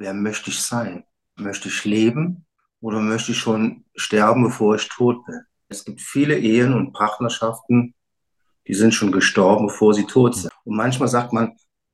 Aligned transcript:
wer 0.00 0.14
möchte 0.14 0.50
ich 0.50 0.60
sein? 0.60 1.04
Möchte 1.36 1.68
ich 1.68 1.84
leben 1.84 2.46
oder 2.80 3.00
möchte 3.00 3.32
ich 3.32 3.38
schon 3.38 3.84
sterben, 3.94 4.42
bevor 4.42 4.74
ich 4.74 4.88
tot 4.88 5.24
bin? 5.26 5.42
Es 5.68 5.84
gibt 5.84 6.00
viele 6.00 6.38
Ehen 6.38 6.72
und 6.72 6.92
Partnerschaften, 6.92 7.94
die 8.66 8.74
sind 8.74 8.94
schon 8.94 9.12
gestorben, 9.12 9.68
bevor 9.68 9.94
sie 9.94 10.06
tot 10.06 10.34
sind. 10.34 10.50
Und 10.64 10.76
manchmal 10.76 11.08
sagt 11.08 11.32
man, 11.32 11.52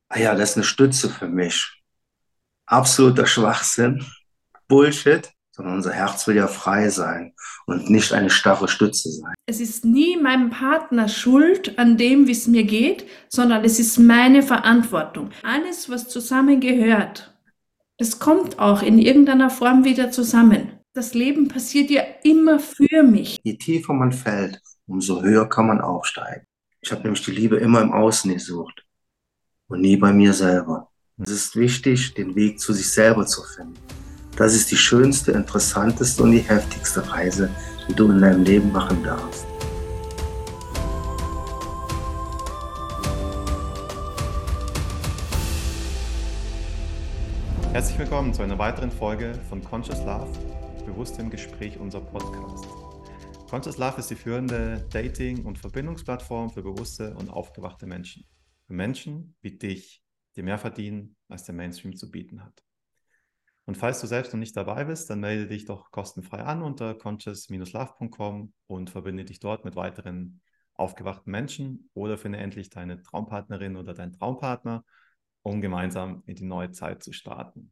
ah 0.09 0.19
ja, 0.19 0.33
das 0.35 0.51
ist 0.51 0.57
eine 0.57 0.63
Stütze 0.63 1.09
für 1.09 1.27
mich. 1.27 1.83
Absoluter 2.65 3.27
Schwachsinn, 3.27 4.05
Bullshit, 4.67 5.29
sondern 5.51 5.75
unser 5.75 5.91
Herz 5.91 6.27
will 6.27 6.35
ja 6.35 6.47
frei 6.47 6.89
sein 6.89 7.33
und 7.65 7.89
nicht 7.89 8.13
eine 8.13 8.29
starre 8.29 8.67
Stütze 8.67 9.11
sein. 9.11 9.33
Es 9.47 9.59
ist 9.59 9.83
nie 9.83 10.15
meinem 10.17 10.49
Partner 10.49 11.09
schuld 11.09 11.77
an 11.77 11.97
dem, 11.97 12.27
wie 12.27 12.31
es 12.31 12.47
mir 12.47 12.63
geht, 12.63 13.05
sondern 13.27 13.65
es 13.65 13.79
ist 13.79 13.97
meine 13.97 14.43
Verantwortung. 14.43 15.31
Alles, 15.43 15.89
was 15.89 16.09
zusammengehört, 16.09 17.36
das 17.97 18.19
kommt 18.19 18.59
auch 18.59 18.83
in 18.83 18.99
irgendeiner 18.99 19.49
Form 19.49 19.83
wieder 19.83 20.11
zusammen. 20.11 20.79
Das 20.93 21.13
Leben 21.13 21.47
passiert 21.47 21.89
ja 21.89 22.03
immer 22.23 22.59
für 22.59 23.03
mich. 23.03 23.37
Je 23.43 23.57
tiefer 23.57 23.93
man 23.93 24.11
fällt, 24.11 24.61
umso 24.85 25.21
höher 25.21 25.49
kann 25.49 25.67
man 25.67 25.81
aufsteigen. 25.81 26.45
Ich 26.81 26.91
habe 26.91 27.01
nämlich 27.01 27.23
die 27.23 27.31
Liebe 27.31 27.57
immer 27.57 27.81
im 27.81 27.91
Außen 27.91 28.31
gesucht 28.31 28.85
und 29.67 29.81
nie 29.81 29.97
bei 29.97 30.13
mir 30.13 30.33
selber. 30.33 30.91
Es 31.17 31.31
ist 31.31 31.55
wichtig, 31.55 32.13
den 32.13 32.35
Weg 32.35 32.59
zu 32.59 32.73
sich 32.73 32.91
selber 32.91 33.25
zu 33.25 33.41
finden. 33.43 33.73
Das 34.35 34.53
ist 34.53 34.69
die 34.69 34.77
schönste, 34.77 35.31
interessanteste 35.31 36.21
und 36.21 36.31
die 36.31 36.39
heftigste 36.39 37.11
Reise, 37.11 37.49
die 37.89 37.95
du 37.95 38.11
in 38.11 38.21
deinem 38.21 38.43
Leben 38.43 38.71
machen 38.71 39.03
darfst. 39.03 39.46
Herzlich 47.77 47.99
willkommen 47.99 48.33
zu 48.33 48.41
einer 48.41 48.57
weiteren 48.57 48.89
Folge 48.89 49.35
von 49.49 49.63
Conscious 49.63 49.99
Love, 49.99 50.33
bewusstem 50.83 51.29
Gespräch, 51.29 51.77
unser 51.77 52.01
Podcast. 52.01 52.65
Conscious 53.51 53.77
Love 53.77 53.99
ist 53.99 54.09
die 54.09 54.15
führende 54.15 54.87
Dating- 54.89 55.45
und 55.45 55.59
Verbindungsplattform 55.59 56.49
für 56.49 56.63
bewusste 56.63 57.13
und 57.13 57.29
aufgewachte 57.29 57.85
Menschen. 57.85 58.25
Für 58.65 58.73
Menschen 58.73 59.35
wie 59.41 59.59
dich, 59.59 60.03
die 60.35 60.41
mehr 60.41 60.57
verdienen, 60.57 61.17
als 61.29 61.43
der 61.43 61.53
Mainstream 61.53 61.95
zu 61.95 62.09
bieten 62.09 62.43
hat. 62.43 62.63
Und 63.65 63.77
falls 63.77 64.01
du 64.01 64.07
selbst 64.07 64.33
noch 64.33 64.39
nicht 64.39 64.57
dabei 64.57 64.85
bist, 64.85 65.11
dann 65.11 65.19
melde 65.19 65.45
dich 65.45 65.65
doch 65.65 65.91
kostenfrei 65.91 66.39
an 66.39 66.63
unter 66.63 66.95
conscious-love.com 66.95 68.53
und 68.65 68.89
verbinde 68.89 69.23
dich 69.23 69.39
dort 69.39 69.65
mit 69.65 69.75
weiteren 69.75 70.41
aufgewachten 70.73 71.29
Menschen 71.31 71.91
oder 71.93 72.17
finde 72.17 72.39
endlich 72.39 72.71
deine 72.71 73.03
Traumpartnerin 73.03 73.75
oder 73.75 73.93
deinen 73.93 74.13
Traumpartner, 74.13 74.83
um 75.47 75.61
gemeinsam 75.61 76.23
in 76.25 76.35
die 76.35 76.45
neue 76.45 76.71
Zeit 76.71 77.01
zu 77.01 77.13
starten. 77.13 77.71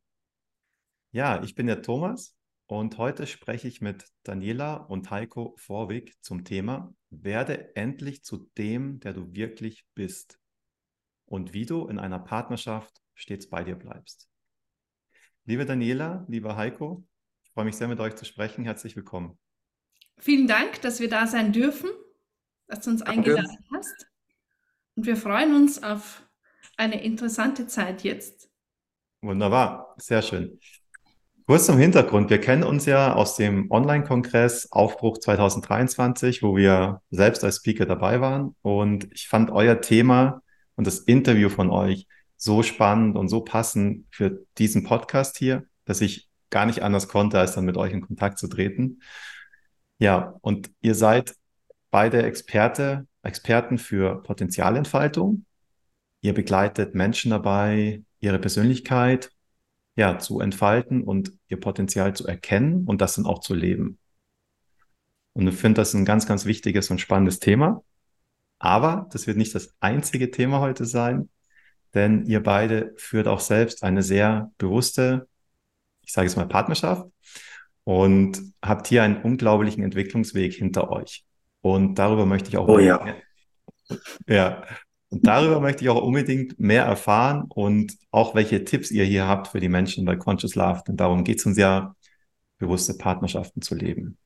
Ja, 1.11 1.43
ich 1.43 1.55
bin 1.55 1.67
der 1.67 1.81
Thomas 1.81 2.37
und 2.67 2.97
heute 2.97 3.27
spreche 3.27 3.67
ich 3.67 3.81
mit 3.81 4.05
Daniela 4.23 4.75
und 4.75 5.11
Heiko 5.11 5.55
Vorwig 5.57 6.15
zum 6.21 6.45
Thema 6.45 6.93
Werde 7.09 7.75
endlich 7.75 8.23
zu 8.23 8.49
dem, 8.57 8.99
der 9.01 9.13
du 9.13 9.33
wirklich 9.33 9.85
bist 9.93 10.39
und 11.25 11.53
wie 11.53 11.65
du 11.65 11.87
in 11.87 11.99
einer 11.99 12.19
Partnerschaft 12.19 13.01
stets 13.13 13.49
bei 13.49 13.63
dir 13.63 13.75
bleibst. 13.75 14.29
Liebe 15.45 15.65
Daniela, 15.65 16.25
lieber 16.27 16.55
Heiko, 16.55 17.05
ich 17.43 17.51
freue 17.51 17.65
mich 17.65 17.75
sehr 17.75 17.87
mit 17.87 17.99
euch 17.99 18.15
zu 18.15 18.25
sprechen. 18.25 18.63
Herzlich 18.63 18.95
willkommen. 18.95 19.37
Vielen 20.17 20.47
Dank, 20.47 20.81
dass 20.81 20.99
wir 20.99 21.09
da 21.09 21.27
sein 21.27 21.51
dürfen, 21.51 21.89
dass 22.67 22.81
du 22.81 22.89
uns 22.89 23.01
eingeladen 23.01 23.65
hast. 23.73 24.07
Und 24.95 25.05
wir 25.05 25.17
freuen 25.17 25.55
uns 25.55 25.83
auf 25.83 26.24
eine 26.77 27.03
interessante 27.03 27.67
Zeit 27.67 28.03
jetzt. 28.03 28.49
Wunderbar, 29.21 29.95
sehr 29.97 30.21
schön. 30.21 30.59
Kurz 31.47 31.67
zum 31.67 31.77
Hintergrund. 31.77 32.31
Wir 32.31 32.41
kennen 32.41 32.63
uns 32.63 32.87
ja 32.87 33.13
aus 33.13 33.35
dem 33.35 33.69
Online-Kongress 33.69 34.71
Aufbruch 34.71 35.19
2023, 35.19 36.41
wo 36.41 36.55
wir 36.55 37.01
selbst 37.11 37.43
als 37.43 37.57
Speaker 37.57 37.85
dabei 37.85 38.19
waren. 38.19 38.55
Und 38.63 39.07
ich 39.13 39.27
fand 39.27 39.51
euer 39.51 39.79
Thema 39.79 40.41
und 40.75 40.87
das 40.87 40.99
Interview 40.99 41.49
von 41.49 41.69
euch 41.69 42.07
so 42.37 42.63
spannend 42.63 43.15
und 43.15 43.29
so 43.29 43.41
passend 43.41 44.07
für 44.09 44.43
diesen 44.57 44.83
Podcast 44.85 45.37
hier, 45.37 45.65
dass 45.85 46.01
ich 46.01 46.29
gar 46.49 46.65
nicht 46.65 46.81
anders 46.81 47.07
konnte, 47.07 47.39
als 47.39 47.53
dann 47.53 47.65
mit 47.65 47.77
euch 47.77 47.93
in 47.93 48.01
Kontakt 48.01 48.39
zu 48.39 48.47
treten. 48.47 49.01
Ja, 49.99 50.35
und 50.41 50.71
ihr 50.81 50.95
seid 50.95 51.35
beide 51.91 52.23
Experte, 52.23 53.07
Experten 53.21 53.77
für 53.77 54.23
Potenzialentfaltung. 54.23 55.45
Ihr 56.25 56.33
begleitet 56.33 56.95
Menschen 56.95 57.29
dabei, 57.29 58.01
ihre 58.19 58.39
Persönlichkeit 58.39 59.29
ja, 59.95 60.17
zu 60.17 60.39
entfalten 60.39 61.03
und 61.03 61.31
ihr 61.49 61.59
Potenzial 61.59 62.15
zu 62.15 62.25
erkennen 62.25 62.85
und 62.87 62.99
das 62.99 63.13
dann 63.13 63.27
auch 63.27 63.41
zu 63.41 63.53
leben. 63.53 63.99
Und 65.33 65.47
ich 65.47 65.53
finde 65.53 65.81
das 65.81 65.93
ein 65.93 66.03
ganz, 66.03 66.25
ganz 66.25 66.45
wichtiges 66.45 66.89
und 66.89 66.99
spannendes 66.99 67.37
Thema. 67.37 67.83
Aber 68.57 69.07
das 69.11 69.27
wird 69.27 69.37
nicht 69.37 69.53
das 69.53 69.75
einzige 69.81 70.31
Thema 70.31 70.61
heute 70.61 70.85
sein, 70.85 71.29
denn 71.93 72.25
ihr 72.25 72.41
beide 72.41 72.95
führt 72.97 73.27
auch 73.27 73.39
selbst 73.39 73.83
eine 73.83 74.01
sehr 74.01 74.51
bewusste, 74.57 75.27
ich 76.01 76.11
sage 76.11 76.25
es 76.25 76.35
mal, 76.35 76.47
Partnerschaft 76.47 77.05
und 77.83 78.41
habt 78.63 78.87
hier 78.87 79.03
einen 79.03 79.21
unglaublichen 79.21 79.83
Entwicklungsweg 79.83 80.55
hinter 80.55 80.89
euch. 80.89 81.23
Und 81.61 81.99
darüber 81.99 82.25
möchte 82.25 82.49
ich 82.49 82.57
auch. 82.57 82.67
Oh 82.67 82.79
ja. 82.79 83.15
Ja, 84.25 84.63
und 85.09 85.25
darüber 85.27 85.59
möchte 85.59 85.83
ich 85.83 85.89
auch 85.89 86.01
unbedingt 86.01 86.59
mehr 86.59 86.83
erfahren 86.83 87.45
und 87.49 87.97
auch 88.11 88.35
welche 88.35 88.63
Tipps 88.65 88.91
ihr 88.91 89.05
hier 89.05 89.27
habt 89.27 89.49
für 89.49 89.59
die 89.59 89.69
Menschen 89.69 90.05
bei 90.05 90.15
Conscious 90.15 90.55
Love. 90.55 90.83
Denn 90.87 90.97
darum 90.97 91.23
geht 91.23 91.39
es 91.39 91.45
uns 91.45 91.57
ja, 91.57 91.95
bewusste 92.57 92.95
Partnerschaften 92.95 93.61
zu 93.61 93.75
leben. 93.75 94.17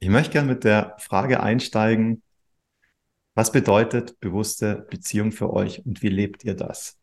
Ich 0.00 0.08
möchte 0.08 0.32
gerne 0.32 0.48
mit 0.52 0.64
der 0.64 0.96
Frage 0.98 1.42
einsteigen, 1.42 2.22
was 3.34 3.50
bedeutet 3.50 4.20
bewusste 4.20 4.86
Beziehung 4.90 5.32
für 5.32 5.52
euch 5.52 5.84
und 5.84 6.02
wie 6.02 6.08
lebt 6.08 6.44
ihr 6.44 6.54
das? 6.54 6.98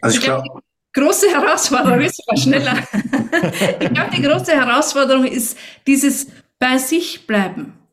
Also 0.00 0.18
ich 0.18 0.24
glaube, 0.24 0.60
große 0.92 1.28
Herausforderung 1.30 2.00
ist 2.00 2.22
mal 2.26 2.36
schneller. 2.36 2.76
ich 3.80 3.90
glaube, 3.90 4.10
die 4.16 4.22
große 4.22 4.52
Herausforderung 4.52 5.24
ist 5.24 5.56
dieses 5.86 6.26
bei 6.58 6.78
sich 6.78 7.26
bleiben 7.26 7.83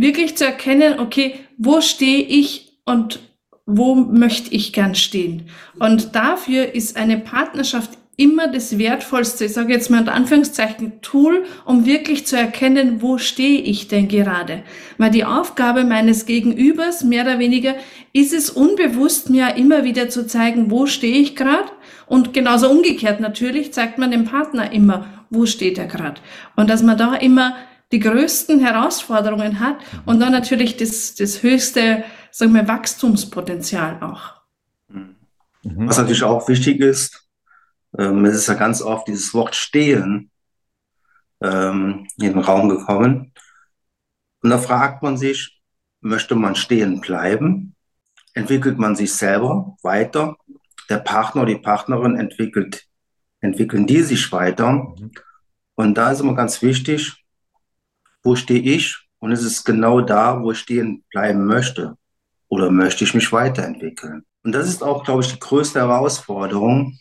wirklich 0.00 0.36
zu 0.36 0.46
erkennen, 0.46 0.98
okay, 0.98 1.34
wo 1.58 1.80
stehe 1.80 2.22
ich 2.22 2.78
und 2.84 3.20
wo 3.66 3.94
möchte 3.94 4.52
ich 4.54 4.72
gern 4.72 4.94
stehen? 4.94 5.48
Und 5.78 6.14
dafür 6.14 6.74
ist 6.74 6.96
eine 6.96 7.18
Partnerschaft 7.18 7.90
immer 8.16 8.48
das 8.48 8.78
wertvollste, 8.78 9.46
ich 9.46 9.54
sage 9.54 9.72
jetzt 9.72 9.90
mal 9.90 10.00
unter 10.00 10.12
Anführungszeichen, 10.12 11.00
Tool, 11.00 11.44
um 11.64 11.86
wirklich 11.86 12.26
zu 12.26 12.36
erkennen, 12.36 13.00
wo 13.00 13.16
stehe 13.16 13.62
ich 13.62 13.88
denn 13.88 14.08
gerade. 14.08 14.62
Weil 14.98 15.10
die 15.10 15.24
Aufgabe 15.24 15.84
meines 15.84 16.26
Gegenübers, 16.26 17.02
mehr 17.02 17.24
oder 17.24 17.38
weniger, 17.38 17.76
ist 18.12 18.34
es 18.34 18.50
unbewusst 18.50 19.30
mir 19.30 19.56
immer 19.56 19.84
wieder 19.84 20.10
zu 20.10 20.26
zeigen, 20.26 20.70
wo 20.70 20.84
stehe 20.84 21.16
ich 21.16 21.34
gerade. 21.34 21.70
Und 22.06 22.34
genauso 22.34 22.70
umgekehrt 22.70 23.20
natürlich 23.20 23.72
zeigt 23.72 23.96
man 23.96 24.10
dem 24.10 24.24
Partner 24.24 24.70
immer, 24.70 25.06
wo 25.30 25.46
steht 25.46 25.78
er 25.78 25.86
gerade. 25.86 26.20
Und 26.56 26.68
dass 26.68 26.82
man 26.82 26.98
da 26.98 27.14
immer 27.14 27.54
die 27.92 27.98
größten 27.98 28.60
Herausforderungen 28.60 29.60
hat 29.60 29.78
und 30.06 30.20
dann 30.20 30.32
natürlich 30.32 30.76
das, 30.76 31.14
das 31.14 31.42
höchste, 31.42 32.04
sagen 32.30 32.54
wir, 32.54 32.68
Wachstumspotenzial 32.68 34.00
auch. 34.02 34.40
Mhm. 34.88 35.88
Was 35.88 35.98
natürlich 35.98 36.22
auch 36.22 36.48
wichtig 36.48 36.80
ist, 36.80 37.28
ähm, 37.98 38.24
es 38.24 38.36
ist 38.36 38.48
ja 38.48 38.54
ganz 38.54 38.80
oft 38.82 39.08
dieses 39.08 39.34
Wort 39.34 39.54
stehen 39.54 40.30
ähm, 41.40 42.06
in 42.18 42.32
den 42.32 42.38
Raum 42.38 42.68
gekommen. 42.68 43.32
Und 44.42 44.50
da 44.50 44.58
fragt 44.58 45.02
man 45.02 45.16
sich, 45.16 45.60
möchte 46.00 46.34
man 46.34 46.54
stehen 46.54 47.00
bleiben? 47.00 47.74
Entwickelt 48.32 48.78
man 48.78 48.94
sich 48.94 49.12
selber 49.12 49.76
weiter? 49.82 50.36
Der 50.88 50.98
Partner 50.98 51.42
oder 51.42 51.54
die 51.54 51.60
Partnerin 51.60 52.16
entwickelt, 52.16 52.86
entwickeln 53.40 53.86
die 53.86 54.02
sich 54.02 54.30
weiter? 54.32 54.72
Mhm. 54.72 55.10
Und 55.74 55.94
da 55.94 56.12
ist 56.12 56.20
immer 56.20 56.34
ganz 56.34 56.62
wichtig, 56.62 57.19
wo 58.22 58.36
stehe 58.36 58.60
ich? 58.60 58.96
Und 59.18 59.32
es 59.32 59.44
ist 59.44 59.64
genau 59.64 60.00
da, 60.00 60.42
wo 60.42 60.52
ich 60.52 60.58
stehen 60.58 61.04
bleiben 61.10 61.46
möchte. 61.46 61.96
Oder 62.48 62.70
möchte 62.70 63.04
ich 63.04 63.14
mich 63.14 63.32
weiterentwickeln? 63.32 64.24
Und 64.42 64.52
das 64.52 64.68
ist 64.68 64.82
auch, 64.82 65.04
glaube 65.04 65.22
ich, 65.22 65.32
die 65.32 65.38
größte 65.38 65.80
Herausforderung 65.80 66.98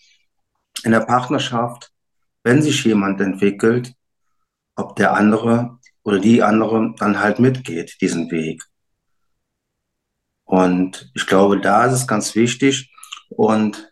in 0.83 0.92
der 0.92 1.00
Partnerschaft, 1.01 1.92
wenn 2.44 2.62
sich 2.62 2.83
jemand 2.83 3.21
entwickelt, 3.21 3.94
ob 4.75 4.95
der 4.95 5.13
andere 5.13 5.80
oder 6.04 6.19
die 6.19 6.44
andere 6.44 6.94
dann 6.98 7.19
halt 7.19 7.39
mitgeht, 7.39 7.98
diesen 8.01 8.30
Weg. 8.31 8.63
Und 10.45 11.12
ich 11.13 11.27
glaube, 11.27 11.60
da 11.60 11.86
ist 11.86 11.94
es 11.94 12.07
ganz 12.07 12.36
wichtig. 12.36 12.92
Und 13.30 13.92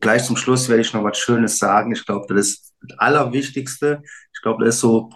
gleich 0.00 0.24
zum 0.24 0.36
Schluss 0.36 0.68
werde 0.68 0.82
ich 0.82 0.92
noch 0.92 1.04
was 1.04 1.18
Schönes 1.18 1.58
sagen. 1.58 1.92
Ich 1.92 2.06
glaube, 2.06 2.34
das 2.34 2.46
ist 2.46 2.74
das 2.80 2.98
Allerwichtigste. 2.98 4.02
Ich 4.32 4.40
glaube, 4.42 4.64
das 4.64 4.76
ist 4.76 4.80
so 4.80 5.10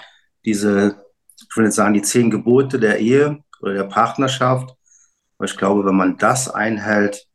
diese 0.45 1.04
ich 1.37 1.57
will 1.57 1.65
jetzt 1.67 1.77
sagen, 1.77 1.95
die 1.95 2.03
zehn 2.03 2.31
Gebote 2.31 2.79
der 2.79 2.99
Ehe 2.99 3.39
oder 3.61 3.75
der 3.75 3.85
Partnerschaft. 3.85 4.75
Aber 5.39 5.47
ich 5.47 5.57
glaube, 5.57 5.85
wenn 5.87 5.97
man 5.97 6.19
das 6.19 6.49
einhält, 6.51 7.27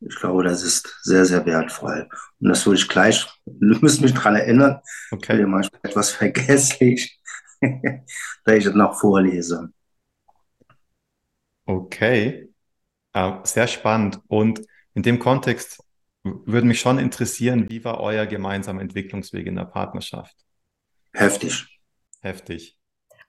Ich 0.00 0.16
glaube, 0.16 0.44
das 0.44 0.62
ist 0.62 0.98
sehr, 1.02 1.26
sehr 1.26 1.46
wertvoll. 1.46 2.08
Und 2.40 2.48
das 2.50 2.66
würde 2.66 2.78
ich 2.80 2.88
gleich, 2.88 3.26
du 3.46 3.78
müsst 3.80 4.02
mich 4.02 4.14
daran 4.14 4.36
erinnern, 4.36 4.80
okay. 5.10 5.34
ich 5.34 5.40
bin 5.42 5.50
manchmal 5.50 5.80
etwas 5.84 6.10
vergesslich, 6.12 7.20
da 8.44 8.54
ich 8.54 8.64
das 8.64 8.74
noch 8.74 8.98
vorlese. 9.00 9.70
Okay, 11.66 12.48
sehr 13.44 13.66
spannend. 13.68 14.20
Und 14.28 14.62
in 14.94 15.02
dem 15.02 15.18
Kontext 15.18 15.82
würde 16.22 16.66
mich 16.66 16.80
schon 16.80 16.98
interessieren, 16.98 17.70
wie 17.70 17.84
war 17.84 18.00
euer 18.00 18.26
gemeinsamer 18.26 18.82
Entwicklungsweg 18.82 19.46
in 19.46 19.56
der 19.56 19.64
Partnerschaft? 19.66 20.36
Heftig. 21.14 21.66
Heftig. 22.22 22.73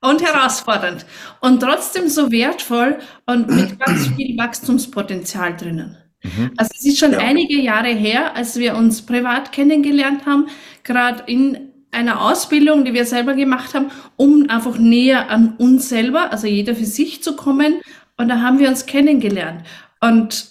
Und 0.05 0.21
herausfordernd. 0.21 1.05
Und 1.41 1.61
trotzdem 1.61 2.09
so 2.09 2.31
wertvoll 2.31 2.99
und 3.25 3.49
mit 3.49 3.79
ganz 3.79 4.07
viel 4.15 4.37
Wachstumspotenzial 4.37 5.55
drinnen. 5.55 5.97
Mhm. 6.23 6.51
Also 6.57 6.71
es 6.75 6.85
ist 6.85 6.99
schon 6.99 7.13
ja. 7.13 7.19
einige 7.19 7.59
Jahre 7.59 7.89
her, 7.89 8.35
als 8.35 8.57
wir 8.57 8.75
uns 8.75 9.01
privat 9.01 9.51
kennengelernt 9.51 10.25
haben, 10.25 10.47
gerade 10.83 11.23
in 11.27 11.71
einer 11.91 12.21
Ausbildung, 12.21 12.83
die 12.83 12.93
wir 12.93 13.05
selber 13.05 13.35
gemacht 13.35 13.73
haben, 13.73 13.89
um 14.17 14.49
einfach 14.49 14.77
näher 14.77 15.29
an 15.29 15.55
uns 15.57 15.89
selber, 15.89 16.31
also 16.31 16.47
jeder 16.47 16.75
für 16.75 16.85
sich 16.85 17.23
zu 17.23 17.35
kommen. 17.35 17.81
Und 18.17 18.27
da 18.27 18.41
haben 18.41 18.59
wir 18.59 18.69
uns 18.69 18.85
kennengelernt. 18.85 19.63
Und 20.01 20.47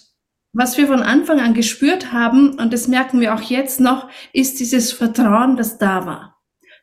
was 0.53 0.77
wir 0.77 0.87
von 0.87 1.01
Anfang 1.01 1.39
an 1.39 1.53
gespürt 1.53 2.11
haben, 2.11 2.57
und 2.57 2.73
das 2.73 2.87
merken 2.87 3.19
wir 3.19 3.35
auch 3.35 3.41
jetzt 3.41 3.79
noch, 3.79 4.07
ist 4.33 4.59
dieses 4.59 4.91
Vertrauen, 4.91 5.55
das 5.55 5.77
da 5.77 6.05
war 6.05 6.34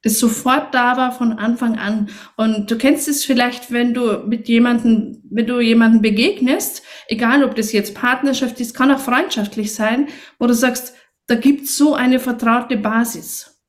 das 0.02 0.18
sofort 0.18 0.74
da 0.74 0.96
war 0.96 1.12
von 1.12 1.32
Anfang 1.32 1.78
an. 1.78 2.10
Und 2.36 2.70
du 2.70 2.76
kennst 2.76 3.08
es 3.08 3.24
vielleicht, 3.24 3.70
wenn 3.70 3.94
du 3.94 4.24
mit 4.26 4.48
jemanden, 4.48 5.22
wenn 5.30 5.46
du 5.46 5.60
jemanden 5.60 6.02
begegnest, 6.02 6.82
egal 7.06 7.44
ob 7.44 7.54
das 7.54 7.72
jetzt 7.72 7.94
Partnerschaft 7.94 8.60
ist, 8.60 8.76
kann 8.76 8.90
auch 8.90 8.98
freundschaftlich 8.98 9.74
sein, 9.74 10.08
wo 10.38 10.46
du 10.46 10.54
sagst, 10.54 10.94
da 11.28 11.36
gibt's 11.36 11.76
so 11.76 11.94
eine 11.94 12.18
vertraute 12.18 12.76
Basis. 12.76 13.62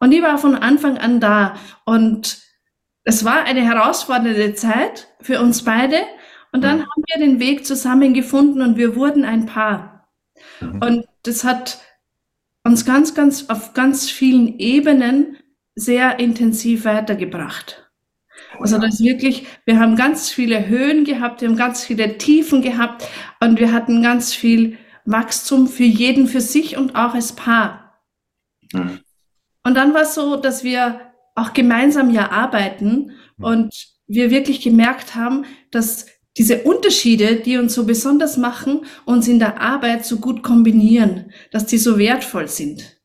Und 0.00 0.10
die 0.10 0.22
war 0.22 0.38
von 0.38 0.56
Anfang 0.56 0.98
an 0.98 1.20
da. 1.20 1.56
Und 1.84 2.38
es 3.04 3.24
war 3.24 3.44
eine 3.44 3.62
herausfordernde 3.62 4.54
Zeit 4.54 5.08
für 5.20 5.40
uns 5.40 5.64
beide. 5.64 5.98
Und 6.52 6.64
dann 6.64 6.78
mhm. 6.78 6.82
haben 6.82 7.02
wir 7.06 7.26
den 7.26 7.38
Weg 7.38 7.64
zusammengefunden 7.64 8.60
und 8.60 8.76
wir 8.76 8.96
wurden 8.96 9.24
ein 9.24 9.46
Paar. 9.46 10.08
Mhm. 10.60 10.82
Und 10.82 11.04
das 11.22 11.44
hat 11.44 11.78
uns 12.64 12.84
ganz, 12.84 13.14
ganz 13.14 13.48
auf 13.48 13.72
ganz 13.72 14.10
vielen 14.10 14.58
Ebenen 14.58 15.36
sehr 15.76 16.18
intensiv 16.18 16.84
weitergebracht. 16.84 17.90
Oh 18.58 18.62
also 18.62 18.78
das 18.78 19.00
wirklich, 19.00 19.46
wir 19.66 19.78
haben 19.78 19.94
ganz 19.94 20.30
viele 20.30 20.66
Höhen 20.66 21.04
gehabt, 21.04 21.42
wir 21.42 21.48
haben 21.48 21.56
ganz 21.56 21.84
viele 21.84 22.18
Tiefen 22.18 22.62
gehabt 22.62 23.06
und 23.40 23.60
wir 23.60 23.72
hatten 23.72 24.02
ganz 24.02 24.34
viel 24.34 24.78
Wachstum 25.04 25.68
für 25.68 25.84
jeden 25.84 26.26
für 26.26 26.40
sich 26.40 26.76
und 26.76 26.96
auch 26.96 27.14
als 27.14 27.34
Paar. 27.34 28.02
Mhm. 28.72 29.00
Und 29.62 29.74
dann 29.74 29.94
war 29.94 30.02
es 30.02 30.14
so, 30.14 30.36
dass 30.36 30.64
wir 30.64 31.12
auch 31.34 31.52
gemeinsam 31.52 32.10
ja 32.10 32.30
arbeiten 32.30 33.12
mhm. 33.36 33.44
und 33.44 33.86
wir 34.06 34.30
wirklich 34.30 34.62
gemerkt 34.62 35.14
haben, 35.14 35.44
dass 35.70 36.06
diese 36.38 36.62
Unterschiede, 36.62 37.36
die 37.36 37.56
uns 37.58 37.74
so 37.74 37.84
besonders 37.84 38.36
machen, 38.36 38.84
uns 39.04 39.26
in 39.28 39.38
der 39.38 39.60
Arbeit 39.60 40.04
so 40.04 40.18
gut 40.18 40.42
kombinieren, 40.42 41.32
dass 41.50 41.66
die 41.66 41.78
so 41.78 41.98
wertvoll 41.98 42.48
sind. 42.48 43.00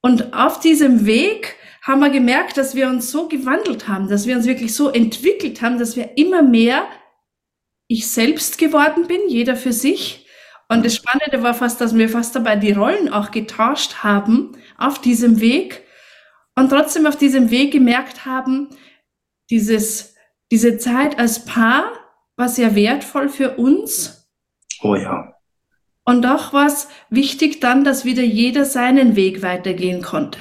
Und 0.00 0.34
auf 0.34 0.60
diesem 0.60 1.06
Weg 1.06 1.56
haben 1.88 2.00
wir 2.00 2.10
gemerkt, 2.10 2.58
dass 2.58 2.74
wir 2.74 2.86
uns 2.86 3.10
so 3.10 3.28
gewandelt 3.28 3.88
haben, 3.88 4.08
dass 4.08 4.26
wir 4.26 4.36
uns 4.36 4.46
wirklich 4.46 4.74
so 4.74 4.90
entwickelt 4.90 5.62
haben, 5.62 5.78
dass 5.78 5.96
wir 5.96 6.18
immer 6.18 6.42
mehr 6.42 6.86
ich 7.88 8.10
selbst 8.10 8.58
geworden 8.58 9.06
bin, 9.06 9.20
jeder 9.28 9.56
für 9.56 9.72
sich. 9.72 10.26
Und 10.68 10.84
das 10.84 10.94
Spannende 10.94 11.42
war 11.42 11.54
fast, 11.54 11.80
dass 11.80 11.96
wir 11.96 12.10
fast 12.10 12.36
dabei 12.36 12.56
die 12.56 12.72
Rollen 12.72 13.10
auch 13.10 13.30
getauscht 13.30 14.04
haben 14.04 14.52
auf 14.76 15.00
diesem 15.00 15.40
Weg 15.40 15.82
und 16.54 16.68
trotzdem 16.68 17.06
auf 17.06 17.16
diesem 17.16 17.50
Weg 17.50 17.72
gemerkt 17.72 18.26
haben, 18.26 18.68
dieses, 19.48 20.14
diese 20.52 20.76
Zeit 20.76 21.18
als 21.18 21.46
Paar 21.46 21.90
war 22.36 22.50
sehr 22.50 22.74
wertvoll 22.74 23.30
für 23.30 23.56
uns. 23.56 24.28
Oh 24.82 24.94
ja. 24.94 25.32
Und 26.04 26.26
auch 26.26 26.52
war 26.52 26.66
es 26.66 26.88
wichtig 27.08 27.60
dann, 27.60 27.82
dass 27.82 28.04
wieder 28.04 28.22
jeder 28.22 28.66
seinen 28.66 29.16
Weg 29.16 29.40
weitergehen 29.40 30.02
konnte. 30.02 30.38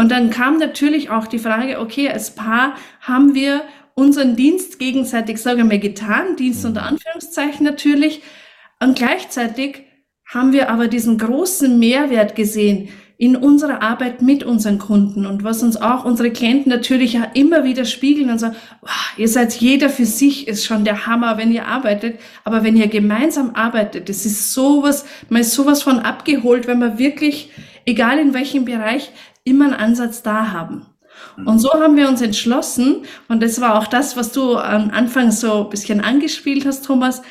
Und 0.00 0.10
dann 0.10 0.30
kam 0.30 0.56
natürlich 0.56 1.10
auch 1.10 1.26
die 1.26 1.38
Frage, 1.38 1.78
okay, 1.78 2.08
als 2.08 2.34
Paar 2.34 2.74
haben 3.02 3.34
wir 3.34 3.60
unseren 3.92 4.34
Dienst 4.34 4.78
gegenseitig, 4.78 5.36
sagen 5.36 5.70
wir, 5.70 5.76
getan, 5.76 6.36
Dienst 6.36 6.64
unter 6.64 6.84
Anführungszeichen 6.84 7.66
natürlich. 7.66 8.22
Und 8.82 8.96
gleichzeitig 8.96 9.82
haben 10.24 10.54
wir 10.54 10.70
aber 10.70 10.88
diesen 10.88 11.18
großen 11.18 11.78
Mehrwert 11.78 12.34
gesehen 12.34 12.88
in 13.18 13.36
unserer 13.36 13.82
Arbeit 13.82 14.22
mit 14.22 14.42
unseren 14.42 14.78
Kunden 14.78 15.26
und 15.26 15.44
was 15.44 15.62
uns 15.62 15.76
auch 15.76 16.06
unsere 16.06 16.30
Klienten 16.30 16.72
natürlich 16.72 17.12
ja 17.12 17.24
immer 17.34 17.64
wieder 17.64 17.84
spiegeln 17.84 18.30
und 18.30 18.38
sagen, 18.38 18.56
wow, 18.80 19.12
ihr 19.18 19.28
seid 19.28 19.52
jeder 19.52 19.90
für 19.90 20.06
sich, 20.06 20.48
ist 20.48 20.64
schon 20.64 20.86
der 20.86 21.06
Hammer, 21.06 21.36
wenn 21.36 21.52
ihr 21.52 21.66
arbeitet. 21.66 22.18
Aber 22.44 22.64
wenn 22.64 22.78
ihr 22.78 22.88
gemeinsam 22.88 23.50
arbeitet, 23.54 24.08
das 24.08 24.24
ist 24.24 24.54
sowas, 24.54 25.04
man 25.28 25.42
ist 25.42 25.52
sowas 25.52 25.82
von 25.82 25.98
abgeholt, 25.98 26.66
wenn 26.66 26.78
man 26.78 26.98
wirklich, 26.98 27.50
egal 27.84 28.18
in 28.18 28.32
welchem 28.32 28.64
Bereich, 28.64 29.12
immer 29.44 29.66
einen 29.66 29.74
Ansatz 29.74 30.22
da 30.22 30.52
haben. 30.52 30.86
Und 31.44 31.58
so 31.58 31.72
haben 31.72 31.96
wir 31.96 32.08
uns 32.08 32.22
entschlossen, 32.22 33.04
und 33.28 33.42
das 33.42 33.60
war 33.60 33.78
auch 33.78 33.86
das, 33.86 34.16
was 34.16 34.32
du 34.32 34.56
am 34.56 34.90
Anfang 34.90 35.30
so 35.30 35.64
ein 35.64 35.70
bisschen 35.70 36.00
angespielt 36.00 36.64
hast, 36.66 36.84
Thomas, 36.84 37.22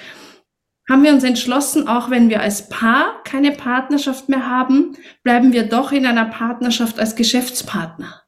haben 0.89 1.03
wir 1.03 1.13
uns 1.13 1.23
entschlossen, 1.23 1.87
auch 1.87 2.09
wenn 2.09 2.29
wir 2.29 2.41
als 2.41 2.67
Paar 2.67 3.23
keine 3.23 3.51
Partnerschaft 3.51 4.27
mehr 4.27 4.47
haben, 4.47 4.97
bleiben 5.23 5.53
wir 5.53 5.69
doch 5.69 5.91
in 5.91 6.05
einer 6.05 6.25
Partnerschaft 6.25 6.99
als 6.99 7.15
Geschäftspartner. 7.15 8.23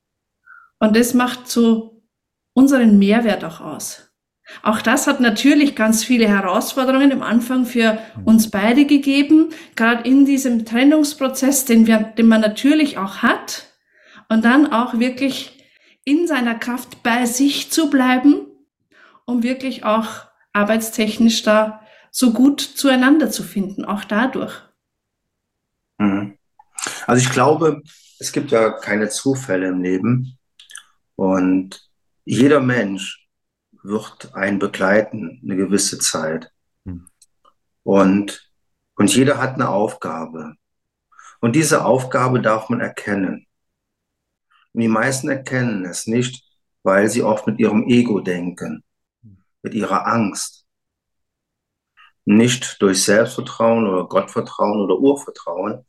Und 0.80 0.95
das 0.95 1.13
macht 1.13 1.50
so 1.50 2.04
unseren 2.54 3.00
Mehrwert 3.00 3.44
auch 3.44 3.62
aus. 3.62 4.12
Auch 4.63 4.81
das 4.81 5.07
hat 5.07 5.22
natürlich 5.22 5.75
ganz 5.75 6.04
viele 6.04 6.28
Herausforderungen 6.28 7.12
am 7.12 7.24
Anfang 7.24 7.66
für 7.66 7.98
uns 8.25 8.51
beide 8.51 8.86
gegeben, 8.86 9.50
gerade 9.75 10.07
in 10.07 10.25
diesem 10.25 10.66
Trennungsprozess, 10.66 11.66
den 11.66 11.88
wir, 11.88 12.00
den 12.00 12.28
man 12.28 12.42
natürlich 12.42 12.98
auch 12.98 13.18
hat 13.18 13.70
und 14.31 14.45
dann 14.45 14.72
auch 14.72 14.98
wirklich 14.98 15.62
in 16.06 16.25
seiner 16.25 16.56
Kraft 16.56 17.04
bei 17.04 17.25
sich 17.25 17.69
zu 17.69 17.89
bleiben, 17.89 18.48
um 19.25 19.44
wirklich 19.44 19.83
auch 19.83 20.07
arbeitstechnisch 20.54 21.44
da 21.44 21.86
so 22.12 22.31
gut 22.31 22.62
zueinander 22.62 23.30
zu 23.30 23.44
finden, 23.44 23.83
auch 23.83 24.06
dadurch. 24.06 24.54
Mhm. 25.97 26.38
Also 27.07 27.21
ich 27.21 27.30
glaube, 27.30 27.81
es 28.19 28.31
gibt 28.31 28.52
ja 28.52 28.69
keine 28.69 29.09
Zufälle 29.09 29.68
im 29.68 29.81
Leben 29.81 30.38
und 31.18 31.90
jeder 32.23 32.61
Mensch 32.61 33.28
wird 33.83 34.33
einen 34.33 34.59
begleiten 34.59 35.42
eine 35.44 35.57
gewisse 35.57 36.00
Zeit. 36.00 36.50
Mhm. 36.85 37.09
Und, 37.83 38.50
und 38.95 39.14
jeder 39.14 39.40
hat 39.40 39.56
eine 39.56 39.68
Aufgabe. 39.68 40.56
Und 41.42 41.57
diese 41.57 41.83
Aufgabe 41.83 42.40
darf 42.40 42.69
man 42.69 42.80
erkennen. 42.80 43.45
Und 44.73 44.81
die 44.81 44.87
meisten 44.87 45.30
erkennen 45.30 45.85
es 45.85 46.07
nicht, 46.07 46.44
weil 46.83 47.09
sie 47.09 47.23
oft 47.23 47.47
mit 47.47 47.59
ihrem 47.59 47.87
Ego 47.87 48.19
denken, 48.21 48.83
mit 49.61 49.73
ihrer 49.73 50.07
Angst. 50.07 50.66
Nicht 52.23 52.81
durch 52.81 53.04
Selbstvertrauen 53.04 53.87
oder 53.87 54.07
Gottvertrauen 54.07 54.80
oder 54.80 54.97
Urvertrauen, 54.97 55.85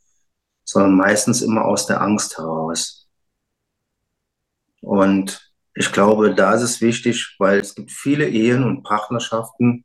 sondern 0.64 0.96
meistens 0.96 1.42
immer 1.42 1.64
aus 1.64 1.86
der 1.86 2.00
Angst 2.00 2.38
heraus. 2.38 3.08
Und 4.80 5.52
ich 5.74 5.92
glaube, 5.92 6.34
da 6.34 6.54
ist 6.54 6.62
es 6.62 6.80
wichtig, 6.80 7.36
weil 7.38 7.60
es 7.60 7.74
gibt 7.74 7.92
viele 7.92 8.28
Ehen 8.28 8.64
und 8.64 8.82
Partnerschaften, 8.82 9.84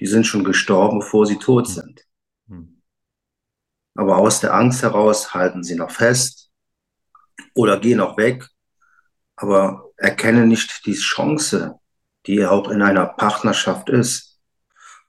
die 0.00 0.06
sind 0.06 0.26
schon 0.26 0.44
gestorben, 0.44 1.00
bevor 1.00 1.26
sie 1.26 1.38
tot 1.38 1.68
sind. 1.68 2.04
Hm. 2.48 2.82
Aber 3.94 4.18
aus 4.18 4.40
der 4.40 4.54
Angst 4.54 4.82
heraus 4.82 5.34
halten 5.34 5.62
sie 5.62 5.76
noch 5.76 5.90
fest 5.90 6.43
oder 7.54 7.78
gehen 7.80 8.00
auch 8.00 8.16
weg, 8.16 8.48
aber 9.36 9.90
erkenne 9.96 10.46
nicht 10.46 10.86
die 10.86 10.94
Chance, 10.94 11.78
die 12.26 12.44
auch 12.44 12.70
in 12.70 12.82
einer 12.82 13.06
Partnerschaft 13.06 13.88
ist, 13.88 14.40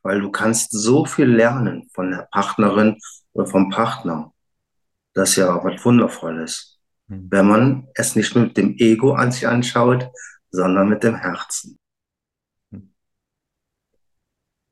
weil 0.03 0.21
du 0.21 0.31
kannst 0.31 0.71
so 0.71 1.05
viel 1.05 1.27
lernen 1.27 1.89
von 1.93 2.11
der 2.11 2.27
Partnerin 2.31 2.97
oder 3.33 3.47
vom 3.47 3.69
Partner. 3.69 4.33
Das 5.13 5.31
ist 5.31 5.37
ja 5.37 5.63
was 5.63 5.83
Wundervolles, 5.85 6.79
mhm. 7.07 7.27
wenn 7.31 7.47
man 7.47 7.87
es 7.95 8.15
nicht 8.15 8.35
mit 8.35 8.57
dem 8.57 8.75
Ego 8.77 9.13
an 9.13 9.31
sich 9.31 9.47
anschaut, 9.47 10.09
sondern 10.51 10.89
mit 10.89 11.03
dem 11.03 11.15
Herzen. 11.15 11.79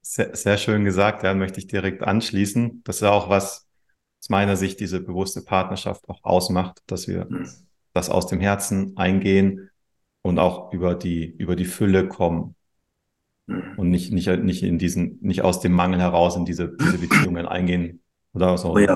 Sehr, 0.01 0.35
sehr 0.35 0.57
schön 0.57 0.85
gesagt, 0.85 1.23
ja, 1.23 1.33
möchte 1.33 1.59
ich 1.59 1.67
direkt 1.67 2.03
anschließen. 2.03 2.83
Das 2.83 2.97
ist 2.97 3.01
ja 3.01 3.09
auch 3.09 3.29
was, 3.29 3.62
aus 4.23 4.29
meiner 4.29 4.55
Sicht 4.55 4.79
diese 4.79 5.01
bewusste 5.01 5.41
Partnerschaft 5.41 6.07
auch 6.07 6.23
ausmacht, 6.23 6.81
dass 6.87 7.09
wir 7.09 7.25
mhm. 7.29 7.45
das 7.91 8.09
aus 8.09 8.25
dem 8.25 8.39
Herzen 8.39 8.95
eingehen 8.95 9.69
und 10.21 10.39
auch 10.39 10.71
über 10.71 10.95
die, 10.95 11.25
über 11.25 11.57
die 11.57 11.65
Fülle 11.65 12.07
kommen. 12.07 12.55
Mhm. 13.47 13.73
Und 13.75 13.89
nicht, 13.89 14.13
nicht, 14.13 14.29
nicht 14.29 14.63
in 14.63 14.77
diesen, 14.77 15.19
nicht 15.19 15.41
aus 15.41 15.59
dem 15.59 15.73
Mangel 15.73 15.99
heraus 15.99 16.37
in 16.37 16.45
diese, 16.45 16.73
diese 16.79 16.99
Beziehungen 16.99 17.45
eingehen, 17.45 18.01
Oder 18.33 18.57
so. 18.57 18.71
Oh 18.71 18.77
ja, 18.77 18.95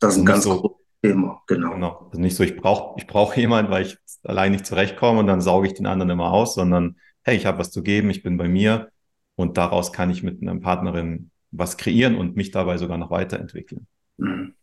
das 0.00 0.14
ist 0.14 0.22
ein 0.22 0.26
ganz 0.26 0.42
so, 0.42 0.60
großes 0.60 0.86
Thema, 1.02 1.40
genau. 1.46 1.70
genau. 1.70 2.08
Also 2.10 2.20
nicht 2.20 2.34
so, 2.34 2.42
ich 2.42 2.56
brauche 2.56 2.98
ich 2.98 3.06
brauch 3.06 3.36
jemanden, 3.36 3.70
weil 3.70 3.86
ich 3.86 3.96
allein 4.24 4.50
nicht 4.50 4.66
zurechtkomme 4.66 5.20
und 5.20 5.28
dann 5.28 5.40
sauge 5.40 5.68
ich 5.68 5.74
den 5.74 5.86
anderen 5.86 6.10
immer 6.10 6.32
aus, 6.32 6.56
sondern 6.56 6.96
hey, 7.22 7.36
ich 7.36 7.46
habe 7.46 7.58
was 7.58 7.70
zu 7.70 7.84
geben, 7.84 8.10
ich 8.10 8.24
bin 8.24 8.36
bei 8.36 8.48
mir 8.48 8.88
und 9.36 9.56
daraus 9.56 9.92
kann 9.92 10.10
ich 10.10 10.24
mit 10.24 10.42
einer 10.42 10.58
Partnerin 10.58 11.30
was 11.52 11.76
kreieren 11.76 12.16
und 12.16 12.34
mich 12.34 12.50
dabei 12.50 12.76
sogar 12.76 12.98
noch 12.98 13.12
weiterentwickeln. 13.12 13.86
Mhm. 14.16 14.54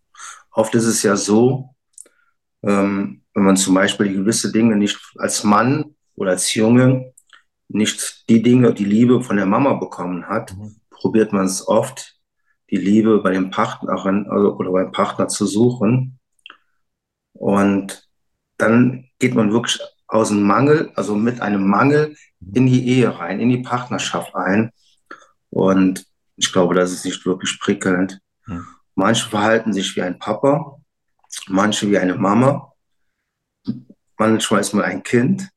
Oft 0.52 0.76
ist 0.76 0.86
es 0.86 1.04
ja 1.04 1.16
so, 1.16 1.76
ähm, 2.64 3.22
wenn 3.34 3.44
man 3.44 3.58
zum 3.58 3.74
Beispiel 3.74 4.14
gewisse 4.14 4.52
Dinge 4.52 4.76
nicht 4.76 5.00
als 5.18 5.44
Mann 5.44 5.96
oder 6.16 6.32
als 6.32 6.54
Junge 6.54 7.14
nicht 7.70 8.30
die 8.30 8.42
Dinge, 8.42 8.74
die 8.74 8.86
Liebe 8.86 9.22
von 9.22 9.38
der 9.38 9.46
Mama 9.46 9.74
bekommen 9.74 10.28
hat, 10.28 10.56
mhm. 10.56 10.76
probiert 10.90 11.32
man 11.32 11.46
es 11.46 11.68
oft, 11.68 12.20
die 12.70 12.78
Liebe 12.78 13.20
bei 13.20 13.32
dem 13.32 13.50
Partnerin 13.50 14.28
also, 14.30 14.56
oder 14.56 14.72
beim 14.72 14.92
Partner 14.92 15.28
zu 15.28 15.46
suchen. 15.46 16.20
Und 17.34 18.08
dann 18.58 19.10
geht 19.20 19.36
man 19.36 19.52
wirklich 19.52 19.80
aus 20.08 20.30
dem 20.30 20.44
Mangel, 20.44 20.92
also 20.96 21.16
mit 21.16 21.42
einem 21.42 21.68
Mangel 21.68 22.16
in 22.54 22.68
die 22.68 22.88
Ehe 22.88 23.18
rein, 23.18 23.40
in 23.40 23.50
die 23.50 23.60
Partnerschaft 23.62 24.36
ein. 24.36 24.72
Und 25.50 26.06
ich 26.36 26.52
glaube, 26.52 26.76
das 26.76 26.92
ist 26.92 27.06
nicht 27.06 27.26
wirklich 27.26 27.60
prickelnd. 27.60 28.20
Mhm. 28.46 28.66
Manche 29.02 29.28
verhalten 29.28 29.74
sich 29.74 29.96
wie 29.96 30.04
ein 30.04 30.20
Papa, 30.20 30.80
manche 31.48 31.90
wie 31.90 31.98
eine 31.98 32.14
Mama, 32.14 32.72
manchmal 34.16 34.62
ist 34.62 34.74
man 34.74 34.86
ein 34.86 35.02
Kind. 35.02 35.50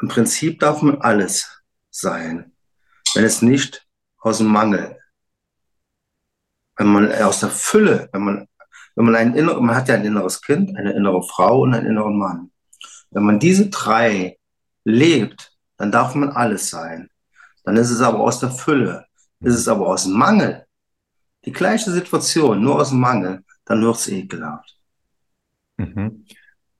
Im 0.00 0.08
Prinzip 0.08 0.58
darf 0.58 0.80
man 0.80 0.98
alles 1.02 1.62
sein, 1.90 2.56
wenn 3.14 3.24
es 3.24 3.42
nicht 3.42 3.86
aus 4.16 4.38
dem 4.38 4.46
Mangel, 4.46 4.98
wenn 6.76 6.86
man 6.86 7.12
aus 7.20 7.40
der 7.40 7.50
Fülle, 7.50 8.08
wenn 8.12 8.22
man, 8.22 8.48
wenn 8.96 9.04
man 9.04 9.16
ein 9.16 9.34
inner, 9.34 9.60
man 9.60 9.76
hat 9.76 9.88
ja 9.88 9.96
ein 9.96 10.06
inneres 10.06 10.40
Kind, 10.40 10.74
eine 10.74 10.94
innere 10.94 11.22
Frau 11.22 11.60
und 11.60 11.74
einen 11.74 11.88
inneren 11.88 12.16
Mann. 12.16 12.50
Wenn 13.10 13.24
man 13.24 13.38
diese 13.38 13.68
drei 13.68 14.38
lebt, 14.84 15.54
dann 15.76 15.92
darf 15.92 16.14
man 16.14 16.30
alles 16.30 16.70
sein. 16.70 17.10
Dann 17.64 17.76
ist 17.76 17.90
es 17.90 18.00
aber 18.00 18.20
aus 18.20 18.40
der 18.40 18.50
Fülle. 18.50 19.04
Ist 19.40 19.56
es 19.56 19.68
aber 19.68 19.86
aus 19.86 20.04
dem 20.04 20.14
Mangel, 20.14 20.66
die 21.48 21.52
gleiche 21.52 21.90
Situation, 21.90 22.62
nur 22.62 22.78
aus 22.78 22.90
dem 22.90 23.00
Mangel, 23.00 23.42
dann 23.64 23.80
wird 23.80 23.96
es 23.96 24.08
ekelhaft. 24.08 24.76
Mhm. 25.78 26.26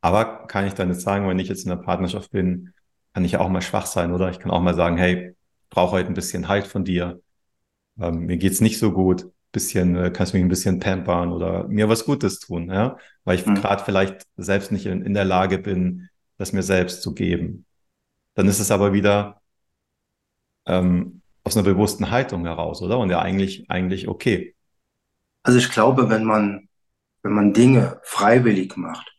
Aber 0.03 0.47
kann 0.47 0.67
ich 0.67 0.75
dann 0.75 0.91
jetzt 0.91 1.01
sagen, 1.01 1.27
wenn 1.27 1.39
ich 1.39 1.49
jetzt 1.49 1.65
in 1.65 1.73
einer 1.73 1.81
Partnerschaft 1.81 2.31
bin, 2.31 2.75
kann 3.15 3.25
ich 3.25 3.33
ja 3.33 3.41
auch 3.41 3.49
mal 3.49 3.63
schwach 3.63 3.87
sein, 3.87 4.13
oder? 4.13 4.31
Ich 4.31 4.39
kann 4.39 4.51
auch 4.51 4.61
mal 4.61 4.75
sagen, 4.75 4.99
hey, 4.99 5.31
ich 5.31 5.71
brauche 5.71 5.93
heute 5.93 6.09
ein 6.09 6.15
bisschen 6.15 6.49
Halt 6.49 6.67
von 6.67 6.85
dir. 6.85 7.23
Ähm, 7.99 8.27
mir 8.27 8.37
geht's 8.37 8.61
nicht 8.61 8.79
so 8.79 8.93
gut. 8.93 9.31
Bisschen, 9.53 9.97
äh, 9.97 10.11
kannst 10.11 10.35
du 10.35 10.37
mich 10.37 10.45
ein 10.45 10.51
bisschen 10.51 10.79
pampern 10.79 11.33
oder 11.33 11.67
mir 11.67 11.89
was 11.89 12.05
Gutes 12.05 12.39
tun, 12.39 12.69
ja? 12.71 12.99
Weil 13.25 13.39
ich 13.39 13.47
mhm. 13.47 13.55
gerade 13.55 13.83
vielleicht 13.83 14.27
selbst 14.37 14.71
nicht 14.71 14.85
in, 14.85 15.03
in 15.03 15.15
der 15.15 15.25
Lage 15.25 15.59
bin, 15.59 16.11
das 16.37 16.53
mir 16.53 16.63
selbst 16.63 17.01
zu 17.01 17.15
geben. 17.15 17.65
Dann 18.35 18.47
ist 18.47 18.61
es 18.61 18.71
aber 18.71 18.93
wieder 18.93 19.41
ähm, 20.67 21.23
aus 21.45 21.57
einer 21.57 21.65
bewussten 21.65 22.11
Haltung 22.11 22.45
heraus, 22.45 22.83
oder? 22.83 22.99
Und 22.99 23.09
ja, 23.09 23.21
eigentlich, 23.21 23.71
eigentlich 23.71 24.07
okay. 24.07 24.55
Also 25.43 25.59
ich 25.59 25.71
glaube, 25.71 26.11
wenn 26.11 26.25
man, 26.25 26.69
wenn 27.23 27.33
man 27.33 27.53
Dinge 27.53 28.01
freiwillig 28.05 28.77
macht, 28.77 29.11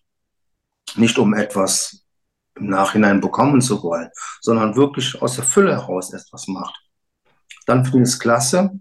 nicht 0.95 1.17
um 1.17 1.33
etwas 1.33 2.05
im 2.55 2.67
Nachhinein 2.67 3.21
bekommen 3.21 3.61
zu 3.61 3.81
wollen, 3.83 4.09
sondern 4.41 4.75
wirklich 4.75 5.21
aus 5.21 5.35
der 5.35 5.45
Fülle 5.45 5.71
heraus 5.71 6.13
etwas 6.13 6.47
macht, 6.47 6.75
dann 7.65 7.85
finde 7.85 8.03
ich 8.03 8.09
es 8.09 8.19
klasse. 8.19 8.71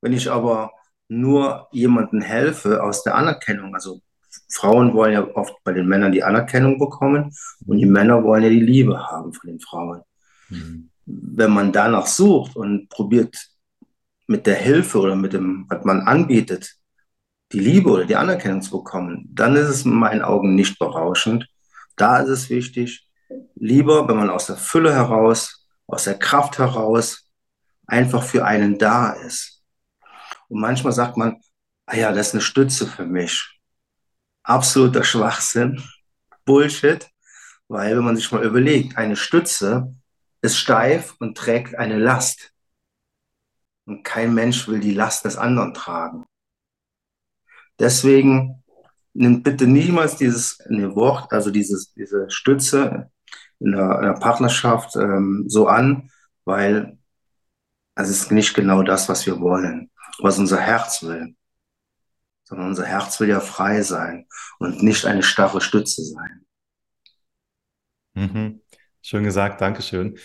Wenn 0.00 0.12
ich 0.12 0.30
aber 0.30 0.72
nur 1.08 1.68
jemandem 1.72 2.20
helfe 2.20 2.82
aus 2.82 3.02
der 3.02 3.14
Anerkennung, 3.14 3.74
also 3.74 4.00
Frauen 4.50 4.94
wollen 4.94 5.12
ja 5.12 5.26
oft 5.34 5.54
bei 5.64 5.72
den 5.72 5.86
Männern 5.86 6.12
die 6.12 6.22
Anerkennung 6.22 6.78
bekommen 6.78 7.34
und 7.66 7.78
die 7.78 7.86
Männer 7.86 8.22
wollen 8.24 8.42
ja 8.42 8.48
die 8.48 8.60
Liebe 8.60 8.98
haben 9.06 9.32
von 9.32 9.50
den 9.50 9.60
Frauen. 9.60 10.02
Mhm. 10.48 10.90
Wenn 11.06 11.50
man 11.50 11.72
danach 11.72 12.06
sucht 12.06 12.56
und 12.56 12.88
probiert 12.88 13.36
mit 14.26 14.46
der 14.46 14.56
Hilfe 14.56 14.98
oder 14.98 15.16
mit 15.16 15.32
dem, 15.32 15.66
was 15.68 15.84
man 15.84 16.00
anbietet, 16.02 16.76
die 17.52 17.60
Liebe 17.60 17.90
oder 17.90 18.04
die 18.04 18.16
Anerkennung 18.16 18.62
zu 18.62 18.78
bekommen, 18.78 19.28
dann 19.32 19.56
ist 19.56 19.68
es 19.68 19.84
in 19.84 19.92
meinen 19.92 20.22
Augen 20.22 20.54
nicht 20.54 20.78
berauschend. 20.78 21.48
Da 21.96 22.18
ist 22.18 22.28
es 22.28 22.50
wichtig, 22.50 23.08
lieber, 23.54 24.08
wenn 24.08 24.16
man 24.16 24.30
aus 24.30 24.46
der 24.46 24.56
Fülle 24.56 24.94
heraus, 24.94 25.66
aus 25.86 26.04
der 26.04 26.18
Kraft 26.18 26.58
heraus 26.58 27.28
einfach 27.86 28.22
für 28.22 28.44
einen 28.44 28.78
da 28.78 29.12
ist. 29.12 29.62
Und 30.48 30.60
manchmal 30.60 30.92
sagt 30.92 31.16
man, 31.16 31.40
ah 31.86 31.96
ja, 31.96 32.12
das 32.12 32.28
ist 32.28 32.34
eine 32.34 32.42
Stütze 32.42 32.86
für 32.86 33.06
mich. 33.06 33.60
Absoluter 34.42 35.04
Schwachsinn, 35.04 35.82
Bullshit, 36.44 37.08
weil 37.68 37.96
wenn 37.96 38.04
man 38.04 38.16
sich 38.16 38.30
mal 38.30 38.44
überlegt, 38.44 38.96
eine 38.96 39.16
Stütze 39.16 39.94
ist 40.40 40.58
steif 40.58 41.14
und 41.18 41.36
trägt 41.36 41.74
eine 41.74 41.98
Last. 41.98 42.52
Und 43.86 44.04
kein 44.04 44.34
Mensch 44.34 44.68
will 44.68 44.80
die 44.80 44.94
Last 44.94 45.24
des 45.24 45.36
anderen 45.36 45.74
tragen. 45.74 46.24
Deswegen 47.78 48.62
nimmt 49.14 49.44
bitte 49.44 49.66
niemals 49.66 50.16
dieses 50.16 50.58
Wort, 50.68 51.32
also 51.32 51.50
dieses, 51.50 51.92
diese 51.92 52.30
Stütze 52.30 53.10
in 53.60 53.72
der, 53.72 53.98
in 53.98 54.06
der 54.06 54.20
Partnerschaft 54.20 54.96
ähm, 54.96 55.44
so 55.48 55.66
an, 55.66 56.10
weil 56.44 56.98
es 57.94 58.08
ist 58.08 58.30
nicht 58.30 58.54
genau 58.54 58.82
das, 58.82 59.08
was 59.08 59.26
wir 59.26 59.40
wollen, 59.40 59.90
was 60.20 60.38
unser 60.38 60.60
Herz 60.60 61.02
will. 61.02 61.34
Sondern 62.44 62.68
unser 62.68 62.86
Herz 62.86 63.20
will 63.20 63.28
ja 63.28 63.40
frei 63.40 63.82
sein 63.82 64.26
und 64.58 64.82
nicht 64.82 65.04
eine 65.04 65.22
starre 65.22 65.60
Stütze 65.60 66.02
sein. 66.02 66.46
Mhm. 68.14 68.62
Schön 69.02 69.24
gesagt, 69.24 69.60
Dankeschön. 69.60 70.18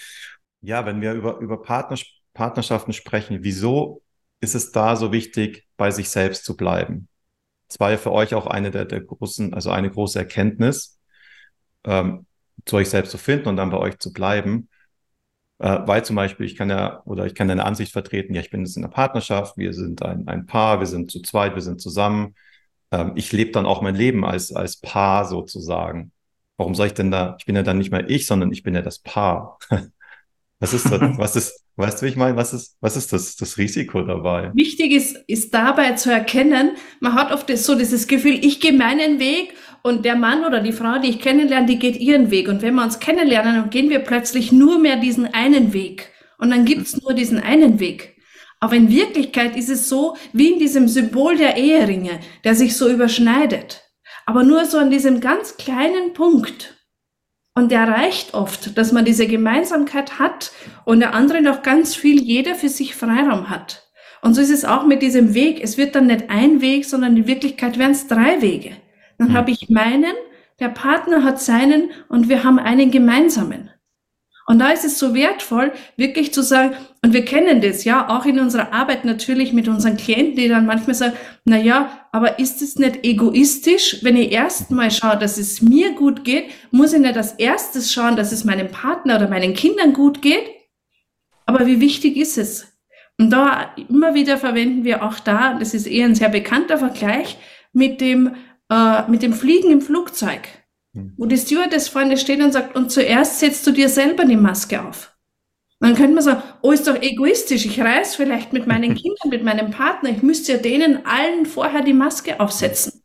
Ja, 0.62 0.86
wenn 0.86 1.02
wir 1.02 1.14
über, 1.14 1.40
über 1.40 1.62
Partners 1.62 2.04
Partnerschaften 2.34 2.94
sprechen, 2.94 3.44
wieso 3.44 4.02
ist 4.40 4.56
es 4.56 4.72
da 4.72 4.96
so 4.96 5.12
wichtig, 5.12 5.68
bei 5.78 5.92
sich 5.92 6.10
selbst 6.10 6.46
zu 6.46 6.58
bleiben? 6.58 7.08
Es 7.74 7.80
war 7.80 7.90
ja 7.90 7.98
für 7.98 8.12
euch 8.12 8.36
auch 8.36 8.46
eine 8.46 8.70
der, 8.70 8.86
der 8.86 9.02
großen, 9.02 9.56
also 9.56 9.72
eine 9.72 9.90
große 9.90 10.20
Erkenntnis, 10.20 11.00
ähm, 11.86 12.28
zu 12.66 12.76
euch 12.76 12.88
selbst 12.90 13.10
zu 13.10 13.18
finden 13.18 13.50
und 13.50 13.58
dann 13.58 13.72
bei 13.72 13.80
euch 13.80 13.98
zu 13.98 14.14
bleiben. 14.14 14.70
Äh, 15.58 15.80
weil 15.88 16.06
zum 16.06 16.16
Beispiel, 16.16 16.46
ich 16.46 16.56
kann 16.56 16.70
ja, 16.70 17.02
oder 17.06 17.26
ich 17.26 17.34
kann 17.34 17.50
eine 17.50 17.66
Ansicht 17.66 17.92
vertreten, 17.92 18.36
ja, 18.36 18.42
ich 18.42 18.52
bin 18.52 18.62
jetzt 18.62 18.78
in 18.78 18.84
einer 18.84 18.94
Partnerschaft, 18.94 19.58
wir 19.58 19.74
sind 19.74 20.04
ein, 20.04 20.28
ein 20.28 20.46
Paar, 20.46 20.82
wir 20.82 20.86
sind 20.86 21.10
zu 21.10 21.20
zweit, 21.24 21.56
wir 21.56 21.64
sind 21.64 21.82
zusammen. 21.82 22.36
Ähm, 22.92 23.14
ich 23.16 23.32
lebe 23.32 23.50
dann 23.52 23.66
auch 23.66 23.82
mein 23.82 23.96
Leben 23.96 24.24
als, 24.24 24.54
als 24.54 24.78
Paar 24.78 25.26
sozusagen. 25.26 26.12
Warum 26.58 26.76
soll 26.76 26.88
ich 26.88 26.94
denn 26.94 27.10
da, 27.10 27.36
ich 27.40 27.46
bin 27.48 27.56
ja 27.56 27.64
dann 27.64 27.80
nicht 27.80 27.92
mehr 27.92 28.08
ich, 28.08 28.28
sondern 28.28 28.52
ich 28.52 28.62
bin 28.62 28.76
ja 28.76 28.84
das 28.84 29.00
Paar. 29.00 29.58
was 30.64 30.74
ist 30.74 30.86
das, 30.90 31.02
was 31.18 31.36
ist, 31.36 31.64
Weißt 31.76 32.02
du, 32.02 32.06
wie 32.06 32.10
ich 32.10 32.16
meine? 32.16 32.38
Was 32.38 32.54
ist, 32.54 32.78
was 32.82 32.96
ist 32.96 33.12
das, 33.14 33.36
das 33.36 33.58
Risiko 33.58 34.04
dabei? 34.04 34.52
Wichtig 34.54 34.92
ist, 34.92 35.18
ist 35.28 35.54
dabei 35.54 35.94
zu 35.94 36.12
erkennen, 36.12 36.74
man 37.00 37.16
hat 37.16 37.32
oft 37.32 37.56
so 37.58 37.76
dieses 37.76 38.08
Gefühl, 38.08 38.40
ich 38.46 38.60
gehe 38.60 38.74
meinen 38.74 39.20
Weg 39.20 39.56
und 39.82 40.06
der 40.06 40.16
Mann 40.16 40.46
oder 40.46 40.60
die 40.60 40.72
Frau, 40.72 41.00
die 41.00 41.10
ich 41.10 41.20
kennenlerne, 41.20 41.66
die 41.66 41.80
geht 41.80 41.98
ihren 41.98 42.30
Weg. 42.30 42.48
Und 42.48 42.62
wenn 42.62 42.76
wir 42.76 42.84
uns 42.84 43.00
kennenlernen, 43.00 43.56
dann 43.56 43.70
gehen 43.72 43.90
wir 43.90 44.00
plötzlich 44.00 44.52
nur 44.52 44.78
mehr 44.78 44.98
diesen 44.98 45.26
einen 45.34 45.74
Weg. 45.74 46.12
Und 46.38 46.52
dann 46.52 46.64
gibt's 46.64 47.02
nur 47.02 47.14
diesen 47.14 47.40
einen 47.40 47.80
Weg. 47.80 48.16
Aber 48.60 48.76
in 48.76 48.90
Wirklichkeit 48.90 49.58
ist 49.58 49.70
es 49.70 49.90
so, 49.90 50.16
wie 50.32 50.52
in 50.52 50.60
diesem 50.60 50.88
Symbol 50.88 51.38
der 51.38 51.58
Eheringe, 51.58 52.20
der 52.44 52.54
sich 52.54 52.78
so 52.78 52.88
überschneidet. 52.88 53.82
Aber 54.28 54.44
nur 54.44 54.66
so 54.66 54.78
an 54.78 54.92
diesem 54.92 55.20
ganz 55.20 55.58
kleinen 55.58 56.14
Punkt. 56.14 56.78
Und 57.56 57.72
der 57.72 57.88
reicht 57.88 58.34
oft, 58.34 58.78
dass 58.78 58.92
man 58.92 59.06
diese 59.06 59.28
Gemeinsamkeit 59.28 60.18
hat 60.18 60.52
und 60.86 61.00
der 61.02 61.14
andere 61.14 61.42
noch 61.42 61.62
ganz 61.62 61.96
viel, 61.96 62.22
jeder 62.22 62.56
für 62.56 62.70
sich 62.70 62.96
Freiraum 62.96 63.50
hat. 63.50 63.84
Und 64.24 64.34
so 64.34 64.42
ist 64.42 64.50
es 64.50 64.66
auch 64.66 64.86
mit 64.86 65.02
diesem 65.02 65.34
Weg. 65.34 65.62
Es 65.62 65.78
wird 65.78 65.96
dann 65.96 66.08
nicht 66.08 66.30
ein 66.30 66.62
Weg, 66.62 66.86
sondern 66.86 67.16
in 67.18 67.28
Wirklichkeit 67.28 67.78
werden 67.78 67.92
es 67.92 68.08
drei 68.08 68.42
Wege. 68.42 68.72
Dann 69.18 69.30
mhm. 69.30 69.34
habe 69.34 69.52
ich 69.52 69.70
meinen, 69.70 70.14
der 70.60 70.70
Partner 70.70 71.24
hat 71.24 71.42
seinen 71.42 71.92
und 72.10 72.30
wir 72.30 72.44
haben 72.44 72.58
einen 72.58 72.90
gemeinsamen. 72.90 73.70
Und 74.46 74.60
da 74.60 74.72
ist 74.72 74.84
es 74.84 75.00
so 75.00 75.14
wertvoll, 75.14 75.72
wirklich 75.96 76.34
zu 76.34 76.44
sagen, 76.44 76.76
und 77.02 77.14
wir 77.14 77.24
kennen 77.24 77.62
das 77.62 77.86
ja 77.86 78.10
auch 78.10 78.26
in 78.26 78.40
unserer 78.40 78.74
Arbeit 78.74 79.06
natürlich 79.06 79.54
mit 79.54 79.68
unseren 79.68 79.96
Klienten, 79.96 80.36
die 80.36 80.50
dann 80.50 80.66
manchmal 80.66 80.96
sagen, 80.96 81.14
na 81.46 81.58
ja, 81.58 82.08
aber 82.12 82.40
ist 82.40 82.62
es 82.62 82.78
nicht 82.78 83.06
egoistisch, 83.06 84.00
wenn 84.02 84.18
ich 84.18 84.32
erstmal 84.32 84.92
schaue, 84.92 85.18
dass 85.18 85.38
es 85.38 85.62
mir 85.62 85.94
gut 85.94 86.26
geht, 86.26 86.52
muss 86.72 86.94
ich 86.94 87.00
nicht 87.00 87.16
als 87.16 87.34
erstes 87.34 87.94
schauen, 87.94 88.18
dass 88.18 88.32
es 88.34 88.44
meinem 88.44 88.70
Partner 88.70 89.16
oder 89.16 89.30
meinen 89.30 89.54
Kindern 89.54 89.94
gut 89.94 90.22
geht? 90.22 90.46
Aber 91.46 91.66
wie 91.66 91.80
wichtig 91.80 92.18
ist 92.18 92.38
es? 92.38 92.68
Und 93.18 93.30
da 93.30 93.74
immer 93.90 94.14
wieder 94.14 94.38
verwenden 94.38 94.84
wir 94.84 95.04
auch 95.04 95.20
da, 95.20 95.54
das 95.58 95.74
ist 95.74 95.88
eher 95.88 96.06
ein 96.06 96.16
sehr 96.16 96.30
bekannter 96.30 96.78
Vergleich 96.78 97.38
mit 97.72 98.02
dem, 98.02 98.36
äh, 98.70 99.10
mit 99.10 99.24
dem 99.24 99.34
Fliegen 99.34 99.72
im 99.72 99.82
Flugzeug. 99.82 100.42
Hm. 100.94 101.14
Wo 101.18 101.26
die 101.26 101.38
Stewardess 101.38 101.88
vorne 101.88 102.18
steht 102.18 102.42
und 102.42 102.52
sagt, 102.52 102.76
und 102.76 102.92
zuerst 102.92 103.40
setzt 103.40 103.66
du 103.66 103.72
dir 103.72 103.90
selber 103.90 104.26
die 104.26 104.38
Maske 104.38 104.82
auf. 104.82 105.14
Dann 105.80 105.96
könnte 105.96 106.14
man 106.14 106.24
sagen, 106.24 106.44
oh, 106.62 106.72
ist 106.72 106.88
doch 106.88 107.02
egoistisch, 107.02 107.66
ich 107.66 107.82
reise 107.82 108.16
vielleicht 108.16 108.54
mit 108.54 108.68
meinen 108.68 108.96
Kindern, 108.96 109.30
mit 109.30 109.44
meinem 109.44 109.72
Partner, 109.72 110.10
ich 110.10 110.24
müsste 110.24 110.54
ja 110.54 110.58
denen 110.58 111.06
allen 111.06 111.46
vorher 111.46 111.82
die 111.82 111.94
Maske 111.94 112.40
aufsetzen. 112.40 113.04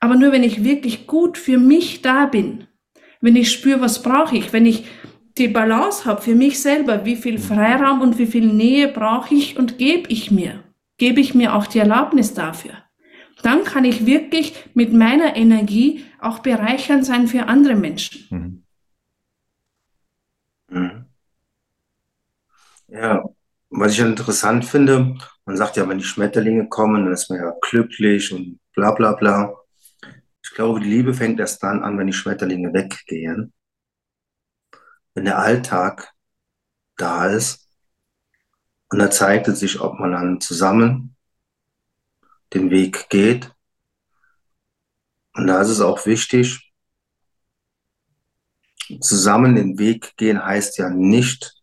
Aber 0.00 0.16
nur 0.16 0.32
wenn 0.32 0.42
ich 0.42 0.64
wirklich 0.64 1.06
gut 1.06 1.38
für 1.38 1.58
mich 1.58 2.02
da 2.02 2.26
bin, 2.26 2.66
wenn 3.20 3.36
ich 3.36 3.52
spüre, 3.52 3.82
was 3.82 4.02
brauche 4.02 4.36
ich, 4.36 4.52
wenn 4.52 4.64
ich 4.66 4.86
die 5.36 5.48
Balance 5.48 6.06
habe 6.06 6.22
für 6.22 6.34
mich 6.34 6.60
selber, 6.60 7.04
wie 7.04 7.16
viel 7.16 7.38
Freiraum 7.38 8.00
und 8.00 8.18
wie 8.18 8.26
viel 8.26 8.46
Nähe 8.46 8.88
brauche 8.88 9.34
ich 9.34 9.58
und 9.58 9.78
gebe 9.78 10.10
ich 10.10 10.30
mir, 10.30 10.64
gebe 10.96 11.20
ich 11.20 11.34
mir 11.34 11.54
auch 11.54 11.66
die 11.66 11.78
Erlaubnis 11.78 12.34
dafür. 12.34 12.72
Dann 13.42 13.64
kann 13.64 13.84
ich 13.84 14.06
wirklich 14.06 14.54
mit 14.74 14.92
meiner 14.92 15.36
Energie 15.36 16.04
auch 16.20 16.40
bereichernd 16.40 17.04
sein 17.04 17.28
für 17.28 17.46
andere 17.46 17.74
Menschen. 17.74 18.64
Mhm. 20.68 21.06
Ja, 22.88 23.24
was 23.70 23.92
ich 23.92 24.00
interessant 24.00 24.64
finde, 24.64 25.16
man 25.44 25.56
sagt 25.56 25.76
ja, 25.76 25.88
wenn 25.88 25.98
die 25.98 26.04
Schmetterlinge 26.04 26.68
kommen, 26.68 27.04
dann 27.04 27.12
ist 27.12 27.30
man 27.30 27.38
ja 27.40 27.54
glücklich 27.60 28.32
und 28.32 28.60
bla 28.74 28.92
bla 28.92 29.12
bla. 29.12 29.54
Ich 30.42 30.50
glaube, 30.50 30.80
die 30.80 30.88
Liebe 30.88 31.14
fängt 31.14 31.38
erst 31.38 31.62
dann 31.62 31.82
an, 31.82 31.98
wenn 31.98 32.08
die 32.08 32.12
Schmetterlinge 32.12 32.72
weggehen. 32.72 33.52
Wenn 35.14 35.24
der 35.24 35.38
Alltag 35.38 36.12
da 36.96 37.26
ist. 37.26 37.68
Und 38.90 38.98
da 38.98 39.10
zeigt 39.10 39.46
es 39.48 39.60
sich, 39.60 39.80
ob 39.80 39.98
man 40.00 40.12
dann 40.12 40.40
zusammen 40.40 41.16
den 42.52 42.70
Weg 42.70 43.08
geht. 43.08 43.52
Und 45.34 45.46
da 45.46 45.60
ist 45.60 45.68
es 45.68 45.80
auch 45.80 46.06
wichtig, 46.06 46.72
zusammen 49.00 49.54
den 49.54 49.78
Weg 49.78 50.16
gehen 50.16 50.44
heißt 50.44 50.78
ja 50.78 50.90
nicht, 50.90 51.62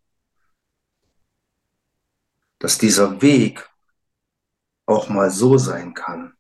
dass 2.60 2.78
dieser 2.78 3.22
Weg 3.22 3.70
auch 4.86 5.10
mal 5.10 5.30
so 5.30 5.58
sein 5.58 5.94
kann. 5.94 6.34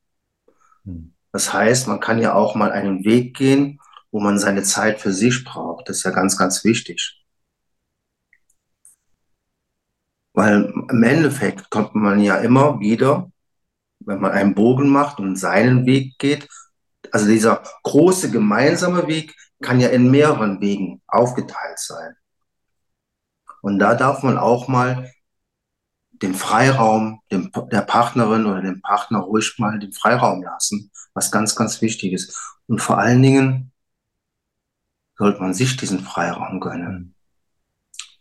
Hm. 0.86 1.14
Das 1.32 1.54
heißt, 1.54 1.88
man 1.88 2.00
kann 2.00 2.20
ja 2.20 2.34
auch 2.34 2.56
mal 2.56 2.72
einen 2.72 3.04
Weg 3.04 3.36
gehen, 3.36 3.80
wo 4.12 4.20
man 4.20 4.40
seine 4.40 4.64
Zeit 4.64 5.02
für 5.02 5.12
sich 5.12 5.44
braucht. 5.44 5.90
Das 5.90 5.98
ist 5.98 6.04
ja 6.04 6.12
ganz, 6.12 6.38
ganz 6.38 6.64
wichtig. 6.64 7.24
Weil 10.34 10.74
im 10.90 11.04
Endeffekt 11.04 11.70
kommt 11.70 11.96
man 11.96 12.20
ja 12.22 12.38
immer 12.38 12.80
wieder, 12.80 13.32
wenn 14.00 14.20
man 14.20 14.32
einen 14.32 14.56
Bogen 14.56 14.90
macht 14.90 15.20
und 15.20 15.36
seinen 15.36 15.86
Weg 15.86 16.18
geht, 16.20 16.48
also 17.12 17.28
dieser 17.28 17.64
große 17.84 18.32
gemeinsame 18.32 19.08
Weg 19.08 19.36
kann 19.62 19.80
ja 19.80 19.90
in 19.90 20.12
mehreren 20.12 20.62
Wegen 20.62 21.02
aufgeteilt 21.08 21.80
sein. 21.80 22.16
Und 23.62 23.80
da 23.80 23.96
darf 23.96 24.24
man 24.24 24.38
auch 24.38 24.68
mal 24.68 25.12
den 26.22 26.34
Freiraum 26.34 27.22
dem, 27.32 27.52
der 27.72 27.82
Partnerin 27.82 28.46
oder 28.46 28.62
dem 28.62 28.82
Partner 28.82 29.20
ruhig 29.20 29.56
mal 29.58 29.80
den 29.80 29.94
Freiraum 29.94 30.44
lassen, 30.44 30.92
was 31.14 31.32
ganz, 31.32 31.56
ganz 31.56 31.82
wichtig 31.82 32.14
ist. 32.14 32.38
Und 32.68 32.82
vor 32.82 32.98
allen 32.98 33.22
Dingen 33.22 33.72
sollte 35.18 35.42
man 35.42 35.54
sich 35.54 35.78
diesen 35.78 36.00
Freiraum 36.00 36.60
gönnen. 36.60 37.16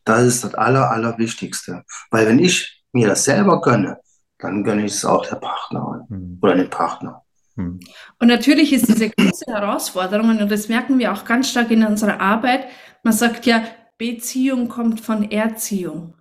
Das 0.04 0.25
ist 0.25 0.45
das 0.45 0.54
Aller, 0.54 0.90
Allerwichtigste. 0.90 1.85
Weil 2.11 2.26
wenn 2.26 2.38
ich 2.38 2.85
mir 2.92 3.09
das 3.09 3.25
selber 3.25 3.61
gönne, 3.61 3.99
dann 4.38 4.64
gönne 4.64 4.85
ich 4.85 4.93
es 4.93 5.05
auch 5.05 5.26
der 5.26 5.37
Partnerin 5.37 6.02
mhm. 6.09 6.38
oder 6.43 6.55
dem 6.55 6.71
Partner. 6.71 7.23
Mhm. 7.57 7.81
Und 8.19 8.28
natürlich 8.28 8.73
ist 8.73 8.88
diese 8.88 9.11
große 9.11 9.47
Herausforderung, 9.47 10.31
und 10.31 10.50
das 10.50 10.69
merken 10.69 10.99
wir 10.99 11.12
auch 11.12 11.25
ganz 11.25 11.50
stark 11.50 11.71
in 11.71 11.85
unserer 11.85 12.21
Arbeit, 12.21 12.66
man 13.02 13.12
sagt 13.12 13.47
ja, 13.47 13.64
Beziehung 13.99 14.69
kommt 14.69 15.00
von 15.00 15.31
Erziehung. 15.31 16.14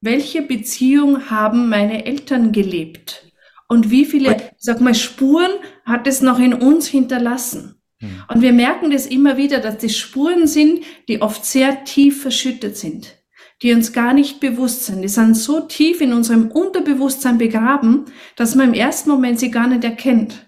Welche 0.00 0.42
Beziehung 0.42 1.30
haben 1.30 1.68
meine 1.68 2.06
Eltern 2.06 2.52
gelebt? 2.52 3.30
Und 3.68 3.90
wie 3.90 4.04
viele, 4.04 4.50
sag 4.58 4.80
mal, 4.80 4.94
Spuren 4.94 5.52
hat 5.84 6.06
es 6.06 6.22
noch 6.22 6.38
in 6.38 6.54
uns 6.54 6.88
hinterlassen? 6.88 7.80
Hm. 8.00 8.22
Und 8.28 8.42
wir 8.42 8.52
merken 8.52 8.90
das 8.90 9.06
immer 9.06 9.36
wieder, 9.36 9.60
dass 9.60 9.78
das 9.78 9.96
Spuren 9.96 10.46
sind, 10.46 10.84
die 11.08 11.22
oft 11.22 11.44
sehr 11.44 11.84
tief 11.84 12.22
verschüttet 12.22 12.76
sind, 12.76 13.19
die 13.62 13.72
uns 13.72 13.92
gar 13.92 14.14
nicht 14.14 14.40
bewusst 14.40 14.86
sind. 14.86 15.02
Die 15.02 15.08
sind 15.08 15.36
so 15.36 15.60
tief 15.60 16.00
in 16.00 16.12
unserem 16.12 16.50
Unterbewusstsein 16.50 17.38
begraben, 17.38 18.06
dass 18.36 18.54
man 18.54 18.68
im 18.68 18.74
ersten 18.74 19.10
Moment 19.10 19.38
sie 19.38 19.50
gar 19.50 19.66
nicht 19.66 19.84
erkennt. 19.84 20.46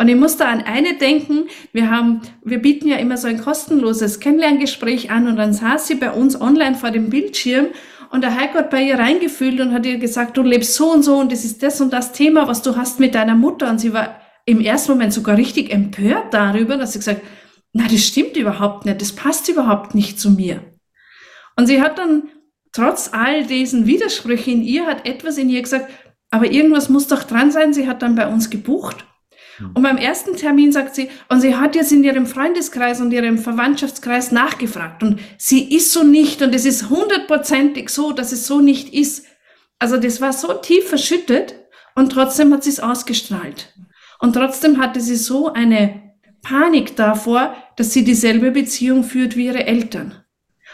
Und 0.00 0.08
ich 0.08 0.16
muss 0.16 0.36
da 0.36 0.46
an 0.46 0.62
eine 0.62 0.96
denken. 0.96 1.48
Wir 1.72 1.90
haben, 1.90 2.22
wir 2.44 2.62
bieten 2.62 2.86
ja 2.88 2.96
immer 2.96 3.16
so 3.16 3.26
ein 3.26 3.40
kostenloses 3.40 4.20
Kennenlerngespräch 4.20 5.10
an 5.10 5.26
und 5.26 5.36
dann 5.36 5.52
saß 5.52 5.88
sie 5.88 5.96
bei 5.96 6.12
uns 6.12 6.40
online 6.40 6.76
vor 6.76 6.90
dem 6.90 7.10
Bildschirm 7.10 7.66
und 8.10 8.22
der 8.22 8.36
Heiko 8.36 8.58
hat 8.58 8.70
bei 8.70 8.82
ihr 8.82 8.98
reingefühlt 8.98 9.60
und 9.60 9.72
hat 9.72 9.84
ihr 9.84 9.98
gesagt, 9.98 10.36
du 10.36 10.42
lebst 10.42 10.74
so 10.74 10.92
und 10.92 11.02
so 11.02 11.16
und 11.18 11.30
das 11.30 11.44
ist 11.44 11.62
das 11.62 11.80
und 11.80 11.92
das 11.92 12.12
Thema, 12.12 12.48
was 12.48 12.62
du 12.62 12.76
hast 12.76 13.00
mit 13.00 13.14
deiner 13.14 13.34
Mutter. 13.34 13.68
Und 13.68 13.80
sie 13.80 13.92
war 13.92 14.20
im 14.46 14.60
ersten 14.60 14.92
Moment 14.92 15.12
sogar 15.12 15.36
richtig 15.36 15.70
empört 15.70 16.32
darüber, 16.32 16.76
dass 16.76 16.94
sie 16.94 17.00
gesagt, 17.00 17.20
na, 17.72 17.86
das 17.86 18.06
stimmt 18.06 18.36
überhaupt 18.36 18.86
nicht, 18.86 19.00
das 19.00 19.12
passt 19.12 19.48
überhaupt 19.48 19.94
nicht 19.94 20.18
zu 20.18 20.30
mir. 20.30 20.62
Und 21.56 21.66
sie 21.66 21.82
hat 21.82 21.98
dann 21.98 22.28
trotz 22.72 23.10
all 23.12 23.44
diesen 23.44 23.86
Widersprüchen 23.86 24.54
in 24.54 24.62
ihr, 24.62 24.86
hat 24.86 25.06
etwas 25.06 25.38
in 25.38 25.48
ihr 25.48 25.62
gesagt, 25.62 25.90
aber 26.30 26.50
irgendwas 26.50 26.88
muss 26.88 27.06
doch 27.06 27.24
dran 27.24 27.50
sein. 27.50 27.72
Sie 27.72 27.88
hat 27.88 28.02
dann 28.02 28.14
bei 28.14 28.28
uns 28.28 28.50
gebucht. 28.50 29.04
Hm. 29.56 29.70
Und 29.74 29.82
beim 29.82 29.96
ersten 29.96 30.36
Termin 30.36 30.72
sagt 30.72 30.94
sie, 30.94 31.08
und 31.28 31.40
sie 31.40 31.56
hat 31.56 31.74
jetzt 31.74 31.92
in 31.92 32.04
ihrem 32.04 32.26
Freundeskreis 32.26 33.00
und 33.00 33.12
ihrem 33.12 33.38
Verwandtschaftskreis 33.38 34.32
nachgefragt 34.32 35.02
und 35.02 35.20
sie 35.36 35.74
ist 35.74 35.92
so 35.92 36.04
nicht 36.04 36.42
und 36.42 36.54
es 36.54 36.64
ist 36.64 36.90
hundertprozentig 36.90 37.88
so, 37.88 38.12
dass 38.12 38.32
es 38.32 38.46
so 38.46 38.60
nicht 38.60 38.92
ist. 38.92 39.26
Also 39.78 39.96
das 39.96 40.20
war 40.20 40.32
so 40.32 40.52
tief 40.54 40.88
verschüttet 40.88 41.54
und 41.94 42.12
trotzdem 42.12 42.52
hat 42.52 42.64
sie 42.64 42.70
es 42.70 42.80
ausgestrahlt. 42.80 43.74
Und 44.20 44.34
trotzdem 44.34 44.78
hatte 44.78 45.00
sie 45.00 45.16
so 45.16 45.52
eine 45.52 46.14
Panik 46.42 46.96
davor, 46.96 47.54
dass 47.76 47.92
sie 47.92 48.04
dieselbe 48.04 48.50
Beziehung 48.50 49.04
führt 49.04 49.36
wie 49.36 49.46
ihre 49.46 49.66
Eltern. 49.66 50.24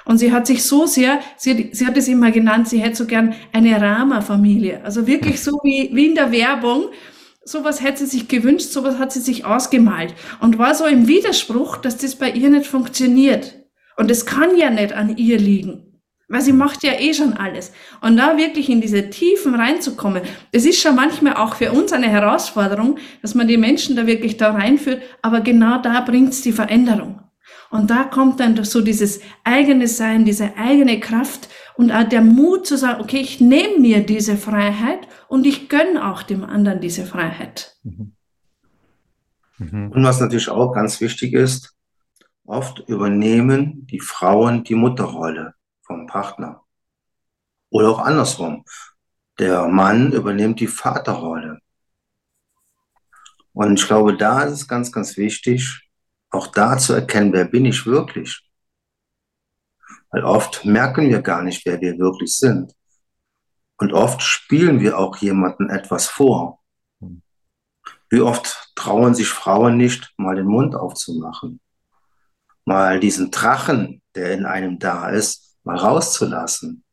Und 0.05 0.19
sie 0.19 0.33
hat 0.33 0.47
sich 0.47 0.63
so 0.63 0.87
sehr, 0.87 1.21
sie, 1.37 1.71
sie 1.73 1.87
hat 1.87 1.97
es 1.97 2.09
immer 2.09 2.31
genannt, 2.31 2.69
sie 2.69 2.79
hätte 2.79 2.97
so 2.97 3.07
gern 3.07 3.35
eine 3.53 3.81
Rama-Familie. 3.81 4.85
Also 4.85 5.07
wirklich 5.07 5.41
so 5.43 5.53
wie, 5.63 5.91
wie 5.93 6.07
in 6.07 6.15
der 6.15 6.31
Werbung. 6.31 6.87
Sowas 7.47 7.83
hätte 7.83 8.01
sie 8.01 8.19
sich 8.19 8.29
gewünscht, 8.29 8.71
sowas 8.71 8.99
hat 8.99 9.13
sie 9.13 9.21
sich 9.21 9.45
ausgemalt. 9.45 10.15
Und 10.41 10.59
war 10.59 10.75
so 10.75 10.87
im 10.87 11.09
Widerspruch, 11.09 11.79
dass 11.79 11.97
das 11.97 12.17
bei 12.17 12.31
ihr 12.31 12.51
nicht 12.51 12.67
funktioniert. 12.67 13.55
Und 13.97 14.11
es 14.11 14.27
kann 14.27 14.57
ja 14.57 14.71
nicht 14.71 14.93
an 14.93 15.17
ihr 15.17 15.39
liegen. 15.39 16.01
Weil 16.29 16.41
sie 16.41 16.55
macht 16.55 16.83
ja 16.83 16.93
eh 16.99 17.13
schon 17.13 17.35
alles. 17.35 17.73
Und 18.01 18.17
da 18.17 18.39
wirklich 18.39 18.71
in 18.71 18.81
diese 18.81 19.11
Tiefen 19.11 19.55
reinzukommen, 19.55 20.23
das 20.53 20.65
ist 20.65 20.81
schon 20.81 20.97
manchmal 20.97 21.35
auch 21.35 21.57
für 21.57 21.71
uns 21.73 21.93
eine 21.93 22.09
Herausforderung, 22.09 22.99
dass 23.21 23.35
man 23.35 23.47
die 23.47 23.59
Menschen 23.59 23.95
da 23.95 24.07
wirklich 24.07 24.39
da 24.39 24.53
reinführt. 24.53 25.03
Aber 25.21 25.41
genau 25.41 25.79
da 25.83 26.01
bringt's 26.01 26.41
die 26.41 26.53
Veränderung. 26.53 27.21
Und 27.75 27.91
da 27.91 28.05
kommt 28.05 28.39
dann 28.39 28.63
so 28.63 28.83
dieses 28.83 29.21
eigene 29.43 29.89
Sein, 29.89 30.25
diese 30.25 30.57
eigene 30.57 31.01
Kraft 31.01 31.49
und 31.77 31.91
auch 31.91 32.09
der 32.09 32.23
Mut 32.23 32.69
zu 32.69 32.79
sagen, 32.79 33.01
okay, 33.03 33.19
ich 33.19 33.41
nehme 33.41 33.81
mir 33.81 34.07
diese 34.07 34.37
Freiheit 34.37 35.09
und 35.27 35.45
ich 35.45 35.69
gönne 35.69 36.09
auch 36.09 36.23
dem 36.23 36.45
anderen 36.45 36.81
diese 36.81 37.05
Freiheit. 37.05 37.77
Mhm. 37.83 38.15
Mhm. 39.59 39.91
Und 39.91 40.05
was 40.05 40.21
natürlich 40.21 40.49
auch 40.51 40.73
ganz 40.73 41.01
wichtig 41.01 41.33
ist, 41.33 41.75
oft 42.45 42.79
übernehmen 42.89 43.89
die 43.89 43.99
Frauen 43.99 44.63
die 44.63 44.77
Mutterrolle 44.77 45.55
vom 45.83 46.07
Partner. 46.07 46.63
Oder 47.71 47.91
auch 47.91 47.99
andersrum. 47.99 48.65
Der 49.41 49.67
Mann 49.67 50.13
übernimmt 50.13 50.61
die 50.61 50.69
Vaterrolle. 50.69 51.59
Und 53.53 53.81
ich 53.81 53.87
glaube, 53.89 54.17
da 54.17 54.45
ist 54.45 54.53
es 54.53 54.69
ganz, 54.69 54.93
ganz 54.93 55.17
wichtig, 55.17 55.84
auch 56.35 56.49
da 56.49 56.79
zu 56.79 56.93
erkennen, 56.93 57.33
wer 57.33 57.45
bin 57.45 57.65
ich 57.65 57.87
wirklich. 57.87 58.43
Weil 60.11 60.25
oft 60.25 60.65
merken 60.65 61.09
wir 61.09 61.23
gar 61.23 61.43
nicht, 61.43 61.65
wer 61.67 61.81
wir 61.81 61.99
wirklich 61.99 62.37
sind. 62.37 62.73
Und 63.79 63.93
oft 63.93 64.23
spielen 64.23 64.81
wir 64.81 64.99
auch 64.99 65.17
jemanden 65.17 65.71
etwas 65.71 66.07
vor. 66.07 66.61
Wie 68.11 68.21
oft 68.21 68.73
trauen 68.77 69.15
sich 69.15 69.29
Frauen 69.29 69.77
nicht, 69.77 70.15
mal 70.17 70.37
den 70.37 70.47
Mund 70.47 70.77
aufzumachen, 70.77 71.61
mal 72.65 73.01
diesen 73.01 73.31
Drachen, 73.31 74.03
der 74.15 74.35
in 74.35 74.47
einem 74.47 74.79
da 74.79 75.09
ist, 75.09 75.57
mal 75.65 75.77
rauszulassen. 75.77 76.85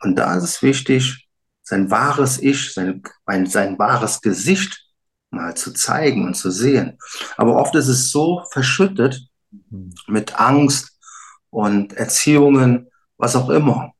Und 0.00 0.16
da 0.16 0.36
ist 0.36 0.44
es 0.44 0.62
wichtig, 0.62 1.28
sein 1.62 1.90
wahres 1.90 2.38
Ich, 2.42 2.74
sein, 2.74 3.02
sein 3.46 3.78
wahres 3.78 4.20
Gesicht 4.20 4.89
mal 5.30 5.56
zu 5.56 5.72
zeigen 5.72 6.26
und 6.26 6.34
zu 6.34 6.50
sehen. 6.50 6.98
Aber 7.36 7.56
oft 7.56 7.74
ist 7.74 7.88
es 7.88 8.10
so 8.10 8.44
verschüttet 8.50 9.28
mit 10.06 10.38
Angst 10.38 10.98
und 11.50 11.92
Erziehungen, 11.94 12.88
was 13.16 13.36
auch 13.36 13.50
immer. 13.50 13.92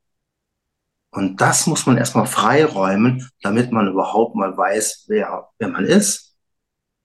Und 1.11 1.40
das 1.40 1.66
muss 1.66 1.87
man 1.87 1.99
erstmal 1.99 2.27
freiräumen, 2.27 3.29
damit 3.43 3.73
man 3.73 3.88
überhaupt 3.88 4.37
mal 4.37 4.57
weiß, 4.57 5.07
wer, 5.09 5.49
wer 5.59 5.69
man 5.69 5.85
ist. 5.85 6.37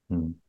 Hm. 0.09 0.39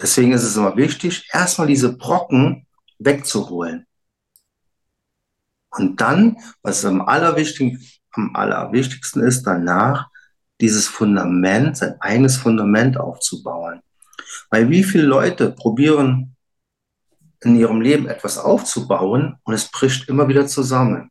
Deswegen 0.00 0.32
ist 0.32 0.44
es 0.44 0.56
immer 0.56 0.76
wichtig, 0.76 1.28
erstmal 1.32 1.66
diese 1.66 1.96
Brocken 1.96 2.66
wegzuholen. 2.98 3.86
Und 5.70 6.00
dann, 6.00 6.36
was 6.62 6.84
am 6.84 7.02
allerwichtigsten, 7.02 7.88
am 8.12 8.36
allerwichtigsten 8.36 9.22
ist, 9.22 9.44
danach 9.44 10.10
dieses 10.62 10.86
Fundament, 10.86 11.76
sein 11.76 12.00
eigenes 12.00 12.36
Fundament 12.36 12.96
aufzubauen. 12.96 13.82
Weil 14.48 14.70
wie 14.70 14.84
viele 14.84 15.04
Leute 15.04 15.50
probieren 15.50 16.36
in 17.40 17.56
ihrem 17.56 17.80
Leben 17.80 18.08
etwas 18.08 18.38
aufzubauen 18.38 19.36
und 19.42 19.54
es 19.54 19.68
bricht 19.68 20.08
immer 20.08 20.28
wieder 20.28 20.46
zusammen, 20.46 21.10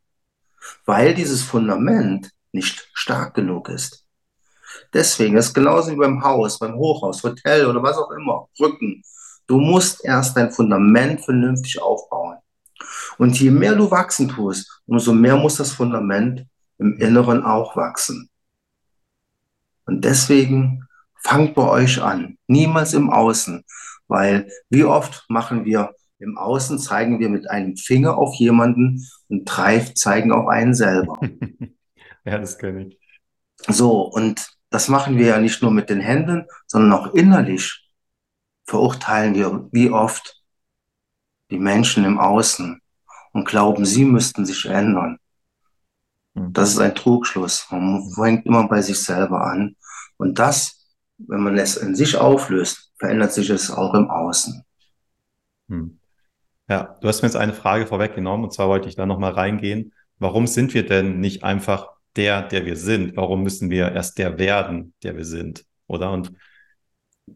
weil 0.85 1.13
dieses 1.13 1.43
Fundament 1.43 2.31
nicht 2.53 2.89
stark 2.93 3.33
genug 3.33 3.67
ist. 3.67 4.05
Deswegen 4.93 5.35
ist 5.35 5.53
genauso 5.53 5.91
wie 5.91 5.97
beim 5.97 6.23
Haus, 6.23 6.57
beim 6.57 6.75
Hochhaus, 6.75 7.21
Hotel 7.21 7.65
oder 7.65 7.83
was 7.83 7.97
auch 7.97 8.11
immer, 8.11 8.47
Brücken. 8.57 9.03
Du 9.47 9.57
musst 9.57 10.05
erst 10.05 10.37
dein 10.37 10.51
Fundament 10.51 11.25
vernünftig 11.25 11.81
aufbauen. 11.81 12.37
Und 13.17 13.37
je 13.37 13.51
mehr 13.51 13.75
du 13.75 13.91
wachsen 13.91 14.29
tust, 14.29 14.81
umso 14.87 15.13
mehr 15.13 15.35
muss 15.35 15.57
das 15.57 15.71
Fundament 15.71 16.45
im 16.77 16.97
Inneren 16.97 17.43
auch 17.43 17.75
wachsen. 17.75 18.30
Und 19.85 20.05
deswegen 20.05 20.85
fangt 21.23 21.55
bei 21.55 21.67
euch 21.67 22.01
an, 22.01 22.37
niemals 22.47 22.93
im 22.93 23.09
Außen, 23.09 23.63
weil 24.07 24.49
wie 24.69 24.83
oft 24.83 25.25
machen 25.29 25.65
wir 25.65 25.93
im 26.19 26.37
Außen, 26.37 26.77
zeigen 26.79 27.19
wir 27.19 27.29
mit 27.29 27.49
einem 27.49 27.75
Finger 27.75 28.17
auf 28.17 28.35
jemanden 28.35 29.07
und 29.27 29.45
drei 29.45 29.79
zeigen 29.79 30.31
auf 30.31 30.47
einen 30.47 30.73
selber. 30.73 31.19
ja, 32.25 32.37
das 32.37 32.57
kenne 32.57 32.87
ich. 32.87 32.99
So, 33.67 34.01
und 34.01 34.47
das 34.69 34.87
machen 34.87 35.17
wir 35.17 35.27
ja 35.27 35.39
nicht 35.39 35.61
nur 35.61 35.71
mit 35.71 35.89
den 35.89 35.99
Händen, 35.99 36.45
sondern 36.67 36.93
auch 36.93 37.13
innerlich 37.13 37.89
verurteilen 38.65 39.35
wir 39.35 39.67
wie 39.71 39.89
oft 39.89 40.41
die 41.49 41.59
Menschen 41.59 42.05
im 42.05 42.19
Außen 42.19 42.81
und 43.33 43.47
glauben, 43.47 43.85
sie 43.85 44.05
müssten 44.05 44.45
sich 44.45 44.65
ändern. 44.65 45.17
Hm. 46.35 46.53
Das 46.53 46.71
ist 46.71 46.79
ein 46.79 46.95
Trugschluss. 46.95 47.67
Man 47.71 48.09
fängt 48.13 48.45
immer 48.45 48.67
bei 48.67 48.81
sich 48.81 48.99
selber 48.99 49.45
an. 49.45 49.75
Und 50.17 50.39
das, 50.39 50.85
wenn 51.17 51.41
man 51.41 51.57
es 51.57 51.77
in 51.77 51.95
sich 51.95 52.15
auflöst, 52.15 52.91
verändert 52.97 53.33
sich 53.33 53.49
es 53.49 53.71
auch 53.71 53.93
im 53.93 54.09
Außen. 54.09 54.63
Hm. 55.69 55.99
Ja, 56.69 56.97
du 57.01 57.07
hast 57.07 57.21
mir 57.21 57.27
jetzt 57.27 57.35
eine 57.35 57.53
Frage 57.53 57.87
vorweggenommen 57.87 58.45
und 58.45 58.53
zwar 58.53 58.69
wollte 58.69 58.87
ich 58.87 58.95
da 58.95 59.05
nochmal 59.05 59.33
reingehen. 59.33 59.93
Warum 60.19 60.47
sind 60.47 60.73
wir 60.73 60.85
denn 60.85 61.19
nicht 61.19 61.43
einfach 61.43 61.89
der, 62.15 62.43
der 62.43 62.65
wir 62.65 62.77
sind? 62.77 63.17
Warum 63.17 63.43
müssen 63.43 63.69
wir 63.69 63.91
erst 63.91 64.17
der 64.17 64.37
werden, 64.37 64.93
der 65.03 65.17
wir 65.17 65.25
sind? 65.25 65.65
Oder? 65.87 66.11
Und 66.11 66.31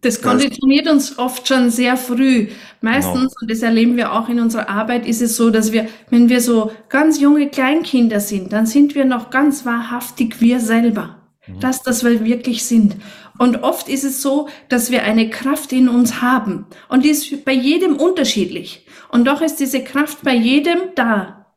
das 0.02 0.22
konditioniert 0.22 0.88
uns 0.88 1.18
oft 1.18 1.48
schon 1.48 1.70
sehr 1.70 1.98
früh. 1.98 2.50
Meistens, 2.82 3.14
genau. 3.14 3.38
und 3.42 3.52
das 3.52 3.62
erleben 3.62 3.98
wir 3.98 4.14
auch 4.14 4.30
in 4.30 4.40
unserer 4.40 4.70
Arbeit, 4.70 5.08
ist 5.08 5.22
es 5.22 5.36
so, 5.36 5.50
dass 5.50 5.72
wir, 5.72 5.88
wenn 6.10 6.30
wir 6.30 6.42
so 6.42 6.72
ganz 6.90 7.20
junge 7.20 7.50
Kleinkinder 7.50 8.20
sind, 8.20 8.54
dann 8.54 8.66
sind 8.66 8.96
wir 8.96 9.06
noch 9.06 9.30
ganz 9.30 9.66
wahrhaftig 9.66 10.42
wir 10.42 10.60
selber. 10.60 11.22
Mhm. 11.48 11.60
Das, 11.60 11.84
das 11.84 12.04
wir 12.04 12.24
wirklich 12.24 12.66
sind. 12.66 12.98
Und 13.38 13.64
oft 13.64 13.90
ist 13.90 14.04
es 14.04 14.22
so, 14.22 14.48
dass 14.70 14.92
wir 14.92 15.04
eine 15.04 15.30
Kraft 15.30 15.74
in 15.74 15.90
uns 15.90 16.22
haben. 16.22 16.68
Und 16.90 17.04
die 17.04 17.10
ist 17.10 17.44
bei 17.46 17.54
jedem 17.54 17.98
unterschiedlich. 17.98 18.86
Und 19.10 19.26
doch 19.26 19.42
ist 19.42 19.60
diese 19.60 19.84
Kraft 19.84 20.24
bei 20.24 20.34
jedem 20.34 20.80
da. 20.96 21.56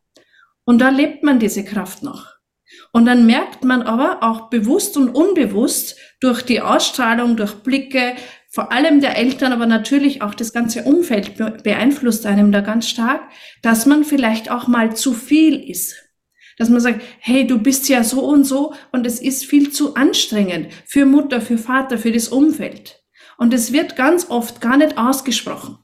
Und 0.65 0.81
da 0.81 0.91
lebt 0.91 1.23
man 1.23 1.39
diese 1.39 1.65
Kraft 1.65 2.03
noch. 2.03 2.38
Und 2.93 3.07
dann 3.07 3.27
merkt 3.27 3.65
man 3.65 3.83
aber 3.83 4.23
auch 4.23 4.51
bewusst 4.51 4.97
und 4.97 5.11
unbewusst 5.11 5.97
durch 6.21 6.43
die 6.43 6.61
Ausstrahlung, 6.61 7.37
durch 7.37 7.55
Blicke, 7.55 8.15
vor 8.51 8.73
allem 8.73 9.01
der 9.01 9.17
Eltern, 9.17 9.53
aber 9.53 9.67
natürlich 9.67 10.23
auch 10.23 10.35
das 10.35 10.53
ganze 10.53 10.83
Umfeld 10.85 11.37
beeinflusst 11.63 12.25
einem 12.27 12.51
da 12.51 12.61
ganz 12.61 12.89
stark, 12.89 13.21
dass 13.63 13.87
man 13.87 14.05
vielleicht 14.05 14.51
auch 14.51 14.67
mal 14.67 14.97
zu 14.97 15.13
viel 15.13 15.71
ist. 15.71 15.97
Dass 16.57 16.71
man 16.71 16.81
sagt, 16.81 17.03
hey, 17.21 17.47
du 17.47 17.59
bist 17.59 17.89
ja 17.89 18.03
so 18.03 18.25
und 18.25 18.45
so 18.45 18.75
und 18.91 19.07
es 19.07 19.21
ist 19.21 19.45
viel 19.45 19.71
zu 19.71 19.95
anstrengend 19.95 20.73
für 20.87 21.07
Mutter, 21.07 21.41
für 21.41 21.59
Vater, 21.59 21.99
für 21.99 22.11
das 22.11 22.29
Umfeld. 22.29 23.03
Und 23.37 23.55
es 23.55 23.73
wird 23.73 23.95
ganz 23.95 24.29
oft 24.31 24.61
gar 24.61 24.77
nicht 24.77 24.99
ausgesprochen. 24.99 25.79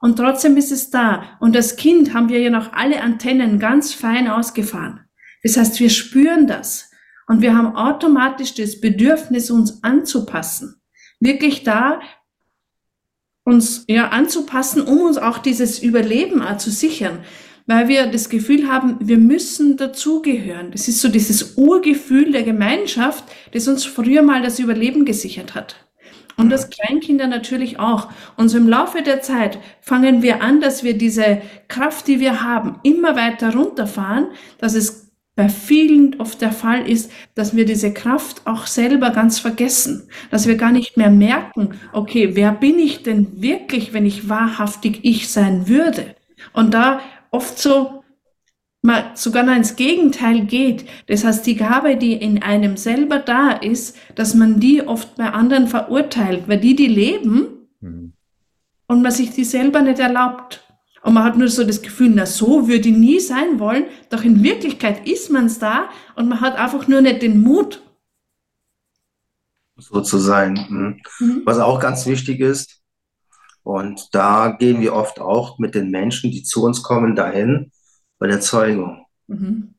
Und 0.00 0.16
trotzdem 0.16 0.56
ist 0.56 0.72
es 0.72 0.90
da. 0.90 1.36
Und 1.40 1.54
als 1.54 1.76
Kind 1.76 2.12
haben 2.12 2.28
wir 2.28 2.40
ja 2.40 2.50
noch 2.50 2.72
alle 2.72 3.02
Antennen 3.02 3.58
ganz 3.58 3.94
fein 3.94 4.28
ausgefahren. 4.28 5.05
Das 5.46 5.56
heißt, 5.56 5.78
wir 5.78 5.90
spüren 5.90 6.48
das 6.48 6.90
und 7.28 7.40
wir 7.40 7.56
haben 7.56 7.76
automatisch 7.76 8.54
das 8.54 8.80
Bedürfnis, 8.80 9.48
uns 9.48 9.84
anzupassen. 9.84 10.80
Wirklich 11.20 11.62
da 11.62 12.00
uns 13.44 13.84
ja 13.86 14.08
anzupassen, 14.08 14.82
um 14.82 15.02
uns 15.02 15.18
auch 15.18 15.38
dieses 15.38 15.78
Überleben 15.78 16.42
auch 16.42 16.56
zu 16.56 16.72
sichern, 16.72 17.20
weil 17.66 17.86
wir 17.86 18.08
das 18.08 18.28
Gefühl 18.28 18.68
haben, 18.68 18.96
wir 18.98 19.18
müssen 19.18 19.76
dazugehören. 19.76 20.72
Das 20.72 20.88
ist 20.88 21.00
so 21.00 21.08
dieses 21.08 21.56
Urgefühl 21.56 22.32
der 22.32 22.42
Gemeinschaft, 22.42 23.22
das 23.52 23.68
uns 23.68 23.84
früher 23.84 24.22
mal 24.22 24.42
das 24.42 24.58
Überleben 24.58 25.04
gesichert 25.04 25.54
hat. 25.54 25.76
Und 26.36 26.50
das 26.50 26.70
Kleinkinder 26.70 27.28
natürlich 27.28 27.78
auch. 27.78 28.08
Und 28.36 28.48
so 28.48 28.58
im 28.58 28.68
Laufe 28.68 29.02
der 29.02 29.22
Zeit 29.22 29.60
fangen 29.80 30.22
wir 30.22 30.42
an, 30.42 30.60
dass 30.60 30.82
wir 30.82 30.98
diese 30.98 31.40
Kraft, 31.68 32.08
die 32.08 32.18
wir 32.18 32.42
haben, 32.42 32.80
immer 32.82 33.14
weiter 33.14 33.54
runterfahren, 33.54 34.26
dass 34.58 34.74
es 34.74 35.05
bei 35.36 35.50
vielen 35.50 36.18
oft 36.18 36.40
der 36.40 36.50
Fall 36.50 36.88
ist, 36.88 37.12
dass 37.34 37.54
wir 37.54 37.66
diese 37.66 37.92
Kraft 37.92 38.46
auch 38.46 38.66
selber 38.66 39.10
ganz 39.10 39.38
vergessen, 39.38 40.08
dass 40.30 40.48
wir 40.48 40.56
gar 40.56 40.72
nicht 40.72 40.96
mehr 40.96 41.10
merken, 41.10 41.74
okay, 41.92 42.30
wer 42.34 42.52
bin 42.52 42.78
ich 42.78 43.02
denn 43.02 43.42
wirklich, 43.42 43.92
wenn 43.92 44.06
ich 44.06 44.30
wahrhaftig 44.30 45.00
ich 45.02 45.28
sein 45.28 45.68
würde? 45.68 46.16
Und 46.54 46.72
da 46.72 47.00
oft 47.30 47.58
so 47.58 48.02
mal 48.80 49.10
sogar 49.14 49.42
noch 49.42 49.54
ins 49.54 49.76
Gegenteil 49.76 50.46
geht. 50.46 50.86
Das 51.08 51.24
heißt, 51.24 51.44
die 51.44 51.56
Gabe, 51.56 51.96
die 51.96 52.14
in 52.14 52.42
einem 52.42 52.78
selber 52.78 53.18
da 53.18 53.50
ist, 53.50 53.98
dass 54.14 54.34
man 54.34 54.58
die 54.58 54.86
oft 54.86 55.16
bei 55.16 55.28
anderen 55.30 55.66
verurteilt, 55.68 56.44
weil 56.46 56.60
die 56.60 56.76
die 56.76 56.86
leben 56.86 57.68
mhm. 57.80 58.12
und 58.86 59.02
man 59.02 59.12
sich 59.12 59.32
die 59.32 59.44
selber 59.44 59.82
nicht 59.82 59.98
erlaubt. 59.98 60.65
Und 61.06 61.14
man 61.14 61.22
hat 61.22 61.36
nur 61.38 61.46
so 61.46 61.62
das 61.62 61.82
Gefühl, 61.82 62.10
na 62.12 62.26
so 62.26 62.66
würde 62.66 62.88
ich 62.88 62.96
nie 62.96 63.20
sein 63.20 63.60
wollen. 63.60 63.84
Doch 64.10 64.24
in 64.24 64.42
Wirklichkeit 64.42 65.06
ist 65.06 65.30
man 65.30 65.46
es 65.46 65.60
da 65.60 65.88
und 66.16 66.28
man 66.28 66.40
hat 66.40 66.56
einfach 66.56 66.88
nur 66.88 67.00
nicht 67.00 67.22
den 67.22 67.42
Mut. 67.42 67.80
So 69.76 70.00
zu 70.00 70.18
sein. 70.18 70.54
Mhm. 70.68 71.00
mhm. 71.20 71.42
Was 71.44 71.60
auch 71.60 71.78
ganz 71.78 72.06
wichtig 72.06 72.40
ist, 72.40 72.82
und 73.62 74.08
da 74.16 74.56
gehen 74.58 74.80
wir 74.80 74.94
oft 74.94 75.20
auch 75.20 75.60
mit 75.60 75.76
den 75.76 75.92
Menschen, 75.92 76.32
die 76.32 76.42
zu 76.42 76.64
uns 76.64 76.82
kommen, 76.82 77.14
dahin 77.14 77.70
bei 78.18 78.26
der 78.26 78.40
Zeugung. 78.40 79.06
Mhm. 79.28 79.76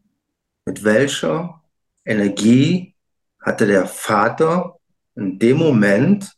Mit 0.65 0.85
welcher 0.85 1.61
Energie 2.05 2.95
hatte 3.41 3.67
der 3.67 3.85
Vater 3.85 4.79
in 5.15 5.39
dem 5.39 5.57
Moment, 5.57 6.31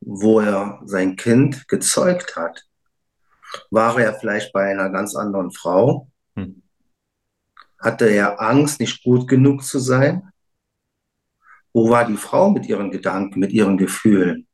wo 0.00 0.38
er 0.38 0.80
sein 0.84 1.16
Kind 1.16 1.66
gezeugt 1.66 2.36
hat, 2.36 2.64
war 3.70 3.98
er 3.98 4.14
vielleicht 4.14 4.52
bei 4.52 4.70
einer 4.70 4.90
ganz 4.90 5.14
anderen 5.14 5.50
Frau? 5.50 6.08
Hm. 6.36 6.62
Hatte 7.78 8.06
er 8.06 8.40
Angst, 8.40 8.80
nicht 8.80 9.02
gut 9.02 9.28
genug 9.28 9.64
zu 9.64 9.78
sein? 9.78 10.30
Wo 11.72 11.90
war 11.90 12.06
die 12.06 12.16
Frau 12.16 12.50
mit 12.50 12.66
ihren 12.66 12.90
Gedanken, 12.90 13.40
mit 13.40 13.52
ihren 13.52 13.78
Gefühlen? 13.78 14.46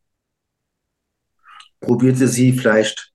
Probierte 1.80 2.28
sie 2.28 2.52
vielleicht 2.52 3.12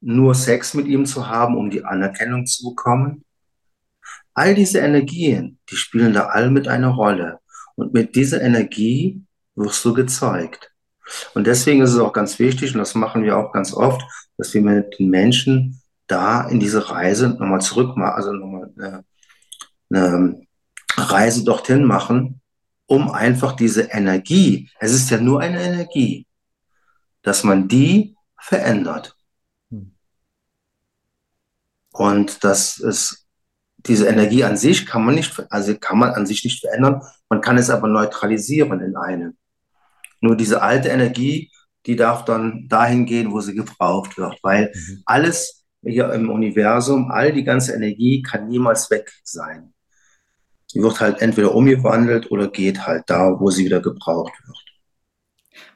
nur 0.00 0.34
Sex 0.34 0.74
mit 0.74 0.86
ihm 0.86 1.04
zu 1.04 1.28
haben, 1.28 1.56
um 1.56 1.70
die 1.70 1.84
Anerkennung 1.84 2.46
zu 2.46 2.70
bekommen? 2.70 3.24
All 4.34 4.54
diese 4.54 4.78
Energien, 4.78 5.58
die 5.70 5.76
spielen 5.76 6.14
da 6.14 6.26
all 6.26 6.50
mit 6.50 6.68
einer 6.68 6.90
Rolle. 6.90 7.40
Und 7.74 7.92
mit 7.92 8.14
dieser 8.14 8.40
Energie 8.40 9.22
wirst 9.54 9.84
du 9.84 9.94
gezeugt. 9.94 10.69
Und 11.34 11.46
deswegen 11.46 11.82
ist 11.82 11.92
es 11.92 11.98
auch 11.98 12.12
ganz 12.12 12.38
wichtig, 12.38 12.74
und 12.74 12.78
das 12.78 12.94
machen 12.94 13.22
wir 13.22 13.36
auch 13.36 13.52
ganz 13.52 13.72
oft, 13.72 14.02
dass 14.36 14.54
wir 14.54 14.62
mit 14.62 14.98
den 14.98 15.10
Menschen 15.10 15.80
da 16.06 16.48
in 16.48 16.60
diese 16.60 16.90
Reise 16.90 17.30
nochmal 17.30 17.60
zurück 17.60 17.96
machen, 17.96 18.14
also 18.14 18.32
nochmal 18.32 18.72
eine, 18.76 19.04
eine 19.90 20.46
Reise 20.96 21.44
dorthin 21.44 21.84
machen, 21.84 22.40
um 22.86 23.10
einfach 23.10 23.52
diese 23.52 23.82
Energie, 23.82 24.68
es 24.80 24.92
ist 24.92 25.10
ja 25.10 25.18
nur 25.18 25.40
eine 25.40 25.62
Energie, 25.62 26.26
dass 27.22 27.44
man 27.44 27.68
die 27.68 28.16
verändert. 28.40 29.16
Hm. 29.70 29.94
Und 31.92 32.42
das 32.42 32.78
ist 32.78 33.28
diese 33.86 34.08
Energie 34.08 34.44
an 34.44 34.56
sich 34.56 34.86
kann 34.86 35.04
man 35.04 35.14
nicht, 35.14 35.42
also 35.50 35.74
kann 35.76 35.98
man 35.98 36.10
an 36.10 36.26
sich 36.26 36.44
nicht 36.44 36.60
verändern. 36.60 37.02
Man 37.28 37.40
kann 37.40 37.58
es 37.58 37.70
aber 37.70 37.88
neutralisieren 37.88 38.80
in 38.80 38.96
einem. 38.96 39.36
Nur 40.20 40.36
diese 40.36 40.62
alte 40.62 40.88
Energie, 40.88 41.50
die 41.86 41.96
darf 41.96 42.24
dann 42.24 42.66
dahin 42.68 43.06
gehen, 43.06 43.32
wo 43.32 43.40
sie 43.40 43.54
gebraucht 43.54 44.18
wird, 44.18 44.38
weil 44.42 44.72
mhm. 44.74 45.02
alles 45.06 45.64
hier 45.82 46.12
im 46.12 46.30
Universum, 46.30 47.10
all 47.10 47.32
die 47.32 47.44
ganze 47.44 47.72
Energie 47.72 48.22
kann 48.22 48.48
niemals 48.48 48.90
weg 48.90 49.10
sein. 49.24 49.72
Sie 50.66 50.82
wird 50.82 51.00
halt 51.00 51.20
entweder 51.20 51.54
umgewandelt 51.54 52.30
oder 52.30 52.48
geht 52.48 52.86
halt 52.86 53.04
da, 53.06 53.40
wo 53.40 53.50
sie 53.50 53.64
wieder 53.64 53.80
gebraucht 53.80 54.32
wird. 54.46 54.58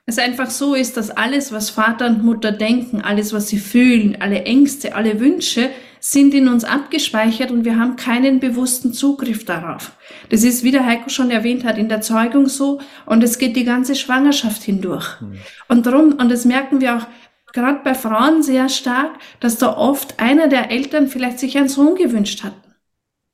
Es 0.07 0.19
einfach 0.19 0.51
so 0.51 0.75
ist, 0.75 0.99
dass 0.99 1.11
alles, 1.11 1.51
was 1.51 1.71
Vater 1.71 2.07
und 2.07 2.23
Mutter 2.23 2.53
denken, 2.53 3.01
alles, 3.01 3.33
was 3.33 3.49
sie 3.49 3.59
fühlen, 3.59 4.21
alle 4.21 4.45
Ängste, 4.45 4.95
alle 4.95 5.19
Wünsche, 5.19 5.71
sind 6.07 6.35
in 6.35 6.49
uns 6.49 6.65
abgespeichert 6.65 7.51
und 7.51 7.65
wir 7.65 7.79
haben 7.79 7.97
keinen 7.97 8.39
bewussten 8.39 8.93
Zugriff 8.93 9.47
darauf. 9.47 9.93
Das 10.29 10.45
ist, 10.45 10.63
wie 10.63 10.71
der 10.71 10.85
Heiko 10.85 11.09
schon 11.09 11.31
erwähnt 11.31 11.65
hat, 11.65 11.79
in 11.79 11.89
der 11.89 12.03
Zeugung 12.03 12.47
so 12.47 12.79
und 13.07 13.25
es 13.25 13.39
geht 13.39 13.57
die 13.57 13.65
ganze 13.65 13.95
Schwangerschaft 13.95 14.63
hindurch. 14.63 15.19
Mhm. 15.23 15.39
Und 15.67 15.87
darum, 15.87 16.13
und 16.13 16.31
das 16.31 16.45
merken 16.45 16.83
wir 16.83 16.99
auch 16.99 17.07
gerade 17.55 17.81
bei 17.83 17.95
Frauen 17.95 18.43
sehr 18.43 18.69
stark, 18.69 19.13
dass 19.41 19.57
da 19.57 19.79
oft 19.79 20.21
einer 20.21 20.49
der 20.49 20.71
Eltern 20.71 21.09
vielleicht 21.09 21.39
sich 21.39 21.57
einen 21.57 21.71
Sohn 21.71 21.95
gewünscht 21.95 22.45
hat. 22.45 22.53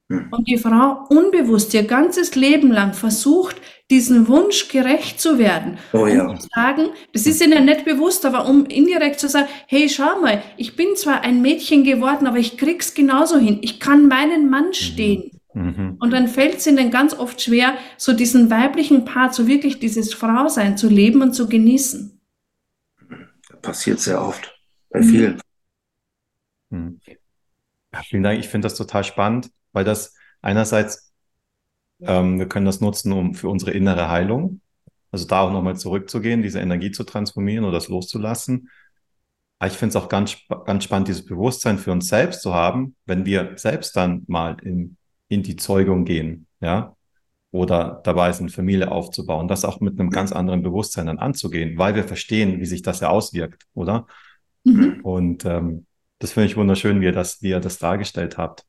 Mhm. 0.06 0.28
Und 0.30 0.46
die 0.46 0.56
Frau 0.56 1.06
unbewusst 1.08 1.74
ihr 1.74 1.82
ganzes 1.82 2.36
Leben 2.36 2.70
lang 2.70 2.92
versucht, 2.92 3.56
diesen 3.90 4.28
Wunsch 4.28 4.68
gerecht 4.68 5.20
zu 5.20 5.38
werden. 5.38 5.78
Oh 5.92 6.06
ja. 6.06 6.34
Zu 6.36 6.48
sagen, 6.54 6.90
das 7.12 7.26
ist 7.26 7.44
ihnen 7.44 7.64
nicht 7.64 7.84
bewusst, 7.84 8.24
aber 8.24 8.46
um 8.46 8.66
indirekt 8.66 9.18
zu 9.18 9.28
sagen, 9.28 9.48
hey, 9.66 9.88
schau 9.88 10.20
mal, 10.20 10.42
ich 10.56 10.76
bin 10.76 10.94
zwar 10.96 11.22
ein 11.22 11.42
Mädchen 11.42 11.82
geworden, 11.84 12.26
aber 12.26 12.38
ich 12.38 12.56
krieg's 12.56 12.94
genauso 12.94 13.38
hin. 13.38 13.58
Ich 13.62 13.80
kann 13.80 14.06
meinen 14.06 14.48
Mann 14.48 14.68
mhm. 14.68 14.74
stehen. 14.74 15.40
Mhm. 15.54 15.96
Und 15.98 16.12
dann 16.12 16.28
fällt 16.28 16.56
es 16.58 16.66
ihnen 16.66 16.90
ganz 16.90 17.14
oft 17.14 17.42
schwer, 17.42 17.74
so 17.96 18.12
diesen 18.12 18.50
weiblichen 18.50 19.04
Part, 19.04 19.34
so 19.34 19.48
wirklich 19.48 19.80
dieses 19.80 20.14
Frausein 20.14 20.76
zu 20.76 20.88
leben 20.88 21.22
und 21.22 21.32
zu 21.32 21.48
genießen. 21.48 22.20
Das 23.48 23.60
passiert 23.60 23.98
sehr 23.98 24.22
oft 24.22 24.56
bei 24.90 25.02
vielen. 25.02 25.40
Mhm. 26.70 27.00
Ja, 27.92 28.02
vielen 28.04 28.22
Dank. 28.22 28.38
Ich 28.38 28.48
finde 28.48 28.66
das 28.66 28.76
total 28.76 29.02
spannend, 29.02 29.50
weil 29.72 29.84
das 29.84 30.14
einerseits 30.40 31.09
ähm, 32.02 32.38
wir 32.38 32.48
können 32.48 32.66
das 32.66 32.80
nutzen, 32.80 33.12
um 33.12 33.34
für 33.34 33.48
unsere 33.48 33.72
innere 33.72 34.08
Heilung, 34.08 34.60
also 35.10 35.26
da 35.26 35.40
auch 35.40 35.52
nochmal 35.52 35.76
zurückzugehen, 35.76 36.42
diese 36.42 36.60
Energie 36.60 36.90
zu 36.90 37.04
transformieren 37.04 37.64
oder 37.64 37.74
das 37.74 37.88
loszulassen. 37.88 38.70
Aber 39.58 39.70
ich 39.70 39.76
finde 39.76 39.96
es 39.96 40.02
auch 40.02 40.08
ganz, 40.08 40.36
ganz 40.64 40.84
spannend, 40.84 41.08
dieses 41.08 41.26
Bewusstsein 41.26 41.78
für 41.78 41.92
uns 41.92 42.08
selbst 42.08 42.42
zu 42.42 42.54
haben, 42.54 42.96
wenn 43.04 43.26
wir 43.26 43.52
selbst 43.56 43.94
dann 43.96 44.24
mal 44.26 44.56
in, 44.62 44.96
in 45.28 45.42
die 45.42 45.56
Zeugung 45.56 46.04
gehen, 46.04 46.46
ja, 46.60 46.96
oder 47.52 48.00
dabei 48.04 48.32
sind, 48.32 48.52
Familie 48.52 48.90
aufzubauen, 48.90 49.48
das 49.48 49.64
auch 49.64 49.80
mit 49.80 49.98
einem 49.98 50.10
ganz 50.10 50.32
anderen 50.32 50.62
Bewusstsein 50.62 51.06
dann 51.06 51.18
anzugehen, 51.18 51.76
weil 51.78 51.94
wir 51.94 52.04
verstehen, 52.04 52.60
wie 52.60 52.66
sich 52.66 52.82
das 52.82 53.00
ja 53.00 53.08
auswirkt, 53.08 53.66
oder? 53.74 54.06
Mhm. 54.64 55.00
Und 55.02 55.44
ähm, 55.44 55.86
das 56.20 56.32
finde 56.32 56.46
ich 56.48 56.56
wunderschön, 56.56 57.00
wie 57.00 57.06
ihr 57.06 57.12
das, 57.12 57.42
wie 57.42 57.50
ihr 57.50 57.60
das 57.60 57.78
dargestellt 57.78 58.38
habt. 58.38 58.64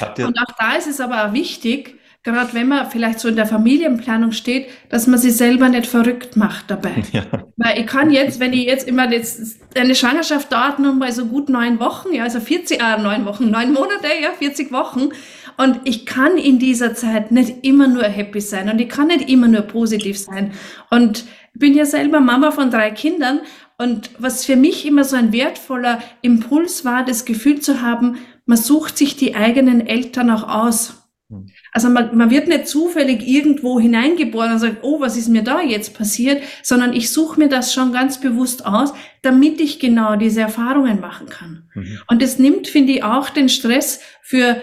habt 0.00 0.18
Und 0.18 0.38
auch 0.38 0.56
da 0.58 0.74
ist 0.74 0.88
es 0.88 1.00
aber 1.00 1.32
wichtig, 1.32 1.99
gerade 2.22 2.52
wenn 2.52 2.68
man 2.68 2.90
vielleicht 2.90 3.18
so 3.18 3.28
in 3.28 3.36
der 3.36 3.46
Familienplanung 3.46 4.32
steht, 4.32 4.68
dass 4.90 5.06
man 5.06 5.18
sich 5.18 5.36
selber 5.36 5.68
nicht 5.68 5.86
verrückt 5.86 6.36
macht 6.36 6.70
dabei. 6.70 6.90
Ja. 7.12 7.24
Weil 7.56 7.80
ich 7.80 7.86
kann 7.86 8.10
jetzt, 8.10 8.38
wenn 8.38 8.52
ich 8.52 8.66
jetzt 8.66 8.86
immer 8.86 9.10
jetzt 9.10 9.60
eine 9.74 9.94
Schwangerschaft 9.94 10.52
dauert 10.52 10.78
noch 10.78 10.94
mal 10.94 11.10
so 11.10 11.26
gut 11.26 11.48
neun 11.48 11.80
Wochen, 11.80 12.12
ja, 12.12 12.22
also 12.22 12.38
40, 12.40 12.80
äh, 12.80 13.02
neun 13.02 13.24
Wochen, 13.24 13.50
neun 13.50 13.72
Monate, 13.72 14.06
ja, 14.22 14.30
40 14.38 14.70
Wochen. 14.70 15.08
Und 15.56 15.80
ich 15.84 16.06
kann 16.06 16.38
in 16.38 16.58
dieser 16.58 16.94
Zeit 16.94 17.32
nicht 17.32 17.64
immer 17.66 17.88
nur 17.88 18.04
happy 18.04 18.40
sein 18.40 18.68
und 18.68 18.80
ich 18.80 18.88
kann 18.88 19.08
nicht 19.08 19.28
immer 19.28 19.48
nur 19.48 19.62
positiv 19.62 20.18
sein. 20.18 20.52
Und 20.90 21.24
ich 21.52 21.60
bin 21.60 21.74
ja 21.74 21.84
selber 21.84 22.20
Mama 22.20 22.52
von 22.52 22.70
drei 22.70 22.92
Kindern 22.92 23.40
und 23.76 24.10
was 24.18 24.44
für 24.44 24.56
mich 24.56 24.86
immer 24.86 25.04
so 25.04 25.16
ein 25.16 25.32
wertvoller 25.32 26.00
Impuls 26.22 26.84
war, 26.84 27.04
das 27.04 27.24
Gefühl 27.24 27.60
zu 27.60 27.82
haben, 27.82 28.18
man 28.46 28.58
sucht 28.58 28.98
sich 28.98 29.16
die 29.16 29.34
eigenen 29.34 29.86
Eltern 29.86 30.30
auch 30.30 30.48
aus. 30.48 30.99
Hm. 31.30 31.46
Also 31.72 31.88
man, 31.88 32.16
man 32.16 32.30
wird 32.30 32.48
nicht 32.48 32.66
zufällig 32.66 33.26
irgendwo 33.26 33.80
hineingeboren 33.80 34.52
und 34.52 34.58
sagt, 34.58 34.78
oh, 34.82 35.00
was 35.00 35.16
ist 35.16 35.28
mir 35.28 35.42
da 35.42 35.62
jetzt 35.62 35.94
passiert, 35.96 36.42
sondern 36.62 36.92
ich 36.92 37.10
suche 37.10 37.38
mir 37.38 37.48
das 37.48 37.72
schon 37.72 37.92
ganz 37.92 38.20
bewusst 38.20 38.66
aus, 38.66 38.92
damit 39.22 39.60
ich 39.60 39.78
genau 39.78 40.16
diese 40.16 40.40
Erfahrungen 40.40 41.00
machen 41.00 41.28
kann. 41.28 41.70
Mhm. 41.74 42.00
Und 42.08 42.22
es 42.22 42.38
nimmt, 42.38 42.68
finde 42.68 42.92
ich, 42.92 43.04
auch 43.04 43.30
den 43.30 43.48
Stress 43.48 44.00
für 44.22 44.60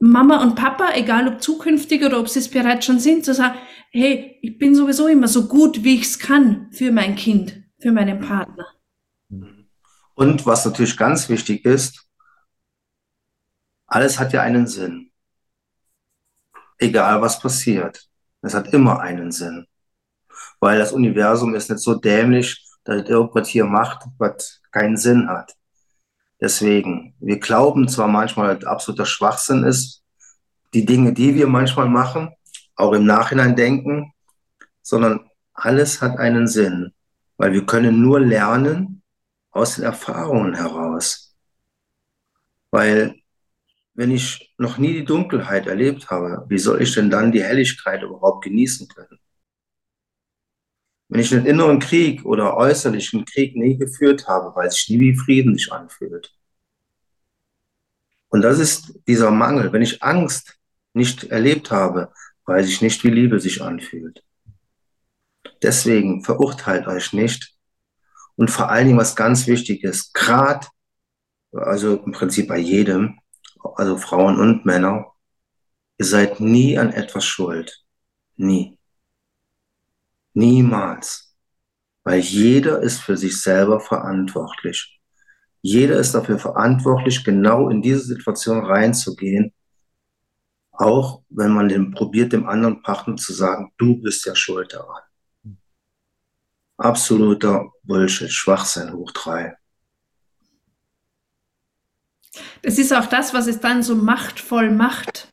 Mama 0.00 0.42
und 0.42 0.56
Papa, 0.56 0.90
egal 0.94 1.28
ob 1.28 1.40
zukünftig 1.40 2.04
oder 2.04 2.18
ob 2.18 2.28
sie 2.28 2.40
es 2.40 2.50
bereits 2.50 2.86
schon 2.86 2.98
sind, 2.98 3.24
zu 3.24 3.34
sagen, 3.34 3.58
hey, 3.90 4.38
ich 4.42 4.58
bin 4.58 4.74
sowieso 4.74 5.06
immer 5.06 5.28
so 5.28 5.48
gut, 5.48 5.84
wie 5.84 5.94
ich 5.94 6.02
es 6.02 6.18
kann 6.18 6.68
für 6.70 6.92
mein 6.92 7.14
Kind, 7.16 7.62
für 7.78 7.92
meinen 7.92 8.20
Partner. 8.20 8.66
Und 10.14 10.46
was 10.46 10.64
natürlich 10.64 10.96
ganz 10.96 11.28
wichtig 11.28 11.64
ist, 11.66 12.06
alles 13.86 14.18
hat 14.18 14.32
ja 14.32 14.42
einen 14.42 14.66
Sinn 14.66 15.05
egal 16.78 17.20
was 17.20 17.38
passiert. 17.40 18.06
Es 18.42 18.54
hat 18.54 18.72
immer 18.72 19.00
einen 19.00 19.32
Sinn. 19.32 19.66
Weil 20.60 20.78
das 20.78 20.92
Universum 20.92 21.54
ist 21.54 21.70
nicht 21.70 21.80
so 21.80 21.94
dämlich, 21.94 22.64
dass 22.84 23.02
es 23.02 23.08
irgendwas 23.08 23.48
hier 23.48 23.64
macht, 23.64 24.04
was 24.18 24.60
keinen 24.70 24.96
Sinn 24.96 25.28
hat. 25.28 25.54
Deswegen, 26.40 27.14
wir 27.18 27.40
glauben 27.40 27.88
zwar 27.88 28.08
manchmal, 28.08 28.56
dass 28.56 28.68
absoluter 28.68 29.06
Schwachsinn 29.06 29.64
ist, 29.64 30.02
die 30.74 30.84
Dinge, 30.84 31.12
die 31.12 31.34
wir 31.34 31.46
manchmal 31.46 31.88
machen, 31.88 32.34
auch 32.74 32.92
im 32.92 33.06
Nachhinein 33.06 33.56
denken, 33.56 34.12
sondern 34.82 35.30
alles 35.54 36.02
hat 36.02 36.18
einen 36.18 36.46
Sinn, 36.46 36.92
weil 37.38 37.52
wir 37.52 37.64
können 37.64 38.02
nur 38.02 38.20
lernen 38.20 39.02
aus 39.50 39.76
den 39.76 39.84
Erfahrungen 39.84 40.54
heraus. 40.54 41.34
Weil 42.70 43.16
wenn 43.96 44.10
ich 44.10 44.54
noch 44.58 44.76
nie 44.76 44.92
die 44.92 45.04
Dunkelheit 45.04 45.66
erlebt 45.66 46.10
habe, 46.10 46.44
wie 46.48 46.58
soll 46.58 46.82
ich 46.82 46.94
denn 46.94 47.10
dann 47.10 47.32
die 47.32 47.42
Helligkeit 47.42 48.02
überhaupt 48.02 48.44
genießen 48.44 48.88
können? 48.88 49.18
Wenn 51.08 51.20
ich 51.20 51.32
einen 51.32 51.46
inneren 51.46 51.78
Krieg 51.78 52.24
oder 52.24 52.56
äußerlichen 52.56 53.24
Krieg 53.24 53.56
nie 53.56 53.78
geführt 53.78 54.28
habe, 54.28 54.54
weiß 54.54 54.78
ich 54.78 54.90
nie, 54.90 55.00
wie 55.00 55.16
Frieden 55.16 55.56
sich 55.56 55.72
anfühlt. 55.72 56.34
Und 58.28 58.42
das 58.42 58.58
ist 58.58 59.00
dieser 59.06 59.30
Mangel. 59.30 59.72
Wenn 59.72 59.82
ich 59.82 60.02
Angst 60.02 60.58
nicht 60.92 61.24
erlebt 61.24 61.70
habe, 61.70 62.12
weiß 62.44 62.68
ich 62.68 62.82
nicht, 62.82 63.02
wie 63.02 63.10
Liebe 63.10 63.40
sich 63.40 63.62
anfühlt. 63.62 64.22
Deswegen 65.62 66.22
verurteilt 66.22 66.86
euch 66.86 67.14
nicht. 67.14 67.54
Und 68.34 68.50
vor 68.50 68.68
allen 68.68 68.88
Dingen, 68.88 68.98
was 68.98 69.16
ganz 69.16 69.46
wichtig 69.46 69.84
ist, 69.84 70.12
gerade, 70.12 70.66
also 71.52 71.96
im 72.04 72.12
Prinzip 72.12 72.48
bei 72.48 72.58
jedem, 72.58 73.18
also 73.74 73.96
Frauen 73.98 74.38
und 74.38 74.64
Männer, 74.64 75.12
ihr 75.98 76.06
seid 76.06 76.40
nie 76.40 76.78
an 76.78 76.92
etwas 76.92 77.24
schuld. 77.24 77.84
Nie. 78.36 78.78
Niemals. 80.34 81.34
Weil 82.04 82.20
jeder 82.20 82.80
ist 82.82 83.00
für 83.00 83.16
sich 83.16 83.40
selber 83.40 83.80
verantwortlich. 83.80 85.00
Jeder 85.62 85.98
ist 85.98 86.14
dafür 86.14 86.38
verantwortlich, 86.38 87.24
genau 87.24 87.68
in 87.68 87.82
diese 87.82 88.02
Situation 88.02 88.64
reinzugehen. 88.64 89.52
Auch 90.70 91.22
wenn 91.30 91.50
man 91.52 91.68
dem 91.68 91.92
probiert, 91.92 92.32
dem 92.32 92.46
anderen 92.46 92.82
Partner 92.82 93.16
zu 93.16 93.32
sagen, 93.32 93.72
du 93.78 94.00
bist 94.00 94.26
ja 94.26 94.36
schuld 94.36 94.72
daran. 94.72 95.02
Absoluter 96.76 97.72
Bullshit, 97.82 98.30
Schwachsinn 98.30 98.92
hoch 98.92 99.10
drei. 99.12 99.56
Das 102.62 102.78
ist 102.78 102.94
auch 102.94 103.06
das, 103.06 103.34
was 103.34 103.46
es 103.46 103.60
dann 103.60 103.82
so 103.82 103.94
machtvoll 103.94 104.70
macht. 104.70 105.28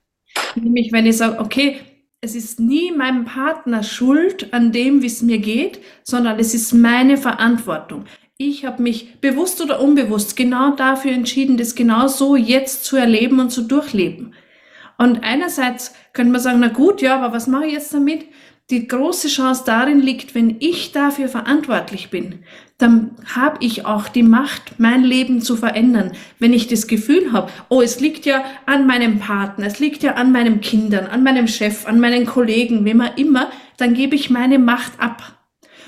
Nämlich, 0.55 0.91
wenn 0.91 1.05
ich 1.05 1.17
sage, 1.17 1.39
okay, 1.39 1.79
es 2.21 2.35
ist 2.35 2.59
nie 2.59 2.91
meinem 2.91 3.25
Partner 3.25 3.83
schuld 3.83 4.53
an 4.53 4.71
dem, 4.71 5.01
wie 5.01 5.07
es 5.07 5.21
mir 5.21 5.39
geht, 5.39 5.79
sondern 6.03 6.39
es 6.39 6.53
ist 6.53 6.73
meine 6.73 7.17
Verantwortung. 7.17 8.05
Ich 8.37 8.65
habe 8.65 8.81
mich 8.81 9.19
bewusst 9.19 9.61
oder 9.61 9.81
unbewusst 9.81 10.35
genau 10.35 10.75
dafür 10.75 11.11
entschieden, 11.11 11.57
das 11.57 11.75
genau 11.75 12.07
so 12.07 12.35
jetzt 12.35 12.85
zu 12.85 12.95
erleben 12.95 13.39
und 13.39 13.49
zu 13.49 13.63
durchleben. 13.63 14.33
Und 14.97 15.23
einerseits 15.23 15.93
könnte 16.13 16.31
man 16.31 16.41
sagen, 16.41 16.59
na 16.59 16.69
gut, 16.69 17.01
ja, 17.01 17.17
aber 17.17 17.33
was 17.35 17.47
mache 17.47 17.65
ich 17.65 17.73
jetzt 17.73 17.93
damit? 17.93 18.25
Die 18.69 18.87
große 18.87 19.27
Chance 19.27 19.63
darin 19.65 19.99
liegt, 19.99 20.35
wenn 20.35 20.55
ich 20.59 20.93
dafür 20.93 21.27
verantwortlich 21.27 22.09
bin, 22.09 22.39
dann 22.77 23.11
habe 23.35 23.57
ich 23.59 23.85
auch 23.85 24.07
die 24.07 24.23
Macht, 24.23 24.79
mein 24.79 25.03
Leben 25.03 25.41
zu 25.41 25.57
verändern. 25.57 26.13
Wenn 26.39 26.53
ich 26.53 26.67
das 26.67 26.87
Gefühl 26.87 27.33
habe, 27.33 27.51
oh, 27.67 27.81
es 27.81 27.99
liegt 27.99 28.25
ja 28.25 28.43
an 28.65 28.87
meinem 28.87 29.19
Partner, 29.19 29.67
es 29.67 29.79
liegt 29.79 30.01
ja 30.01 30.13
an 30.13 30.31
meinen 30.31 30.61
Kindern, 30.61 31.07
an 31.07 31.23
meinem 31.23 31.47
Chef, 31.47 31.85
an 31.85 31.99
meinen 31.99 32.25
Kollegen, 32.25 32.85
wem 32.85 33.01
auch 33.01 33.17
immer, 33.17 33.51
dann 33.77 33.93
gebe 33.93 34.15
ich 34.15 34.29
meine 34.29 34.59
Macht 34.59 34.93
ab 34.97 35.39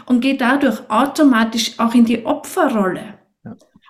und 0.05 0.19
gehe 0.19 0.35
dadurch 0.35 0.89
automatisch 0.89 1.79
auch 1.79 1.93
in 1.93 2.05
die 2.05 2.25
Opferrolle. 2.25 3.15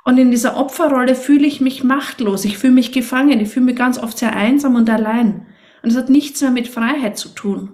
Und 0.03 0.19
in 0.19 0.29
dieser 0.29 0.57
Opferrolle 0.57 1.15
fühle 1.15 1.47
ich 1.47 1.59
mich 1.59 1.83
machtlos, 1.83 2.45
ich 2.45 2.59
fühle 2.59 2.73
mich 2.73 2.91
gefangen, 2.91 3.39
ich 3.39 3.49
fühle 3.49 3.65
mich 3.65 3.75
ganz 3.75 3.97
oft 3.97 4.19
sehr 4.19 4.35
einsam 4.35 4.75
und 4.75 4.89
allein. 4.89 5.47
Und 5.81 5.89
es 5.89 5.97
hat 5.97 6.09
nichts 6.09 6.41
mehr 6.41 6.51
mit 6.51 6.67
Freiheit 6.67 7.17
zu 7.17 7.29
tun. 7.29 7.73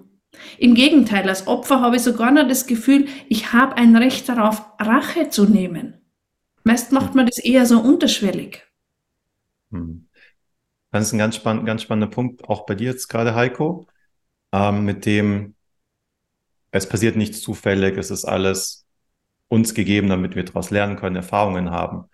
Im 0.58 0.74
Gegenteil, 0.74 1.28
als 1.28 1.46
Opfer 1.46 1.80
habe 1.80 1.96
ich 1.96 2.02
sogar 2.02 2.30
noch 2.30 2.46
das 2.46 2.66
Gefühl, 2.66 3.06
ich 3.28 3.52
habe 3.52 3.76
ein 3.76 3.96
Recht 3.96 4.28
darauf, 4.28 4.62
Rache 4.78 5.28
zu 5.28 5.44
nehmen. 5.44 6.00
Meist 6.64 6.92
macht 6.92 7.14
man 7.14 7.26
das 7.26 7.38
eher 7.38 7.66
so 7.66 7.80
unterschwellig. 7.80 8.62
Hm. 9.70 10.08
Das 10.90 11.06
ist 11.06 11.12
ein 11.12 11.18
ganz, 11.18 11.36
spann 11.36 11.64
ganz 11.64 11.82
spannender 11.82 12.14
Punkt, 12.14 12.48
auch 12.48 12.66
bei 12.66 12.74
dir 12.74 12.90
jetzt 12.90 13.08
gerade, 13.08 13.34
Heiko, 13.34 13.86
ähm, 14.52 14.84
mit 14.84 15.06
dem, 15.06 15.54
es 16.70 16.88
passiert 16.88 17.16
nichts 17.16 17.40
zufällig, 17.40 17.96
es 17.96 18.10
ist 18.10 18.24
alles 18.24 18.86
uns 19.48 19.74
gegeben, 19.74 20.08
damit 20.08 20.36
wir 20.36 20.44
daraus 20.44 20.70
lernen 20.70 20.96
können, 20.96 21.16
Erfahrungen 21.16 21.70
haben. 21.70 22.04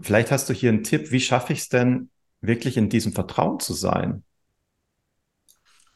vielleicht 0.00 0.30
hast 0.30 0.48
du 0.48 0.54
hier 0.54 0.70
einen 0.70 0.84
Tipp, 0.84 1.10
wie 1.10 1.20
schaffe 1.20 1.52
ich 1.52 1.60
es 1.60 1.68
denn, 1.68 2.10
wirklich 2.40 2.76
in 2.76 2.88
diesem 2.88 3.12
Vertrauen 3.12 3.60
zu 3.60 3.74
sein? 3.74 4.24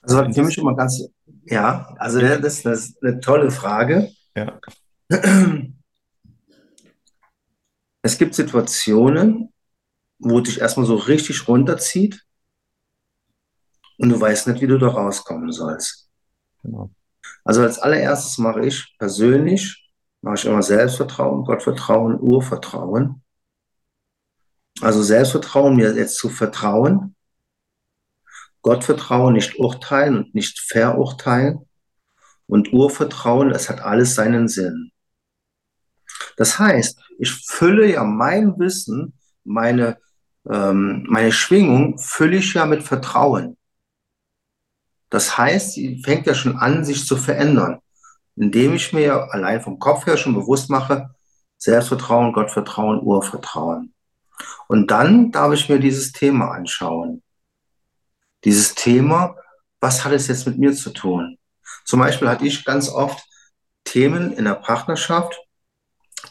Also 0.07 0.33
für 0.33 0.43
mich 0.43 0.59
immer 0.59 0.77
ganz, 0.77 1.03
ja, 1.45 1.95
also 1.99 2.21
das, 2.21 2.63
das 2.63 2.65
ist 2.65 3.03
eine 3.03 3.21
tolle 3.21 3.51
Frage. 3.51 4.11
Ja. 4.37 4.61
Es 8.03 8.19
gibt 8.19 8.35
Situationen, 8.35 9.53
wo 10.19 10.41
dich 10.41 10.61
erstmal 10.61 10.87
so 10.87 10.97
richtig 10.97 11.49
runterzieht 11.49 12.23
und 13.99 14.11
du 14.11 14.21
weißt 14.21 14.49
nicht, 14.49 14.61
wie 14.61 14.67
du 14.67 14.79
da 14.79 14.89
rauskommen 14.89 15.51
sollst. 15.53 16.11
Genau. 16.63 16.91
Also 17.45 17.63
als 17.63 17.79
allererstes 17.79 18.39
mache 18.39 18.67
ich 18.67 18.95
persönlich, 18.99 19.91
mache 20.21 20.37
ich 20.37 20.45
immer 20.45 20.63
Selbstvertrauen, 20.63 21.45
Gottvertrauen, 21.45 22.21
Urvertrauen. 22.21 23.23
Also 24.81 25.03
Selbstvertrauen, 25.03 25.77
mir 25.77 25.95
jetzt 25.95 26.17
zu 26.17 26.29
vertrauen, 26.29 27.15
Gottvertrauen, 28.65 29.35
nicht 29.35 29.59
urteilen 29.59 30.17
und 30.17 30.35
nicht 30.35 30.59
verurteilen 30.59 31.69
und 32.47 32.73
Urvertrauen, 32.73 33.51
es 33.51 33.69
hat 33.69 33.83
alles 33.83 34.15
seinen 34.15 34.49
Sinn. 34.49 34.91
Das 36.39 36.59
heißt, 36.59 36.99
ich 37.19 37.31
fülle 37.31 37.93
ja 37.93 38.05
mein 38.05 38.59
Wissen, 38.59 39.19
meine, 39.45 39.99
ähm, 40.51 41.05
meine 41.09 41.31
Schwingung, 41.31 41.99
fülle 41.99 42.39
ich 42.39 42.55
ja 42.55 42.65
mit 42.65 42.83
Vertrauen. 42.83 43.59
Das 45.11 45.37
heißt, 45.37 45.75
sie 45.75 46.03
fängt 46.03 46.27
ja 46.27 46.35
schon 46.35 46.57
an, 46.57 46.87
sich 46.87 47.07
zu 47.07 47.19
verändern, 47.19 47.81
indem 48.35 48.73
ich 48.73 48.95
mir 48.95 49.31
allein 49.31 49.61
vom 49.61 49.79
Kopf 49.79 50.07
her 50.07 50.17
schon 50.17 50.35
bewusst 50.35 50.71
mache, 50.71 51.11
Selbstvertrauen, 51.59 52.33
Gottvertrauen, 52.33 53.01
Urvertrauen. 53.01 53.93
Und 54.69 54.91
dann 54.91 55.31
darf 55.33 55.53
ich 55.53 55.69
mir 55.69 55.79
dieses 55.79 56.13
Thema 56.13 56.53
anschauen. 56.53 57.24
Dieses 58.45 58.75
Thema, 58.75 59.37
was 59.81 60.05
hat 60.05 60.13
es 60.13 60.29
jetzt 60.29 60.47
mit 60.47 60.59
mir 60.59 60.75
zu 60.75 60.91
tun? 60.91 61.39
Zum 61.85 62.01
Beispiel 62.01 62.29
hatte 62.29 62.47
ich 62.47 62.65
ganz 62.65 62.89
oft 62.89 63.25
Themen 63.85 64.33
in 64.33 64.45
der 64.45 64.55
Partnerschaft, 64.55 65.39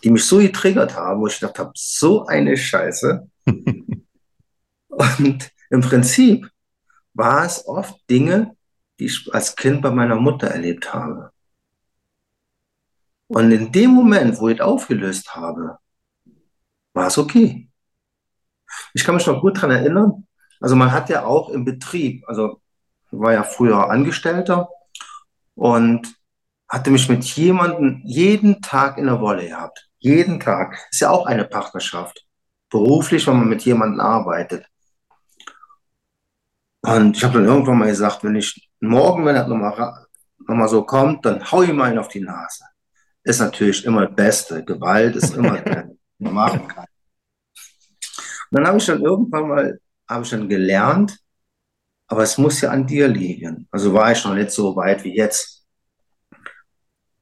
die 0.04 0.10
mich 0.10 0.26
so 0.26 0.38
getriggert 0.40 0.96
haben, 0.96 1.22
wo 1.22 1.28
ich 1.28 1.40
gedacht 1.40 1.60
habe, 1.60 1.72
so 1.76 2.26
eine 2.26 2.58
Scheiße. 2.58 3.30
Und 4.88 5.52
im 5.70 5.82
Prinzip 5.82 6.50
war 7.14 7.46
es 7.46 7.66
oft 7.68 7.96
Dinge, 8.10 8.56
die 9.00 9.06
ich 9.06 9.34
als 9.34 9.56
Kind 9.56 9.82
bei 9.82 9.92
meiner 9.92 10.16
Mutter 10.16 10.48
erlebt 10.48 10.94
habe. 10.94 11.32
Und 13.28 13.52
in 13.52 13.72
dem 13.72 13.92
Moment, 13.92 14.40
wo 14.40 14.50
ich 14.50 14.60
es 14.60 14.66
aufgelöst 14.66 15.36
habe, 15.36 15.78
war 16.94 17.08
es 17.08 17.18
okay. 17.18 17.70
Ich 18.94 19.04
kann 19.04 19.16
mich 19.16 19.26
noch 19.26 19.42
gut 19.42 19.58
daran 19.58 19.72
erinnern. 19.72 20.28
Also 20.64 20.78
man 20.78 20.94
hat 20.94 21.10
ja 21.10 21.26
auch 21.26 21.50
im 21.50 21.66
Betrieb, 21.66 22.24
also 22.26 22.62
ich 23.12 23.20
war 23.20 23.34
ja 23.34 23.44
früher 23.44 23.90
Angestellter 23.90 24.70
und 25.56 26.16
hatte 26.70 26.90
mich 26.90 27.10
mit 27.10 27.26
jemandem 27.36 28.00
jeden 28.06 28.62
Tag 28.62 28.98
in 28.98 29.08
der 29.08 29.20
Wolle 29.20 29.46
gehabt. 29.46 29.90
Jeden 30.00 30.40
Tag. 30.40 30.80
Ist 30.90 31.02
ja 31.02 31.10
auch 31.10 31.26
eine 31.26 31.44
Partnerschaft. 31.44 32.26
Beruflich, 32.70 33.28
wenn 33.28 33.40
man 33.40 33.50
mit 33.50 33.64
jemandem 33.66 34.00
arbeitet. 34.00 34.66
Und 36.80 37.18
ich 37.18 37.26
habe 37.26 37.34
dann 37.34 37.46
irgendwann 37.46 37.80
mal 37.80 37.90
gesagt, 37.90 38.24
wenn 38.24 38.38
ich 38.38 38.70
morgen, 38.80 39.26
wenn 39.26 39.36
das 39.36 39.50
nochmal 39.50 40.06
noch 40.48 40.56
mal 40.56 40.70
so 40.70 40.86
kommt, 40.86 41.26
dann 41.26 41.52
hau 41.52 41.62
ich 41.62 41.74
mal 41.74 41.90
einen 41.90 42.00
auf 42.00 42.08
die 42.08 42.22
Nase. 42.22 42.64
Ist 43.22 43.42
natürlich 43.42 43.84
immer 43.84 44.06
das 44.06 44.16
Beste. 44.16 44.64
Gewalt 44.64 45.18
ist 45.18 45.36
immer 45.36 45.60
das 45.60 45.88
man 46.20 46.34
machen 46.34 46.70
kann. 46.70 46.86
Und 48.50 48.60
dann 48.60 48.68
habe 48.68 48.78
ich 48.78 48.86
dann 48.86 49.02
irgendwann 49.02 49.48
mal, 49.50 49.80
habe 50.08 50.24
ich 50.24 50.30
dann 50.30 50.50
gelernt, 50.50 51.18
aber 52.08 52.24
es 52.24 52.38
muss 52.38 52.62
ja 52.62 52.70
an 52.70 52.86
dir 52.86 53.08
liegen. 53.08 53.68
Also 53.72 53.94
war 53.94 54.12
ich 54.12 54.24
noch 54.24 54.36
nicht 54.36 54.52
so 54.52 54.76
weit 54.76 55.04
wie 55.04 55.16
jetzt. 55.16 55.66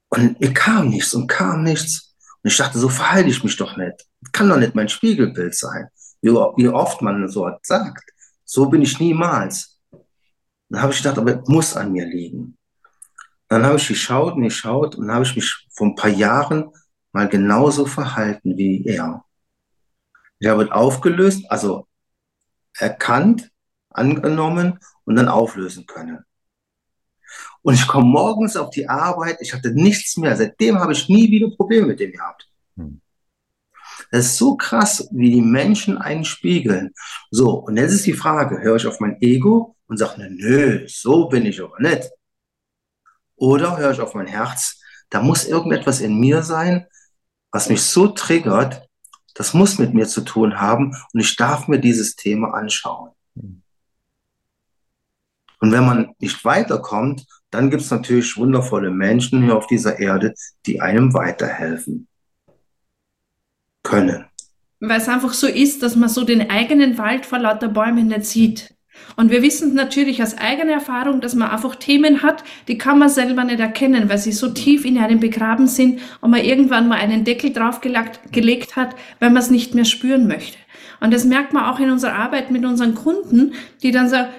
Und 0.09 0.39
mir 0.39 0.53
kam 0.53 0.89
nichts 0.89 1.13
und 1.13 1.27
kam 1.27 1.63
nichts. 1.63 2.15
Und 2.43 2.49
ich 2.49 2.57
dachte, 2.57 2.77
so 2.77 2.89
verhalte 2.89 3.29
ich 3.29 3.43
mich 3.43 3.55
doch 3.55 3.77
nicht. 3.77 4.05
Kann 4.31 4.49
doch 4.49 4.57
nicht 4.57 4.75
mein 4.75 4.89
Spiegelbild 4.89 5.55
sein. 5.55 5.87
Wie, 6.21 6.29
oft 6.29 7.01
man 7.01 7.27
so 7.29 7.49
sagt. 7.63 8.03
So 8.43 8.67
bin 8.67 8.81
ich 8.81 8.99
niemals. 8.99 9.79
Dann 10.69 10.81
habe 10.81 10.91
ich 10.91 10.99
gedacht, 10.99 11.17
aber 11.17 11.41
es 11.41 11.47
muss 11.47 11.75
an 11.75 11.91
mir 11.91 12.05
liegen. 12.05 12.57
Dann 13.47 13.65
habe 13.65 13.77
ich 13.77 13.87
geschaut 13.87 14.35
und 14.35 14.43
geschaut 14.43 14.95
und 14.95 15.11
habe 15.11 15.25
ich 15.25 15.35
mich 15.35 15.67
vor 15.71 15.87
ein 15.87 15.95
paar 15.95 16.09
Jahren 16.09 16.71
mal 17.11 17.27
genauso 17.27 17.85
verhalten 17.85 18.57
wie 18.57 18.85
er. 18.85 19.25
Ich 20.39 20.47
habe 20.47 20.73
aufgelöst, 20.73 21.45
also 21.49 21.87
erkannt, 22.77 23.51
angenommen 23.89 24.79
und 25.05 25.15
dann 25.15 25.27
auflösen 25.27 25.85
können. 25.85 26.25
Und 27.61 27.75
ich 27.75 27.87
komme 27.87 28.07
morgens 28.07 28.57
auf 28.57 28.71
die 28.71 28.89
Arbeit, 28.89 29.37
ich 29.39 29.53
hatte 29.53 29.71
nichts 29.71 30.17
mehr. 30.17 30.35
Seitdem 30.35 30.79
habe 30.79 30.93
ich 30.93 31.09
nie 31.09 31.29
wieder 31.29 31.55
Probleme 31.55 31.87
mit 31.87 31.99
dem 31.99 32.11
gehabt. 32.11 32.49
Hm. 32.75 33.01
Das 34.11 34.25
ist 34.25 34.37
so 34.37 34.55
krass, 34.55 35.07
wie 35.11 35.31
die 35.31 35.41
Menschen 35.41 35.97
einen 35.97 36.25
spiegeln. 36.25 36.93
So, 37.29 37.51
und 37.51 37.77
jetzt 37.77 37.93
ist 37.93 38.05
die 38.05 38.13
Frage, 38.13 38.59
höre 38.61 38.75
ich 38.75 38.87
auf 38.87 38.99
mein 38.99 39.21
Ego 39.21 39.75
und 39.87 39.97
sage, 39.97 40.27
nö, 40.29 40.85
so 40.87 41.29
bin 41.29 41.45
ich 41.45 41.61
aber 41.61 41.79
nicht. 41.79 42.09
Oder 43.35 43.77
höre 43.77 43.91
ich 43.91 44.01
auf 44.01 44.13
mein 44.13 44.27
Herz, 44.27 44.81
da 45.09 45.21
muss 45.21 45.47
irgendetwas 45.47 46.01
in 46.01 46.19
mir 46.19 46.41
sein, 46.41 46.87
was 47.51 47.69
mich 47.69 47.81
so 47.81 48.07
triggert, 48.07 48.87
das 49.35 49.53
muss 49.53 49.79
mit 49.79 49.93
mir 49.93 50.07
zu 50.07 50.21
tun 50.21 50.59
haben 50.59 50.95
und 51.13 51.19
ich 51.19 51.35
darf 51.35 51.67
mir 51.67 51.79
dieses 51.79 52.15
Thema 52.15 52.53
anschauen. 52.53 53.11
Und 55.61 55.71
wenn 55.71 55.85
man 55.85 56.15
nicht 56.19 56.43
weiterkommt, 56.43 57.25
dann 57.51 57.69
gibt 57.69 57.83
es 57.83 57.91
natürlich 57.91 58.35
wundervolle 58.37 58.89
Menschen 58.89 59.43
hier 59.43 59.55
auf 59.55 59.67
dieser 59.67 59.99
Erde, 59.99 60.33
die 60.65 60.81
einem 60.81 61.13
weiterhelfen 61.13 62.07
können. 63.83 64.25
Weil 64.79 64.99
es 64.99 65.07
einfach 65.07 65.33
so 65.33 65.47
ist, 65.47 65.83
dass 65.83 65.95
man 65.95 66.09
so 66.09 66.23
den 66.23 66.49
eigenen 66.49 66.97
Wald 66.97 67.25
vor 67.25 67.37
lauter 67.37 67.67
Bäumen 67.67 68.07
nicht 68.07 68.25
sieht. 68.25 68.73
Und 69.15 69.31
wir 69.31 69.41
wissen 69.41 69.73
natürlich 69.73 70.21
aus 70.21 70.37
eigener 70.37 70.73
Erfahrung, 70.73 71.21
dass 71.21 71.35
man 71.35 71.49
einfach 71.49 71.75
Themen 71.75 72.23
hat, 72.23 72.43
die 72.67 72.77
kann 72.77 72.99
man 72.99 73.09
selber 73.09 73.43
nicht 73.43 73.59
erkennen, 73.59 74.09
weil 74.09 74.17
sie 74.17 74.31
so 74.31 74.49
tief 74.49 74.85
in 74.85 74.97
einem 74.97 75.19
begraben 75.19 75.67
sind 75.67 76.01
und 76.21 76.31
man 76.31 76.43
irgendwann 76.43 76.87
mal 76.87 76.99
einen 76.99 77.23
Deckel 77.23 77.53
drauf 77.53 77.81
gelegt 77.81 78.75
hat, 78.75 78.95
weil 79.19 79.29
man 79.29 79.41
es 79.41 79.49
nicht 79.49 79.75
mehr 79.75 79.85
spüren 79.85 80.27
möchte. 80.27 80.57
Und 80.99 81.13
das 81.13 81.25
merkt 81.25 81.53
man 81.53 81.65
auch 81.65 81.79
in 81.79 81.89
unserer 81.89 82.13
Arbeit 82.13 82.51
mit 82.51 82.63
unseren 82.63 82.95
Kunden, 82.95 83.53
die 83.81 83.91
dann 83.91 84.07
sagen, 84.07 84.29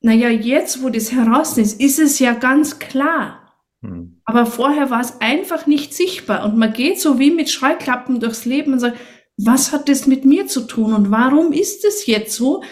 naja, 0.00 0.28
jetzt, 0.28 0.82
wo 0.82 0.90
das 0.90 1.12
heraus 1.12 1.56
ist, 1.56 1.80
ist 1.80 1.98
es 1.98 2.18
ja 2.18 2.34
ganz 2.34 2.78
klar. 2.78 3.40
Hm. 3.82 4.20
Aber 4.26 4.44
vorher 4.44 4.90
war 4.90 5.00
es 5.00 5.20
einfach 5.20 5.66
nicht 5.66 5.94
sichtbar 5.94 6.44
und 6.44 6.58
man 6.58 6.72
geht 6.72 7.00
so 7.00 7.18
wie 7.18 7.30
mit 7.30 7.48
Scheuklappen 7.50 8.20
durchs 8.20 8.44
Leben 8.44 8.74
und 8.74 8.80
sagt, 8.80 8.98
was 9.36 9.72
hat 9.72 9.88
das 9.88 10.06
mit 10.06 10.24
mir 10.24 10.46
zu 10.46 10.60
tun 10.62 10.92
und 10.92 11.10
warum 11.10 11.52
ist 11.52 11.84
es 11.84 12.06
jetzt 12.06 12.36
so? 12.36 12.62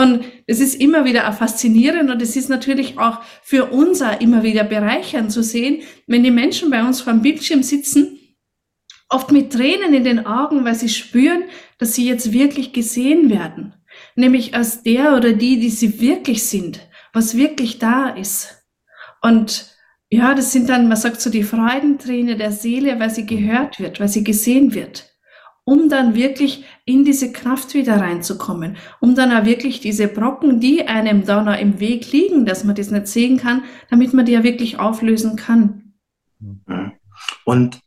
Und 0.00 0.24
es 0.46 0.60
ist 0.60 0.80
immer 0.80 1.04
wieder 1.04 1.30
faszinierend 1.30 2.10
und 2.10 2.22
es 2.22 2.34
ist 2.34 2.48
natürlich 2.48 2.98
auch 2.98 3.20
für 3.42 3.66
uns 3.66 4.02
immer 4.20 4.42
wieder 4.42 4.64
bereichernd 4.64 5.30
zu 5.30 5.42
sehen, 5.42 5.82
wenn 6.06 6.22
die 6.22 6.30
Menschen 6.30 6.70
bei 6.70 6.82
uns 6.82 7.02
vor 7.02 7.12
dem 7.12 7.20
Bildschirm 7.20 7.62
sitzen, 7.62 8.18
oft 9.10 9.30
mit 9.30 9.52
Tränen 9.52 9.92
in 9.92 10.04
den 10.04 10.24
Augen, 10.24 10.64
weil 10.64 10.74
sie 10.74 10.88
spüren, 10.88 11.42
dass 11.76 11.94
sie 11.94 12.08
jetzt 12.08 12.32
wirklich 12.32 12.72
gesehen 12.72 13.28
werden. 13.28 13.74
Nämlich 14.16 14.54
als 14.54 14.82
der 14.82 15.18
oder 15.18 15.34
die, 15.34 15.60
die 15.60 15.68
sie 15.68 16.00
wirklich 16.00 16.44
sind, 16.44 16.80
was 17.12 17.36
wirklich 17.36 17.78
da 17.78 18.08
ist. 18.08 18.64
Und 19.20 19.76
ja, 20.08 20.34
das 20.34 20.50
sind 20.50 20.70
dann, 20.70 20.88
man 20.88 20.96
sagt 20.96 21.20
so 21.20 21.28
die 21.28 21.42
Freudenträne 21.42 22.36
der 22.36 22.52
Seele, 22.52 22.98
weil 23.00 23.10
sie 23.10 23.26
gehört 23.26 23.78
wird, 23.78 24.00
weil 24.00 24.08
sie 24.08 24.24
gesehen 24.24 24.72
wird, 24.72 25.09
um 25.70 25.88
dann 25.88 26.16
wirklich 26.16 26.64
in 26.84 27.04
diese 27.04 27.30
Kraft 27.30 27.74
wieder 27.74 28.00
reinzukommen, 28.00 28.76
um 28.98 29.14
dann 29.14 29.30
auch 29.30 29.44
wirklich 29.44 29.78
diese 29.78 30.08
Brocken, 30.08 30.58
die 30.58 30.88
einem 30.88 31.24
da 31.24 31.44
noch 31.44 31.56
im 31.56 31.78
Weg 31.78 32.10
liegen, 32.10 32.44
dass 32.44 32.64
man 32.64 32.74
das 32.74 32.90
nicht 32.90 33.06
sehen 33.06 33.36
kann, 33.38 33.62
damit 33.88 34.12
man 34.12 34.26
die 34.26 34.32
ja 34.32 34.42
wirklich 34.42 34.80
auflösen 34.80 35.36
kann. 35.36 35.92
Und 37.44 37.80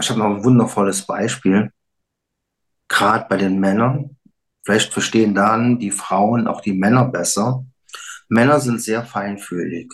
ich 0.00 0.10
habe 0.10 0.18
noch 0.18 0.26
ein 0.26 0.42
wundervolles 0.42 1.06
Beispiel, 1.06 1.70
gerade 2.88 3.26
bei 3.28 3.36
den 3.36 3.60
Männern. 3.60 4.16
Vielleicht 4.64 4.92
verstehen 4.92 5.32
dann 5.32 5.78
die 5.78 5.92
Frauen 5.92 6.48
auch 6.48 6.60
die 6.60 6.72
Männer 6.72 7.04
besser. 7.04 7.64
Männer 8.28 8.58
sind 8.58 8.82
sehr 8.82 9.04
feinfühlig. 9.04 9.92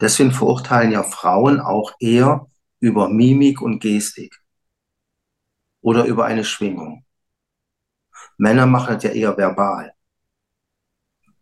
Deswegen 0.00 0.32
verurteilen 0.32 0.90
ja 0.90 1.04
Frauen 1.04 1.60
auch 1.60 1.92
eher 2.00 2.48
über 2.80 3.08
Mimik 3.08 3.62
und 3.62 3.78
Gestik 3.78 4.39
oder 5.80 6.04
über 6.04 6.26
eine 6.26 6.44
Schwingung. 6.44 7.04
Männer 8.36 8.66
machen 8.66 8.94
das 8.94 9.04
ja 9.04 9.10
eher 9.10 9.36
verbal 9.36 9.94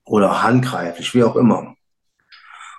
oder 0.04 0.42
handgreiflich, 0.42 1.14
wie 1.14 1.24
auch 1.24 1.36
immer. 1.36 1.76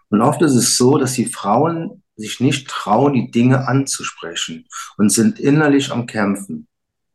Und 0.10 0.22
oft 0.22 0.42
ist 0.42 0.56
es 0.56 0.78
so, 0.78 0.98
dass 0.98 1.14
die 1.14 1.28
Frauen 1.28 2.04
sich 2.16 2.40
nicht 2.40 2.68
trauen, 2.68 3.14
die 3.14 3.32
Dinge 3.32 3.68
anzusprechen 3.68 4.68
und 4.98 5.10
sind 5.10 5.40
innerlich 5.40 5.92
am 5.92 6.06
Kämpfen 6.06 6.68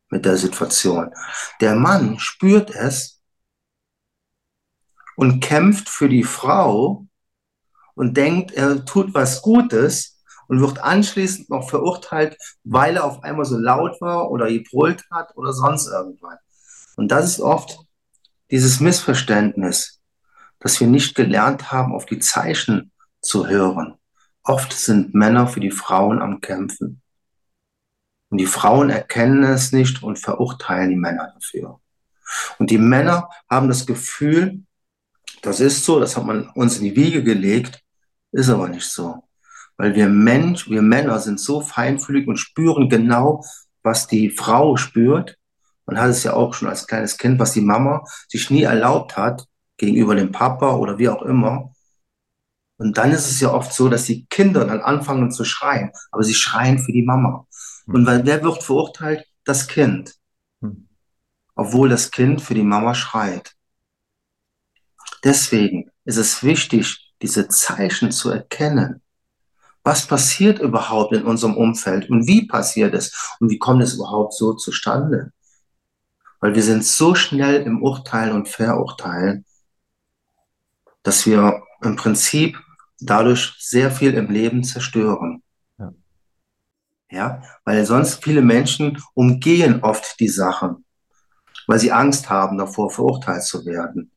mit 0.08 0.24
der 0.24 0.36
Situation. 0.36 1.10
Der 1.60 1.74
Mann 1.74 2.18
spürt 2.18 2.70
es 2.70 3.20
und 5.16 5.40
kämpft 5.40 5.88
für 5.88 6.08
die 6.08 6.24
Frau 6.24 7.06
und 7.94 8.16
denkt, 8.16 8.52
er 8.52 8.84
tut 8.84 9.12
was 9.14 9.42
Gutes 9.42 10.13
und 10.48 10.60
wird 10.60 10.82
anschließend 10.82 11.50
noch 11.50 11.68
verurteilt, 11.68 12.36
weil 12.64 12.96
er 12.96 13.04
auf 13.04 13.22
einmal 13.22 13.44
so 13.44 13.56
laut 13.56 14.00
war 14.00 14.30
oder 14.30 14.48
gebrüllt 14.48 15.04
hat 15.10 15.36
oder 15.36 15.52
sonst 15.52 15.88
irgendwas. 15.88 16.38
Und 16.96 17.08
das 17.08 17.26
ist 17.26 17.40
oft 17.40 17.78
dieses 18.50 18.80
Missverständnis, 18.80 20.00
dass 20.60 20.78
wir 20.80 20.86
nicht 20.86 21.14
gelernt 21.14 21.72
haben, 21.72 21.94
auf 21.94 22.06
die 22.06 22.18
Zeichen 22.18 22.92
zu 23.20 23.46
hören. 23.46 23.94
Oft 24.42 24.72
sind 24.72 25.14
Männer 25.14 25.46
für 25.46 25.60
die 25.60 25.70
Frauen 25.70 26.20
am 26.20 26.40
Kämpfen. 26.40 27.00
Und 28.28 28.38
die 28.38 28.46
Frauen 28.46 28.90
erkennen 28.90 29.42
es 29.44 29.72
nicht 29.72 30.02
und 30.02 30.18
verurteilen 30.18 30.90
die 30.90 30.96
Männer 30.96 31.32
dafür. 31.34 31.80
Und 32.58 32.70
die 32.70 32.78
Männer 32.78 33.28
haben 33.48 33.68
das 33.68 33.86
Gefühl, 33.86 34.64
das 35.42 35.60
ist 35.60 35.84
so, 35.84 36.00
das 36.00 36.16
hat 36.16 36.24
man 36.24 36.48
uns 36.50 36.78
in 36.78 36.84
die 36.84 36.96
Wiege 36.96 37.22
gelegt, 37.22 37.82
ist 38.32 38.48
aber 38.48 38.68
nicht 38.68 38.86
so. 38.86 39.22
Weil 39.76 39.94
wir 39.94 40.08
Mensch, 40.08 40.68
wir 40.70 40.82
Männer 40.82 41.18
sind 41.18 41.40
so 41.40 41.60
feinfühlig 41.60 42.28
und 42.28 42.36
spüren 42.36 42.88
genau, 42.88 43.44
was 43.82 44.06
die 44.06 44.30
Frau 44.30 44.76
spürt. 44.76 45.36
Man 45.86 45.98
hat 45.98 46.10
es 46.10 46.22
ja 46.22 46.32
auch 46.32 46.54
schon 46.54 46.68
als 46.68 46.86
kleines 46.86 47.18
Kind, 47.18 47.38
was 47.38 47.52
die 47.52 47.60
Mama 47.60 48.04
sich 48.28 48.50
nie 48.50 48.62
erlaubt 48.62 49.16
hat, 49.16 49.46
gegenüber 49.76 50.14
dem 50.14 50.32
Papa 50.32 50.76
oder 50.76 50.98
wie 50.98 51.08
auch 51.08 51.22
immer. 51.22 51.72
Und 52.76 52.98
dann 52.98 53.12
ist 53.12 53.30
es 53.30 53.40
ja 53.40 53.52
oft 53.52 53.72
so, 53.72 53.88
dass 53.88 54.04
die 54.04 54.26
Kinder 54.26 54.64
dann 54.64 54.80
anfangen 54.80 55.30
zu 55.30 55.44
schreien, 55.44 55.92
aber 56.10 56.24
sie 56.24 56.34
schreien 56.34 56.78
für 56.78 56.92
die 56.92 57.02
Mama. 57.04 57.46
Und 57.86 57.96
hm. 57.96 58.06
weil 58.06 58.26
wer 58.26 58.42
wird 58.42 58.62
verurteilt? 58.62 59.24
Das 59.44 59.68
Kind. 59.68 60.14
Hm. 60.60 60.88
Obwohl 61.54 61.88
das 61.88 62.10
Kind 62.10 62.40
für 62.40 62.54
die 62.54 62.62
Mama 62.62 62.94
schreit. 62.94 63.54
Deswegen 65.22 65.90
ist 66.04 66.16
es 66.16 66.42
wichtig, 66.42 67.14
diese 67.22 67.48
Zeichen 67.48 68.10
zu 68.10 68.30
erkennen. 68.30 69.00
Was 69.84 70.06
passiert 70.06 70.58
überhaupt 70.58 71.12
in 71.12 71.24
unserem 71.24 71.56
Umfeld 71.56 72.08
und 72.08 72.26
wie 72.26 72.46
passiert 72.46 72.94
es 72.94 73.36
und 73.38 73.50
wie 73.50 73.58
kommt 73.58 73.82
es 73.82 73.94
überhaupt 73.94 74.32
so 74.32 74.54
zustande? 74.54 75.32
Weil 76.40 76.54
wir 76.54 76.62
sind 76.62 76.84
so 76.84 77.14
schnell 77.14 77.62
im 77.62 77.82
Urteilen 77.82 78.32
und 78.34 78.48
Verurteilen, 78.48 79.44
dass 81.02 81.26
wir 81.26 81.62
im 81.82 81.96
Prinzip 81.96 82.58
dadurch 82.98 83.54
sehr 83.58 83.90
viel 83.90 84.14
im 84.14 84.30
Leben 84.30 84.64
zerstören. 84.64 85.42
Ja. 85.78 85.92
ja, 87.10 87.42
weil 87.66 87.84
sonst 87.84 88.24
viele 88.24 88.40
Menschen 88.40 89.02
umgehen 89.12 89.82
oft 89.82 90.18
die 90.18 90.28
Sachen, 90.28 90.86
weil 91.66 91.78
sie 91.78 91.92
Angst 91.92 92.30
haben 92.30 92.56
davor, 92.56 92.90
verurteilt 92.90 93.44
zu 93.44 93.66
werden. 93.66 94.10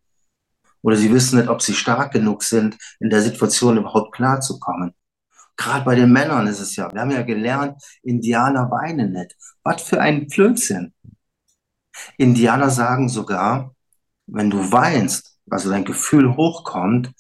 Oder 0.82 0.96
sie 0.96 1.12
wissen 1.12 1.40
nicht, 1.40 1.50
ob 1.50 1.62
sie 1.62 1.74
stark 1.74 2.14
genug 2.14 2.44
sind, 2.44 2.78
in 3.02 3.10
der 3.10 3.22
Situation 3.22 3.78
überhaupt 3.78 4.16
klarzukommen. 4.16 4.94
Gerade 5.58 5.86
bei 5.86 5.96
den 5.96 6.12
Männern 6.12 6.48
ist 6.48 6.60
es 6.60 6.76
ja, 6.76 6.92
wir 6.94 7.02
haben 7.02 7.12
ja 7.12 7.24
gelernt, 7.24 7.82
Indianer 8.04 8.70
weinen 8.70 9.12
nicht. 9.12 9.36
Was 9.64 9.82
für 9.82 10.00
ein 10.00 10.28
Blödsinn. 10.28 10.94
Indianer 12.18 12.70
sagen 12.70 13.10
sogar, 13.10 13.76
wenn 14.28 14.50
du 14.50 14.72
weinst, 14.72 15.40
also 15.50 15.70
dein 15.70 15.86
Gefühl 15.86 16.36
hochkommt, 16.36 17.12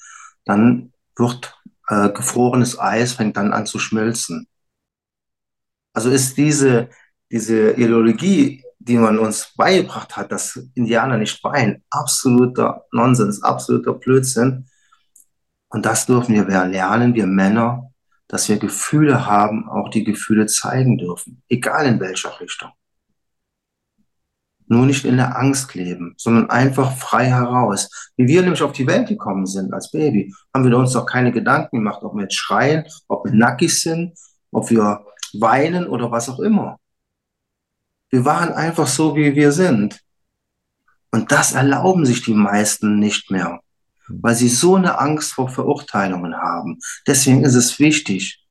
dann 0.46 0.94
wird 1.16 1.58
äh, 1.88 2.10
gefrorenes 2.10 2.80
Eis, 2.80 3.14
fängt 3.14 3.38
dann 3.38 3.54
an 3.54 3.66
zu 3.66 3.80
schmelzen. 3.80 4.48
Also 5.94 6.12
ist 6.12 6.38
diese, 6.38 6.90
diese 7.32 7.72
Ideologie, 7.72 8.64
die 8.78 8.98
man 8.98 9.18
uns 9.18 9.54
beigebracht 9.56 10.16
hat, 10.16 10.32
dass 10.32 10.60
Indianer 10.76 11.18
nicht 11.18 11.44
weinen, 11.44 11.84
absoluter 11.90 12.86
Nonsens, 12.92 13.42
absoluter 13.42 13.94
Blödsinn. 13.94 14.68
Und 15.70 15.86
das 15.86 16.06
dürfen 16.06 16.36
wir 16.36 16.66
lernen, 16.66 17.16
wir 17.16 17.26
Männer, 17.26 17.87
dass 18.28 18.50
wir 18.50 18.58
Gefühle 18.58 19.26
haben, 19.26 19.70
auch 19.70 19.90
die 19.90 20.04
Gefühle 20.04 20.48
zeigen 20.48 20.98
dürfen, 20.98 21.42
egal 21.48 21.86
in 21.86 22.00
welcher 22.00 22.40
Richtung 22.40 22.72
nur 24.68 24.86
nicht 24.86 25.06
in 25.06 25.18
der 25.18 25.38
Angst 25.38 25.74
leben, 25.76 26.14
sondern 26.18 26.50
einfach 26.50 26.96
frei 26.98 27.26
heraus. 27.26 28.12
Wie 28.18 28.28
wir 28.28 28.42
nämlich 28.42 28.62
auf 28.62 28.74
die 28.74 28.88
Welt 28.88 29.08
gekommen 29.08 29.46
sind 29.46 29.74
als 29.74 29.92
Baby, 29.92 30.34
haben 30.54 30.70
wir 30.70 30.78
uns 30.78 30.94
doch 30.94 31.06
keine 31.06 31.32
Gedanken 31.32 31.78
gemacht, 31.78 32.04
ob 32.04 32.16
wir 32.16 32.24
jetzt 32.24 32.36
schreien, 32.36 32.86
ob 33.08 33.26
wir 33.26 33.34
nackig 33.34 33.80
sind, 33.80 34.18
ob 34.52 34.70
wir 34.70 35.06
weinen 35.34 35.88
oder 35.88 36.12
was 36.12 36.30
auch 36.30 36.40
immer. 36.40 36.80
Wir 38.10 38.26
waren 38.26 38.54
einfach 38.54 38.88
so, 38.88 39.16
wie 39.16 39.36
wir 39.36 39.52
sind. 39.52 40.02
Und 41.12 41.32
das 41.32 41.54
erlauben 41.54 42.06
sich 42.06 42.22
die 42.22 42.34
meisten 42.34 43.00
nicht 43.00 43.32
mehr, 43.32 43.62
weil 44.10 44.36
sie 44.36 44.50
so 44.50 44.76
eine 44.76 45.00
Angst 45.00 45.34
vor 45.34 45.50
Verurteilungen 45.50 46.36
haben. 46.36 46.80
Deswegen 47.06 47.44
ist 47.44 47.56
es 47.56 47.80
wichtig, 47.80 48.46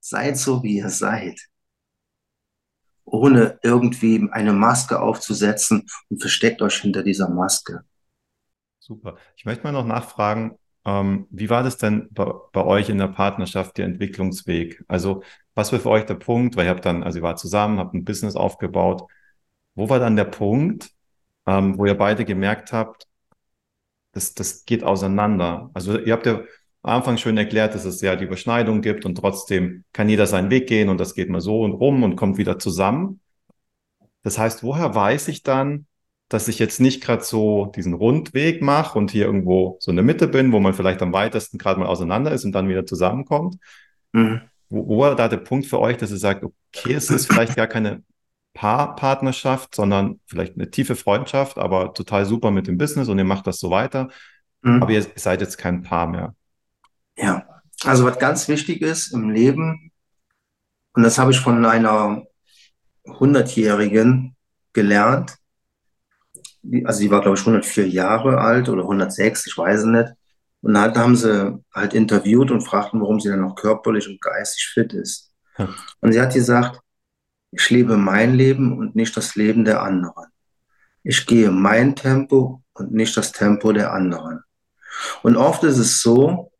seid 0.00 0.36
so, 0.36 0.62
wie 0.62 0.76
ihr 0.78 0.90
seid 0.90 1.50
ohne 3.10 3.58
irgendwie 3.62 4.28
eine 4.30 4.52
Maske 4.52 5.00
aufzusetzen 5.00 5.86
und 6.08 6.20
versteckt 6.20 6.62
euch 6.62 6.76
hinter 6.76 7.02
dieser 7.02 7.28
Maske. 7.28 7.84
Super. 8.78 9.16
Ich 9.36 9.44
möchte 9.44 9.64
mal 9.64 9.72
noch 9.72 9.86
nachfragen, 9.86 10.56
ähm, 10.84 11.26
wie 11.30 11.50
war 11.50 11.62
das 11.62 11.76
denn 11.76 12.08
bei, 12.12 12.32
bei, 12.52 12.64
euch 12.64 12.88
in 12.88 12.98
der 12.98 13.08
Partnerschaft, 13.08 13.76
der 13.76 13.86
Entwicklungsweg? 13.86 14.82
Also 14.88 15.22
was 15.54 15.72
war 15.72 15.80
für 15.80 15.90
euch 15.90 16.06
der 16.06 16.14
Punkt, 16.14 16.56
weil 16.56 16.64
ihr 16.64 16.70
habt 16.70 16.86
dann, 16.86 17.02
also 17.02 17.18
ihr 17.18 17.22
wart 17.22 17.38
zusammen, 17.38 17.78
habt 17.78 17.94
ein 17.94 18.04
Business 18.04 18.36
aufgebaut. 18.36 19.02
Wo 19.74 19.88
war 19.88 19.98
dann 19.98 20.16
der 20.16 20.24
Punkt, 20.24 20.90
ähm, 21.46 21.76
wo 21.78 21.86
ihr 21.86 21.96
beide 21.96 22.24
gemerkt 22.24 22.72
habt, 22.72 23.06
das, 24.12 24.34
das 24.34 24.64
geht 24.64 24.84
auseinander? 24.84 25.70
Also 25.74 25.98
ihr 25.98 26.12
habt 26.12 26.26
ja 26.26 26.42
am 26.82 26.96
Anfang 26.96 27.18
schön 27.18 27.36
erklärt, 27.36 27.74
dass 27.74 27.84
es 27.84 28.00
ja 28.00 28.16
die 28.16 28.24
Überschneidung 28.24 28.80
gibt 28.80 29.04
und 29.04 29.16
trotzdem 29.16 29.84
kann 29.92 30.08
jeder 30.08 30.26
seinen 30.26 30.50
Weg 30.50 30.66
gehen 30.66 30.88
und 30.88 30.98
das 30.98 31.14
geht 31.14 31.28
mal 31.28 31.40
so 31.40 31.62
und 31.62 31.72
rum 31.72 32.02
und 32.02 32.16
kommt 32.16 32.38
wieder 32.38 32.58
zusammen. 32.58 33.20
Das 34.22 34.38
heißt, 34.38 34.62
woher 34.62 34.94
weiß 34.94 35.28
ich 35.28 35.42
dann, 35.42 35.86
dass 36.28 36.48
ich 36.48 36.58
jetzt 36.58 36.80
nicht 36.80 37.02
gerade 37.02 37.24
so 37.24 37.72
diesen 37.74 37.92
Rundweg 37.92 38.62
mache 38.62 38.98
und 38.98 39.10
hier 39.10 39.26
irgendwo 39.26 39.76
so 39.80 39.90
in 39.90 39.96
der 39.96 40.04
Mitte 40.04 40.28
bin, 40.28 40.52
wo 40.52 40.60
man 40.60 40.74
vielleicht 40.74 41.02
am 41.02 41.12
weitesten 41.12 41.58
gerade 41.58 41.80
mal 41.80 41.86
auseinander 41.86 42.32
ist 42.32 42.44
und 42.44 42.52
dann 42.52 42.68
wieder 42.68 42.86
zusammenkommt? 42.86 43.56
Mhm. 44.12 44.42
Wo, 44.68 44.86
wo 44.86 44.98
war 45.00 45.16
da 45.16 45.28
der 45.28 45.38
Punkt 45.38 45.66
für 45.66 45.80
euch, 45.80 45.96
dass 45.96 46.12
ihr 46.12 46.18
sagt, 46.18 46.44
okay, 46.44 46.94
es 46.94 47.10
ist 47.10 47.26
vielleicht 47.26 47.56
gar 47.56 47.66
keine 47.66 48.04
Paarpartnerschaft, 48.54 49.74
sondern 49.74 50.20
vielleicht 50.26 50.56
eine 50.56 50.70
tiefe 50.70 50.96
Freundschaft, 50.96 51.58
aber 51.58 51.94
total 51.94 52.26
super 52.26 52.50
mit 52.50 52.66
dem 52.66 52.78
Business 52.78 53.08
und 53.08 53.18
ihr 53.18 53.24
macht 53.24 53.46
das 53.46 53.60
so 53.60 53.70
weiter. 53.70 54.08
Mhm. 54.62 54.82
Aber 54.82 54.92
ihr 54.92 55.06
seid 55.16 55.40
jetzt 55.40 55.56
kein 55.58 55.82
Paar 55.82 56.06
mehr. 56.06 56.34
Ja, 57.16 57.46
also 57.84 58.04
was 58.04 58.18
ganz 58.18 58.48
wichtig 58.48 58.82
ist 58.82 59.12
im 59.12 59.30
Leben, 59.30 59.92
und 60.92 61.02
das 61.02 61.18
habe 61.18 61.30
ich 61.30 61.40
von 61.40 61.64
einer 61.64 62.24
100-Jährigen 63.06 64.36
gelernt, 64.72 65.36
also 66.84 67.00
die 67.00 67.10
war, 67.10 67.22
glaube 67.22 67.36
ich, 67.38 67.40
104 67.40 67.88
Jahre 67.88 68.38
alt 68.38 68.68
oder 68.68 68.82
106, 68.82 69.46
ich 69.46 69.56
weiß 69.56 69.80
es 69.80 69.86
nicht. 69.86 70.08
Und 70.62 70.74
dann 70.74 70.94
haben 70.94 71.16
sie 71.16 71.58
halt 71.72 71.94
interviewt 71.94 72.50
und 72.50 72.60
fragten, 72.60 73.00
warum 73.00 73.18
sie 73.18 73.30
dann 73.30 73.40
noch 73.40 73.54
körperlich 73.54 74.06
und 74.06 74.20
geistig 74.20 74.66
fit 74.74 74.92
ist. 74.92 75.32
Ja. 75.56 75.70
Und 76.00 76.12
sie 76.12 76.20
hat 76.20 76.34
gesagt, 76.34 76.80
ich 77.52 77.70
lebe 77.70 77.96
mein 77.96 78.34
Leben 78.34 78.76
und 78.78 78.94
nicht 78.94 79.16
das 79.16 79.34
Leben 79.34 79.64
der 79.64 79.82
anderen. 79.82 80.26
Ich 81.02 81.26
gehe 81.26 81.50
mein 81.50 81.96
Tempo 81.96 82.62
und 82.74 82.92
nicht 82.92 83.16
das 83.16 83.32
Tempo 83.32 83.72
der 83.72 83.92
anderen. 83.92 84.42
Und 85.22 85.36
oft 85.36 85.64
ist 85.64 85.78
es 85.78 86.00
so, 86.00 86.52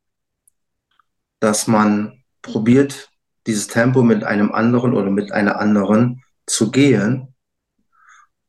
dass 1.40 1.66
man 1.66 2.22
probiert, 2.42 3.10
dieses 3.46 3.68
Tempo 3.68 4.02
mit 4.02 4.24
einem 4.24 4.52
anderen 4.52 4.94
oder 4.94 5.10
mit 5.10 5.32
einer 5.32 5.58
anderen 5.60 6.22
zu 6.46 6.70
gehen. 6.70 7.34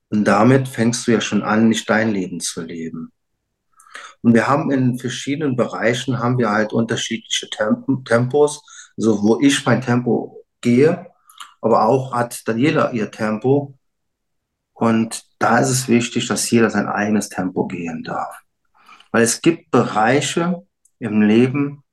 Und 0.10 0.26
damit 0.26 0.68
fängst 0.68 1.08
du 1.08 1.12
ja 1.12 1.22
schon 1.22 1.44
an, 1.44 1.70
nicht 1.70 1.90
dein 1.90 2.12
Leben 2.12 2.40
zu 2.40 2.62
leben. 2.62 3.12
Und 4.22 4.34
wir 4.34 4.48
haben 4.48 4.72
in 4.72 5.00
verschiedenen 5.00 5.56
Bereichen 5.56 6.20
haben 6.20 6.38
wir 6.38 6.52
halt 6.52 6.74
unterschiedliche 6.74 7.50
Temp 7.50 7.86
Tempos, 8.06 8.62
so 8.98 9.24
wo 9.24 9.40
ich 9.40 9.66
mein 9.66 9.82
Tempo 9.82 10.46
gehe, 10.60 11.11
aber 11.62 11.86
auch 11.86 12.14
hat 12.14 12.48
Daniela 12.48 12.92
ihr 12.92 13.12
Tempo. 13.12 13.78
Und 14.74 15.24
da 15.40 15.60
ist 15.60 15.70
es 15.70 15.88
wichtig, 15.88 16.28
dass 16.28 16.50
jeder 16.50 16.70
sein 16.70 16.88
eigenes 16.88 17.30
Tempo 17.30 17.68
gehen 17.68 18.04
darf. 18.04 18.36
Weil 19.12 19.24
es 19.24 19.42
gibt 19.42 19.72
Bereiche 19.72 20.66
im 21.00 21.22
Leben, 21.22 21.84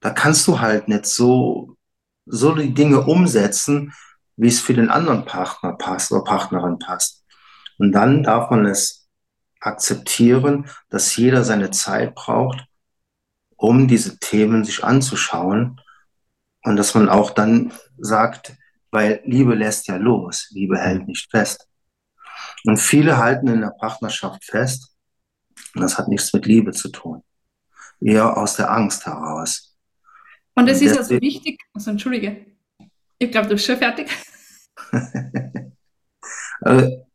da 0.00 0.10
kannst 0.10 0.46
du 0.46 0.60
halt 0.60 0.88
nicht 0.88 1.06
so, 1.06 1.76
so 2.24 2.54
die 2.54 2.72
Dinge 2.72 3.02
umsetzen, 3.02 3.92
wie 4.36 4.48
es 4.48 4.60
für 4.60 4.74
den 4.74 4.88
anderen 4.88 5.24
Partner 5.24 5.72
passt 5.72 6.12
oder 6.12 6.24
Partnerin 6.24 6.78
passt. 6.78 7.24
Und 7.78 7.92
dann 7.92 8.22
darf 8.22 8.50
man 8.50 8.64
es 8.66 9.08
akzeptieren, 9.60 10.68
dass 10.88 11.16
jeder 11.16 11.44
seine 11.44 11.70
Zeit 11.70 12.14
braucht, 12.14 12.64
um 13.56 13.88
diese 13.88 14.18
Themen 14.18 14.64
sich 14.64 14.84
anzuschauen. 14.84 15.80
Und 16.62 16.76
dass 16.76 16.94
man 16.94 17.08
auch 17.08 17.30
dann 17.30 17.72
sagt, 17.96 18.52
weil 18.90 19.20
Liebe 19.24 19.54
lässt 19.54 19.88
ja 19.88 19.96
los, 19.96 20.48
Liebe 20.50 20.78
hält 20.78 21.06
nicht 21.06 21.30
fest. 21.30 21.68
Und 22.64 22.78
viele 22.78 23.18
halten 23.18 23.48
in 23.48 23.60
der 23.60 23.74
Partnerschaft 23.78 24.44
fest, 24.44 24.94
und 25.74 25.82
das 25.82 25.98
hat 25.98 26.08
nichts 26.08 26.32
mit 26.32 26.46
Liebe 26.46 26.72
zu 26.72 26.88
tun, 26.88 27.22
eher 28.00 28.36
aus 28.36 28.56
der 28.56 28.70
Angst 28.70 29.06
heraus. 29.06 29.76
Und 30.54 30.68
es 30.68 30.82
ist 30.82 30.96
also 30.96 31.20
wichtig, 31.20 31.60
also 31.72 31.90
entschuldige, 31.90 32.46
ich 33.18 33.30
glaube, 33.30 33.48
du 33.48 33.54
bist 33.54 33.66
schon 33.66 33.78
fertig. 33.78 34.10
also, 36.60 37.06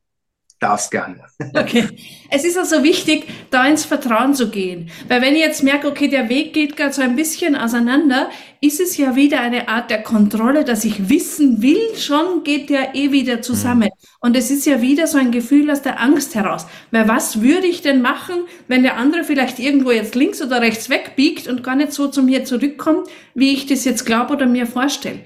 darfst 0.64 0.92
gerne. 0.92 1.26
Okay. 1.56 1.88
Es 2.32 2.46
ist 2.46 2.58
also 2.58 2.84
wichtig, 2.84 3.26
da 3.52 3.68
ins 3.68 3.86
Vertrauen 3.86 4.34
zu 4.34 4.50
gehen. 4.50 4.90
Weil 5.08 5.22
wenn 5.22 5.36
ich 5.36 5.42
jetzt 5.42 5.62
merke, 5.62 5.88
okay, 5.88 6.08
der 6.08 6.30
Weg 6.30 6.54
geht 6.54 6.76
gerade 6.76 6.94
so 6.94 7.02
ein 7.02 7.16
bisschen 7.16 7.56
auseinander, 7.56 8.30
ist 8.60 8.80
es 8.80 8.98
ja 8.98 9.16
wieder 9.16 9.42
eine 9.42 9.68
Art 9.68 9.92
der 9.92 10.02
Kontrolle, 10.02 10.64
dass 10.64 10.84
ich 10.84 11.10
wissen 11.10 11.62
will, 11.62 11.96
schon 11.96 12.44
geht 12.44 12.70
der 12.70 12.96
eh 12.96 13.12
wieder 13.12 13.42
zusammen. 13.42 13.90
Mhm. 13.90 14.08
Und 14.22 14.36
es 14.36 14.50
ist 14.50 14.66
ja 14.66 14.82
wieder 14.82 15.06
so 15.06 15.18
ein 15.18 15.32
Gefühl 15.32 15.70
aus 15.70 15.82
der 15.82 16.02
Angst 16.02 16.34
heraus. 16.34 16.66
Weil 16.92 17.08
was 17.08 17.42
würde 17.42 17.68
ich 17.68 17.82
denn 17.82 18.02
machen, 18.02 18.46
wenn 18.68 18.84
der 18.84 18.98
andere 18.98 19.24
vielleicht 19.24 19.60
irgendwo 19.60 19.92
jetzt 19.92 20.16
links 20.16 20.42
oder 20.42 20.62
rechts 20.62 20.90
wegbiegt 20.90 21.48
und 21.48 21.64
gar 21.64 21.76
nicht 21.76 21.94
so 21.94 22.08
zu 22.08 22.24
mir 22.24 22.46
zurückkommt, 22.46 23.08
wie 23.36 23.54
ich 23.54 23.68
das 23.68 23.86
jetzt 23.86 24.06
glaube 24.06 24.34
oder 24.34 24.48
mir 24.48 24.66
vorstelle? 24.66 25.20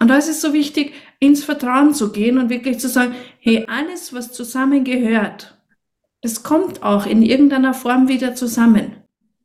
Und 0.00 0.08
da 0.08 0.16
ist 0.16 0.28
es 0.28 0.40
so 0.40 0.52
wichtig, 0.52 0.92
ins 1.20 1.44
Vertrauen 1.44 1.94
zu 1.94 2.12
gehen 2.12 2.38
und 2.38 2.50
wirklich 2.50 2.80
zu 2.80 2.88
sagen, 2.88 3.14
hey, 3.38 3.66
alles, 3.68 4.12
was 4.12 4.32
zusammengehört, 4.32 5.58
das 6.22 6.42
kommt 6.42 6.82
auch 6.82 7.06
in 7.06 7.22
irgendeiner 7.22 7.74
Form 7.74 8.08
wieder 8.08 8.34
zusammen. 8.34 8.96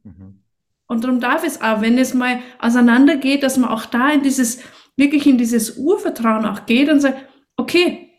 Mhm. 0.03 0.39
Und 0.87 1.03
darum 1.03 1.19
darf 1.19 1.43
es 1.43 1.61
auch, 1.61 1.81
wenn 1.81 1.97
es 1.97 2.13
mal 2.13 2.39
auseinandergeht, 2.59 3.43
dass 3.43 3.57
man 3.57 3.69
auch 3.69 3.85
da 3.85 4.09
in 4.11 4.23
dieses, 4.23 4.59
wirklich 4.95 5.27
in 5.27 5.37
dieses 5.37 5.77
Urvertrauen 5.77 6.45
auch 6.45 6.65
geht 6.65 6.89
und 6.89 7.01
sagt, 7.01 7.17
okay, 7.57 8.09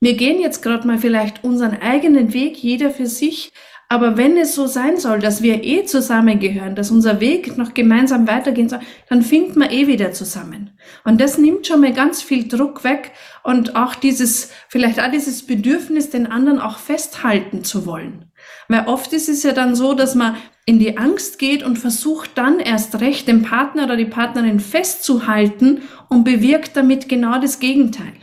wir 0.00 0.14
gehen 0.14 0.40
jetzt 0.40 0.62
gerade 0.62 0.86
mal 0.86 0.98
vielleicht 0.98 1.42
unseren 1.42 1.80
eigenen 1.80 2.32
Weg, 2.32 2.56
jeder 2.58 2.90
für 2.90 3.06
sich, 3.06 3.52
aber 3.88 4.16
wenn 4.16 4.36
es 4.36 4.54
so 4.54 4.66
sein 4.66 4.98
soll, 4.98 5.20
dass 5.20 5.42
wir 5.42 5.62
eh 5.62 5.84
zusammengehören, 5.84 6.74
dass 6.74 6.90
unser 6.90 7.20
Weg 7.20 7.56
noch 7.56 7.72
gemeinsam 7.72 8.26
weitergehen 8.26 8.68
soll, 8.68 8.80
dann 9.08 9.22
finden 9.22 9.60
wir 9.60 9.70
eh 9.70 9.86
wieder 9.86 10.12
zusammen. 10.12 10.70
Und 11.04 11.20
das 11.20 11.38
nimmt 11.38 11.68
schon 11.68 11.80
mal 11.80 11.92
ganz 11.92 12.20
viel 12.20 12.48
Druck 12.48 12.82
weg 12.82 13.12
und 13.44 13.76
auch 13.76 13.94
dieses, 13.94 14.50
vielleicht 14.68 15.00
auch 15.00 15.10
dieses 15.10 15.46
Bedürfnis, 15.46 16.10
den 16.10 16.26
anderen 16.26 16.58
auch 16.58 16.78
festhalten 16.78 17.62
zu 17.62 17.86
wollen. 17.86 18.32
Weil 18.68 18.86
oft 18.86 19.12
ist 19.12 19.28
es 19.28 19.44
ja 19.44 19.52
dann 19.52 19.76
so, 19.76 19.94
dass 19.94 20.16
man 20.16 20.36
in 20.64 20.80
die 20.80 20.98
Angst 20.98 21.38
geht 21.38 21.62
und 21.62 21.78
versucht 21.78 22.30
dann 22.34 22.58
erst 22.58 23.00
recht 23.00 23.28
den 23.28 23.42
Partner 23.42 23.84
oder 23.84 23.96
die 23.96 24.04
Partnerin 24.04 24.58
festzuhalten 24.58 25.82
und 26.08 26.24
bewirkt 26.24 26.76
damit 26.76 27.08
genau 27.08 27.40
das 27.40 27.60
Gegenteil. 27.60 28.14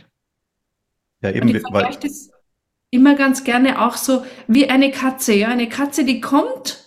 Ja, 1.22 1.30
eben, 1.30 1.48
weil, 1.72 1.96
das, 2.02 2.28
immer 2.94 3.16
ganz 3.16 3.42
gerne 3.42 3.82
auch 3.82 3.96
so 3.96 4.24
wie 4.46 4.70
eine 4.70 4.90
Katze, 4.90 5.34
ja, 5.34 5.48
eine 5.48 5.68
Katze, 5.68 6.04
die 6.04 6.20
kommt 6.20 6.84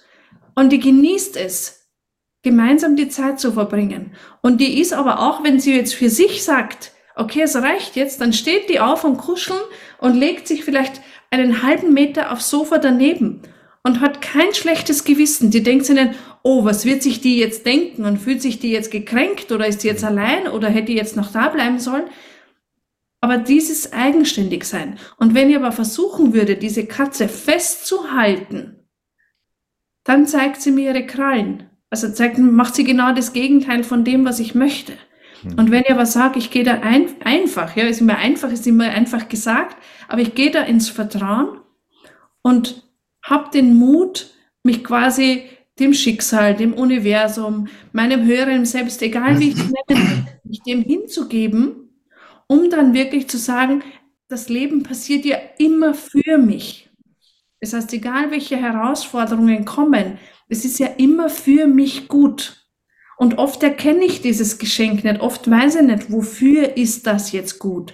und 0.55 0.72
die 0.72 0.80
genießt 0.80 1.36
es, 1.36 1.89
gemeinsam 2.43 2.95
die 2.95 3.10
Zeit 3.10 3.39
zu 3.39 3.51
verbringen. 3.51 4.14
Und 4.41 4.62
die 4.62 4.80
ist 4.80 4.93
aber 4.93 5.20
auch, 5.20 5.43
wenn 5.43 5.60
sie 5.60 5.76
jetzt 5.76 5.93
für 5.93 6.10
sich 6.10 6.43
sagt, 6.43 6.93
okay, 7.16 7.41
es 7.41 7.55
reicht 7.55 7.95
jetzt, 7.95 8.22
dann 8.22 8.32
steht 8.32 8.70
die 8.70 8.80
auf 8.80 9.03
und 9.03 9.18
kuscheln 9.18 9.60
und 9.99 10.16
legt 10.16 10.47
sich 10.47 10.64
vielleicht 10.64 11.01
einen 11.30 11.62
halben 11.62 11.93
Meter 11.93 12.32
aufs 12.32 12.49
Sofa 12.49 12.78
daneben 12.78 13.41
und 13.84 13.99
hat 13.99 14.22
kein 14.22 14.53
schlechtes 14.53 15.03
Gewissen. 15.03 15.51
Die 15.51 15.64
denkt 15.64 15.86
sich 15.86 15.95
dann, 15.95 16.16
oh, 16.41 16.64
was 16.64 16.86
wird 16.86 17.03
sich 17.03 17.20
die 17.20 17.38
jetzt 17.38 17.66
denken 17.66 18.05
und 18.05 18.18
fühlt 18.18 18.41
sich 18.41 18.60
die 18.60 18.72
jetzt 18.72 18.91
gekränkt 18.91 19.51
oder 19.51 19.68
ist 19.68 19.84
die 19.84 19.88
jetzt 19.88 20.05
allein 20.05 20.47
oder 20.47 20.70
hätte 20.70 20.88
die 20.88 20.95
jetzt 20.95 21.18
noch 21.18 21.34
da 21.34 21.49
bleiben 21.49 21.80
sollen? 21.80 22.05
Aber 23.20 23.38
dieses 23.38 23.93
eigenständig 23.93 24.63
sein. 24.65 24.99
Und 25.18 25.34
wenn 25.34 25.49
ihr 25.49 25.57
aber 25.57 25.72
versuchen 25.72 26.34
würde, 26.34 26.55
diese 26.55 26.86
Katze 26.86 27.28
festzuhalten, 27.28 28.88
dann 30.03 30.28
zeigt 30.28 30.61
sie 30.61 30.72
mir 30.72 30.91
ihre 30.93 31.05
Krallen. 31.05 31.70
Also 31.89 32.11
zeigt, 32.11 32.38
macht 32.38 32.76
sie 32.76 32.84
genau 32.84 33.13
das 33.13 33.34
Gegenteil 33.34 33.84
von 33.84 34.03
dem, 34.03 34.26
was 34.26 34.39
ich 34.39 34.55
möchte. 34.55 34.93
Hm. 35.41 35.57
Und 35.57 35.72
wenn 35.72 35.84
ihr 35.84 35.95
aber 35.95 36.05
sagt, 36.05 36.36
ich 36.36 36.51
gehe 36.51 36.63
da 36.63 36.80
ein, 36.82 37.07
einfach, 37.24 37.76
ja, 37.76 37.86
ist 37.86 38.01
immer 38.01 38.18
einfach, 38.18 38.51
ist 38.51 38.68
immer 38.68 38.89
einfach 38.89 39.28
gesagt, 39.30 39.78
aber 40.07 40.22
ich 40.22 40.36
gehe 40.36 40.51
da 40.51 40.61
ins 40.61 40.89
Vertrauen 40.89 41.59
und 42.41 42.84
habe 43.24 43.49
den 43.51 43.76
Mut, 43.76 44.32
mich 44.63 44.84
quasi 44.84 45.43
dem 45.80 45.93
Schicksal, 45.93 46.55
dem 46.55 46.74
Universum, 46.74 47.68
meinem 47.93 48.26
höheren 48.26 48.65
Selbst, 48.65 49.01
egal 49.01 49.39
wie 49.39 49.49
ich 49.49 49.55
es 49.57 49.72
nenne, 49.89 50.28
mich 50.43 50.61
dem 50.63 50.82
hinzugeben 50.82 51.87
um 52.48 52.70
dann 52.70 52.93
wirklich 52.93 53.28
zu 53.28 53.38
sagen, 53.38 53.84
das 54.28 54.50
Leben 54.50 54.84
passiert 54.84 55.26
ja 55.26 55.38
immer 55.58 55.93
für 55.93 56.38
mich. 56.38 56.89
Das 57.60 57.74
heißt, 57.74 57.93
egal 57.93 58.32
welche 58.32 58.58
Herausforderungen 58.58 59.66
kommen, 59.66 60.20
es 60.50 60.66
ist 60.66 60.80
ja 60.80 60.88
immer 60.98 61.30
für 61.30 61.68
mich 61.68 62.08
gut. 62.08 62.68
Und 63.18 63.39
oft 63.39 63.64
erkenne 63.64 64.06
ich 64.06 64.22
dieses 64.22 64.60
Geschenk 64.60 65.04
nicht, 65.04 65.22
oft 65.22 65.50
weiß 65.50 65.76
ich 65.76 65.82
nicht, 65.82 66.12
wofür 66.12 66.78
ist 66.78 67.08
das 67.08 67.32
jetzt 67.32 67.58
gut. 67.58 67.93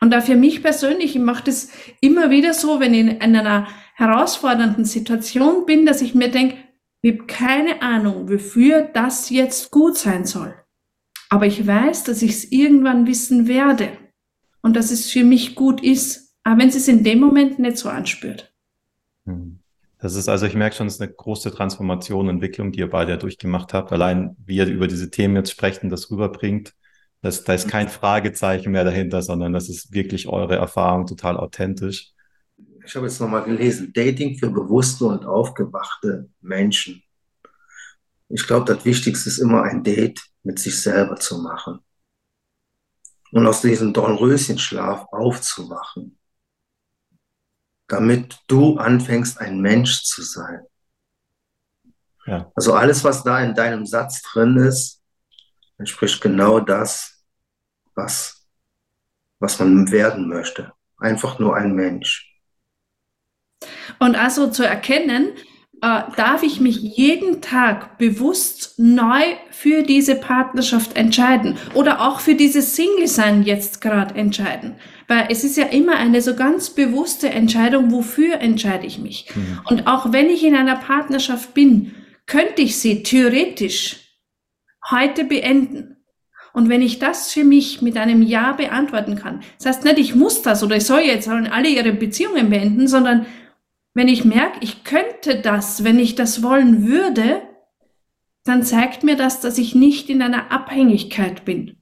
Und 0.00 0.10
da 0.10 0.20
für 0.20 0.36
mich 0.36 0.62
persönlich, 0.62 1.16
ich 1.16 1.22
mache 1.22 1.44
das 1.44 1.70
immer 2.00 2.30
wieder 2.30 2.54
so, 2.54 2.80
wenn 2.80 2.94
ich 2.94 3.00
in 3.00 3.20
einer 3.20 3.66
herausfordernden 3.94 4.84
Situation 4.84 5.66
bin, 5.66 5.84
dass 5.86 6.00
ich 6.00 6.14
mir 6.14 6.30
denke, 6.30 6.56
ich 7.02 7.12
habe 7.12 7.26
keine 7.26 7.82
Ahnung, 7.82 8.28
wofür 8.28 8.82
das 8.82 9.30
jetzt 9.30 9.70
gut 9.72 9.98
sein 9.98 10.24
soll. 10.24 10.54
Aber 11.32 11.46
ich 11.46 11.66
weiß, 11.66 12.04
dass 12.04 12.20
ich 12.20 12.32
es 12.32 12.52
irgendwann 12.52 13.06
wissen 13.06 13.48
werde 13.48 13.88
und 14.60 14.76
dass 14.76 14.90
es 14.90 15.10
für 15.10 15.24
mich 15.24 15.54
gut 15.54 15.82
ist, 15.82 16.36
auch 16.44 16.58
wenn 16.58 16.68
es 16.68 16.76
es 16.76 16.88
in 16.88 17.04
dem 17.04 17.20
Moment 17.20 17.58
nicht 17.58 17.78
so 17.78 17.88
anspürt. 17.88 18.52
Hm. 19.24 19.60
Das 19.98 20.14
ist 20.14 20.28
also, 20.28 20.44
ich 20.44 20.54
merke 20.54 20.76
schon, 20.76 20.88
es 20.88 20.96
ist 20.96 21.00
eine 21.00 21.10
große 21.10 21.50
Transformation, 21.50 22.28
Entwicklung, 22.28 22.70
die 22.70 22.80
ihr 22.80 22.90
beide 22.90 23.12
ja 23.12 23.16
durchgemacht 23.16 23.72
habt. 23.72 23.92
Allein, 23.92 24.36
wie 24.44 24.56
ihr 24.56 24.66
über 24.66 24.86
diese 24.88 25.10
Themen 25.10 25.34
jetzt 25.34 25.50
sprecht 25.50 25.82
und 25.82 25.88
das 25.88 26.10
rüberbringt, 26.10 26.74
das, 27.22 27.44
da 27.44 27.54
ist 27.54 27.66
kein 27.66 27.88
Fragezeichen 27.88 28.70
mehr 28.70 28.84
dahinter, 28.84 29.22
sondern 29.22 29.54
das 29.54 29.70
ist 29.70 29.90
wirklich 29.94 30.28
eure 30.28 30.56
Erfahrung 30.56 31.06
total 31.06 31.38
authentisch. 31.38 32.10
Ich 32.84 32.94
habe 32.94 33.06
jetzt 33.06 33.22
nochmal 33.22 33.44
gelesen, 33.44 33.90
Dating 33.94 34.36
für 34.36 34.50
bewusste 34.50 35.06
und 35.06 35.24
aufgewachte 35.24 36.28
Menschen. 36.42 37.02
Ich 38.34 38.46
glaube, 38.46 38.74
das 38.74 38.84
Wichtigste 38.86 39.28
ist 39.28 39.38
immer 39.38 39.62
ein 39.64 39.84
Date 39.84 40.22
mit 40.42 40.58
sich 40.58 40.80
selber 40.80 41.16
zu 41.16 41.38
machen 41.38 41.80
und 43.30 43.46
aus 43.46 43.60
diesem 43.60 43.92
Dornröschenschlaf 43.92 45.06
aufzuwachen, 45.12 46.18
damit 47.88 48.38
du 48.46 48.78
anfängst, 48.78 49.38
ein 49.38 49.60
Mensch 49.60 50.04
zu 50.04 50.22
sein. 50.22 50.64
Ja. 52.24 52.50
Also 52.54 52.72
alles, 52.72 53.04
was 53.04 53.22
da 53.22 53.38
in 53.42 53.54
deinem 53.54 53.84
Satz 53.84 54.22
drin 54.22 54.56
ist, 54.56 55.02
entspricht 55.76 56.22
genau 56.22 56.58
das, 56.58 57.26
was, 57.94 58.46
was 59.40 59.58
man 59.58 59.90
werden 59.90 60.26
möchte. 60.28 60.72
Einfach 60.96 61.38
nur 61.38 61.54
ein 61.54 61.74
Mensch. 61.74 62.32
Und 63.98 64.16
also 64.16 64.50
zu 64.50 64.66
erkennen, 64.66 65.36
äh, 65.82 66.02
darf 66.16 66.44
ich 66.44 66.60
mich 66.60 66.80
jeden 66.80 67.42
Tag 67.42 67.98
bewusst 67.98 68.74
neu 68.78 69.22
für 69.50 69.82
diese 69.82 70.14
Partnerschaft 70.14 70.96
entscheiden 70.96 71.58
oder 71.74 72.00
auch 72.02 72.20
für 72.20 72.36
dieses 72.36 72.76
Single-Sein 72.76 73.42
jetzt 73.42 73.80
gerade 73.80 74.14
entscheiden. 74.14 74.76
Weil 75.08 75.26
es 75.28 75.42
ist 75.42 75.56
ja 75.56 75.64
immer 75.66 75.96
eine 75.96 76.22
so 76.22 76.36
ganz 76.36 76.70
bewusste 76.70 77.30
Entscheidung, 77.30 77.90
wofür 77.90 78.40
entscheide 78.40 78.86
ich 78.86 79.00
mich. 79.00 79.26
Mhm. 79.34 79.60
Und 79.68 79.86
auch 79.88 80.12
wenn 80.12 80.30
ich 80.30 80.44
in 80.44 80.54
einer 80.54 80.76
Partnerschaft 80.76 81.52
bin, 81.52 81.96
könnte 82.26 82.62
ich 82.62 82.78
sie 82.78 83.02
theoretisch 83.02 83.96
heute 84.88 85.24
beenden. 85.24 85.96
Und 86.52 86.68
wenn 86.68 86.82
ich 86.82 87.00
das 87.00 87.32
für 87.32 87.44
mich 87.44 87.82
mit 87.82 87.96
einem 87.96 88.22
Ja 88.22 88.52
beantworten 88.52 89.16
kann, 89.16 89.40
das 89.58 89.66
heißt 89.66 89.84
nicht, 89.84 89.98
ich 89.98 90.14
muss 90.14 90.42
das 90.42 90.62
oder 90.62 90.76
ich 90.76 90.84
soll 90.84 91.00
jetzt 91.00 91.26
alle 91.26 91.68
ihre 91.68 91.92
Beziehungen 91.92 92.50
beenden, 92.50 92.86
sondern 92.86 93.26
wenn 93.94 94.08
ich 94.08 94.24
merke, 94.24 94.58
ich 94.62 94.84
könnte 94.84 95.40
das, 95.40 95.84
wenn 95.84 95.98
ich 95.98 96.14
das 96.14 96.42
wollen 96.42 96.86
würde, 96.86 97.42
dann 98.44 98.62
zeigt 98.62 99.04
mir 99.04 99.16
das, 99.16 99.40
dass 99.40 99.58
ich 99.58 99.74
nicht 99.74 100.08
in 100.08 100.22
einer 100.22 100.50
Abhängigkeit 100.50 101.44
bin. 101.44 101.76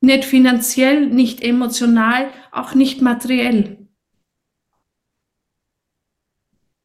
Nicht 0.00 0.24
finanziell, 0.24 1.06
nicht 1.06 1.42
emotional, 1.42 2.30
auch 2.52 2.74
nicht 2.74 3.00
materiell. 3.00 3.88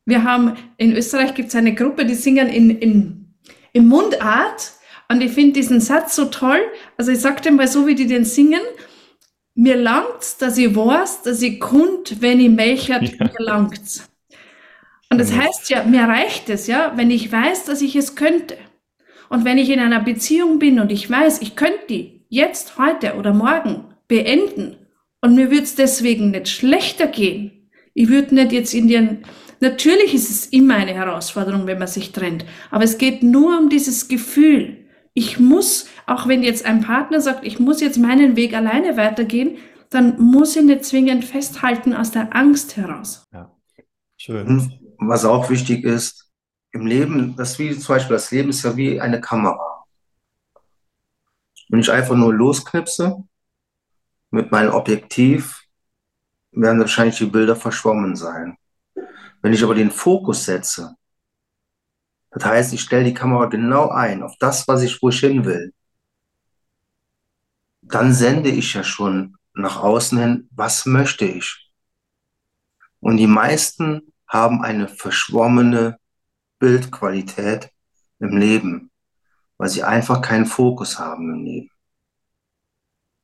Wir 0.06 0.24
haben, 0.24 0.56
in 0.78 0.96
Österreich 0.96 1.34
gibt 1.34 1.50
es 1.50 1.56
eine 1.56 1.76
Gruppe, 1.76 2.06
die 2.06 2.16
singen 2.16 2.50
in, 2.50 2.70
in, 2.70 3.36
in 3.72 3.88
Mundart 3.88 4.74
und 5.10 5.22
ich 5.22 5.32
finde 5.32 5.54
diesen 5.54 5.80
Satz 5.80 6.16
so 6.16 6.26
toll. 6.26 6.60
Also 6.98 7.12
ich 7.12 7.20
sage 7.20 7.42
dem 7.42 7.56
mal 7.56 7.68
so, 7.68 7.88
wie 7.88 7.96
die 7.96 8.08
den 8.08 8.26
singen. 8.26 8.62
Mir 9.56 9.76
langt's, 9.76 10.38
dass 10.38 10.58
ich 10.58 10.76
weiß, 10.76 11.22
dass 11.22 11.42
ich 11.42 11.60
kund, 11.60 12.22
wenn 12.22 12.40
ich 12.40 12.50
melchert, 12.50 13.04
ja. 13.04 13.26
mir 13.26 13.46
langt's. 13.46 14.10
Und 15.14 15.20
das 15.20 15.32
heißt 15.32 15.70
ja, 15.70 15.84
mir 15.84 16.06
reicht 16.06 16.50
es, 16.50 16.66
ja, 16.66 16.94
wenn 16.96 17.12
ich 17.12 17.32
weiß, 17.32 17.66
dass 17.66 17.84
ich 17.84 17.96
es 17.96 18.16
könnte. 18.16 18.58
Und 19.30 19.46
wenn 19.46 19.60
ich 19.60 19.70
in 19.70 19.80
einer 19.80 20.00
Beziehung 20.00 20.58
bin 20.58 20.80
und 20.80 20.92
ich 20.92 21.08
weiß, 21.08 21.44
ich 21.44 21.56
könnte 21.56 21.86
die 21.88 22.26
jetzt, 22.30 22.80
heute 22.80 23.14
oder 23.14 23.32
morgen 23.32 23.86
beenden 24.08 24.76
und 25.22 25.36
mir 25.36 25.52
würde 25.52 25.66
es 25.66 25.76
deswegen 25.76 26.32
nicht 26.32 26.50
schlechter 26.50 27.06
gehen, 27.06 27.70
Ich 27.94 28.10
würde 28.10 28.34
nicht 28.34 28.54
jetzt 28.54 28.74
in 28.74 28.88
den, 28.88 29.20
natürlich 29.60 30.16
ist 30.16 30.32
es 30.32 30.48
immer 30.48 30.78
eine 30.78 30.96
Herausforderung, 30.96 31.68
wenn 31.68 31.78
man 31.78 31.88
sich 31.88 32.12
trennt, 32.12 32.44
aber 32.72 32.84
es 32.84 32.98
geht 32.98 33.22
nur 33.22 33.60
um 33.60 33.70
dieses 33.70 34.08
Gefühl. 34.08 34.88
Ich 35.14 35.40
muss, 35.40 35.88
auch 36.08 36.28
wenn 36.28 36.42
jetzt 36.42 36.66
ein 36.66 36.82
Partner 36.82 37.22
sagt, 37.22 37.46
ich 37.46 37.60
muss 37.60 37.82
jetzt 37.82 38.00
meinen 38.00 38.36
Weg 38.36 38.56
alleine 38.56 38.98
weitergehen, 38.98 39.58
dann 39.92 40.20
muss 40.20 40.56
ich 40.56 40.64
nicht 40.64 40.86
zwingend 40.86 41.24
festhalten 41.24 41.94
aus 41.94 42.10
der 42.10 42.36
Angst 42.36 42.78
heraus. 42.78 43.28
Ja, 43.32 43.52
schön. 44.18 44.80
Was 45.08 45.26
auch 45.26 45.50
wichtig 45.50 45.84
ist, 45.84 46.32
im 46.72 46.88
Leben, 46.88 47.36
das 47.36 47.58
wie 47.60 47.78
zum 47.78 47.96
Beispiel, 47.96 48.16
das 48.16 48.32
Leben 48.32 48.50
ist 48.50 48.64
ja 48.64 48.76
wie 48.76 49.00
eine 49.00 49.22
Kamera. 49.22 49.86
Wenn 51.70 51.80
ich 51.80 51.92
einfach 51.92 52.16
nur 52.16 52.34
losknipse 52.34 53.24
mit 54.32 54.52
meinem 54.52 54.74
Objektiv, 54.74 55.64
werden 56.52 56.80
wahrscheinlich 56.80 57.18
die 57.18 57.26
Bilder 57.26 57.56
verschwommen 57.56 58.16
sein. 58.16 58.58
Wenn 59.42 59.54
ich 59.54 59.64
aber 59.64 59.76
den 59.76 59.92
Fokus 59.92 60.46
setze, 60.46 60.96
das 62.32 62.46
heißt, 62.46 62.74
ich 62.74 62.82
stelle 62.82 63.06
die 63.06 63.14
Kamera 63.14 63.46
genau 63.46 63.90
ein 63.90 64.24
auf 64.24 64.36
das, 64.40 64.68
was 64.68 64.82
ich 64.82 65.02
wo 65.02 65.10
ich 65.10 65.20
hin 65.20 65.46
will, 65.46 65.74
dann 67.82 68.14
sende 68.14 68.50
ich 68.50 68.74
ja 68.74 68.84
schon 68.84 69.36
nach 69.54 69.78
außen 69.84 70.18
hin, 70.18 70.50
was 70.52 70.86
möchte 70.86 71.26
ich? 71.26 71.72
Und 73.00 73.18
die 73.18 73.28
meisten 73.28 74.13
haben 74.34 74.64
eine 74.64 74.88
verschwommene 74.88 76.00
Bildqualität 76.58 77.70
im 78.20 78.36
Leben, 78.36 78.92
weil 79.58 79.70
sie 79.70 79.84
einfach 79.84 80.22
keinen 80.22 80.48
Fokus 80.48 80.98
haben 80.98 81.32
im 81.34 81.44
Leben. 81.44 81.70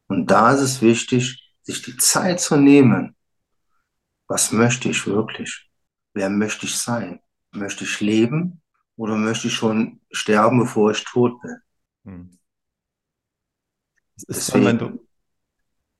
Und 0.07 0.27
da 0.27 0.53
ist 0.53 0.61
es 0.61 0.81
wichtig, 0.81 1.51
sich 1.63 1.81
die 1.81 1.97
Zeit 1.97 2.39
zu 2.39 2.57
nehmen. 2.57 3.15
Was 4.27 4.51
möchte 4.51 4.89
ich 4.89 5.07
wirklich? 5.07 5.69
Wer 6.13 6.29
möchte 6.29 6.65
ich 6.65 6.77
sein? 6.77 7.19
Möchte 7.51 7.83
ich 7.83 7.99
leben 7.99 8.61
oder 8.95 9.15
möchte 9.15 9.47
ich 9.47 9.55
schon 9.55 10.01
sterben, 10.11 10.59
bevor 10.59 10.91
ich 10.91 11.03
tot 11.03 11.41
bin? 11.41 11.57
Hm. 12.05 12.39
Deswegen, 14.27 14.65
dann, 14.65 14.79
wenn 14.79 14.93
du, 14.93 15.07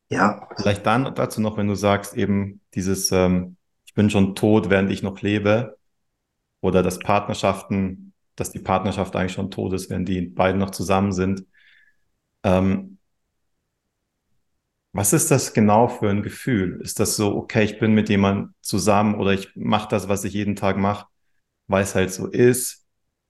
ja. 0.10 0.50
Vielleicht 0.58 0.86
dann 0.86 1.16
dazu 1.16 1.42
noch, 1.42 1.58
wenn 1.58 1.68
du 1.68 1.76
sagst, 1.76 2.16
eben 2.16 2.62
dieses, 2.74 3.12
ähm, 3.12 3.58
bin 4.00 4.10
schon 4.10 4.34
tot, 4.34 4.70
während 4.70 4.90
ich 4.92 5.04
noch 5.04 5.22
lebe, 5.22 5.78
oder 6.62 6.84
dass 6.84 7.00
Partnerschaften, 7.00 8.14
dass 8.36 8.52
die 8.52 8.60
Partnerschaft 8.60 9.16
eigentlich 9.16 9.34
schon 9.34 9.52
tot 9.52 9.74
ist, 9.74 9.90
wenn 9.90 10.06
die 10.06 10.22
beiden 10.22 10.60
noch 10.60 10.72
zusammen 10.72 11.12
sind. 11.12 11.46
Ähm, 12.44 12.98
was 14.92 15.14
ist 15.14 15.30
das 15.32 15.54
genau 15.54 15.88
für 15.88 16.10
ein 16.10 16.24
Gefühl? 16.24 16.80
Ist 16.82 17.00
das 17.00 17.16
so, 17.16 17.36
okay, 17.36 17.64
ich 17.64 17.80
bin 17.80 17.94
mit 17.94 18.10
jemandem 18.10 18.54
zusammen 18.62 19.16
oder 19.16 19.34
ich 19.34 19.56
mache 19.56 19.88
das, 19.90 20.10
was 20.10 20.24
ich 20.24 20.34
jeden 20.34 20.56
Tag 20.56 20.78
mache, 20.78 21.08
weil 21.68 21.84
es 21.84 21.96
halt 21.96 22.14
so 22.14 22.28
ist. 22.28 22.88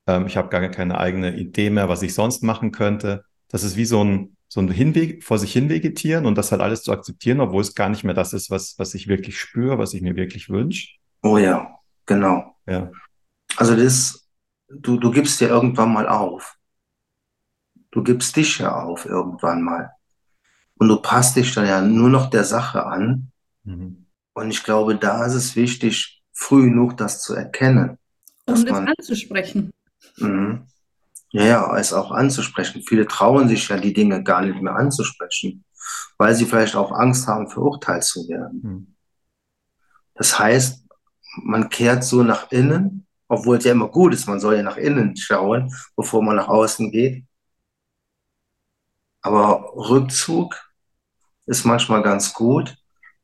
Ähm, 0.07 0.27
ich 0.27 0.37
habe 0.37 0.49
gar 0.49 0.67
keine 0.69 0.99
eigene 0.99 1.35
Idee 1.37 1.69
mehr, 1.71 1.89
was 1.89 2.03
ich 2.03 2.13
sonst 2.13 2.43
machen 2.43 2.71
könnte. 2.71 3.25
Das 3.49 3.63
ist 3.63 3.77
wie 3.77 3.85
so 3.85 4.03
ein, 4.03 4.37
so 4.49 4.59
ein 4.59 4.69
Hinweg, 4.69 5.23
vor 5.23 5.37
sich 5.37 5.53
hin 5.53 5.69
vegetieren 5.69 6.25
und 6.25 6.35
das 6.35 6.51
halt 6.51 6.61
alles 6.61 6.81
zu 6.81 6.91
akzeptieren, 6.91 7.39
obwohl 7.39 7.61
es 7.61 7.75
gar 7.75 7.87
nicht 7.87 8.03
mehr 8.03 8.15
das 8.15 8.33
ist, 8.33 8.49
was, 8.49 8.77
was 8.79 8.95
ich 8.95 9.07
wirklich 9.07 9.39
spüre, 9.39 9.77
was 9.77 9.93
ich 9.93 10.01
mir 10.01 10.15
wirklich 10.15 10.49
wünsche. 10.49 10.95
Oh 11.21 11.37
ja, 11.37 11.77
genau. 12.07 12.55
Ja. 12.65 12.91
Also 13.57 13.75
das, 13.75 14.27
du, 14.67 14.97
du 14.97 15.11
gibst 15.11 15.39
dir 15.39 15.49
irgendwann 15.49 15.93
mal 15.93 16.09
auf. 16.09 16.57
Du 17.91 18.03
gibst 18.03 18.35
dich 18.35 18.57
ja 18.57 18.81
auf 18.81 19.05
irgendwann 19.05 19.61
mal. 19.61 19.91
Und 20.75 20.87
du 20.87 20.99
passt 20.99 21.35
dich 21.35 21.53
dann 21.53 21.67
ja 21.67 21.81
nur 21.81 22.09
noch 22.09 22.29
der 22.29 22.43
Sache 22.43 22.85
an. 22.85 23.31
Mhm. 23.63 24.07
Und 24.33 24.49
ich 24.49 24.63
glaube, 24.63 24.95
da 24.95 25.25
ist 25.25 25.35
es 25.35 25.55
wichtig, 25.55 26.23
früh 26.31 26.63
genug 26.69 26.97
das 26.97 27.21
zu 27.21 27.35
erkennen. 27.35 27.97
Und 28.45 28.67
es 28.67 28.73
anzusprechen. 28.73 29.71
Mh, 30.17 30.65
ja, 31.31 31.43
ja, 31.43 31.77
es 31.77 31.93
auch 31.93 32.11
anzusprechen. 32.11 32.83
Viele 32.87 33.07
trauen 33.07 33.47
sich 33.47 33.67
ja, 33.67 33.77
die 33.77 33.93
Dinge 33.93 34.23
gar 34.23 34.41
nicht 34.41 34.61
mehr 34.61 34.75
anzusprechen, 34.75 35.63
weil 36.17 36.33
sie 36.35 36.45
vielleicht 36.45 36.75
auch 36.75 36.91
Angst 36.91 37.27
haben, 37.27 37.49
verurteilt 37.49 38.03
zu 38.03 38.27
werden. 38.27 38.61
Mhm. 38.63 38.95
Das 40.15 40.37
heißt, 40.37 40.85
man 41.43 41.69
kehrt 41.69 42.03
so 42.03 42.23
nach 42.23 42.51
innen 42.51 43.07
obwohl 43.29 43.57
es 43.57 43.63
ja 43.63 43.71
immer 43.71 43.87
gut 43.87 44.13
ist, 44.13 44.27
man 44.27 44.39
soll 44.39 44.55
ja 44.57 44.63
nach 44.63 44.77
innen 44.77 45.15
schauen, 45.15 45.71
bevor 45.95 46.21
man 46.21 46.35
nach 46.35 46.47
außen 46.47 46.91
geht. 46.91 47.25
Aber 49.21 49.71
Rückzug 49.75 50.55
ist 51.45 51.63
manchmal 51.63 52.01
ganz 52.01 52.33
gut, 52.33 52.75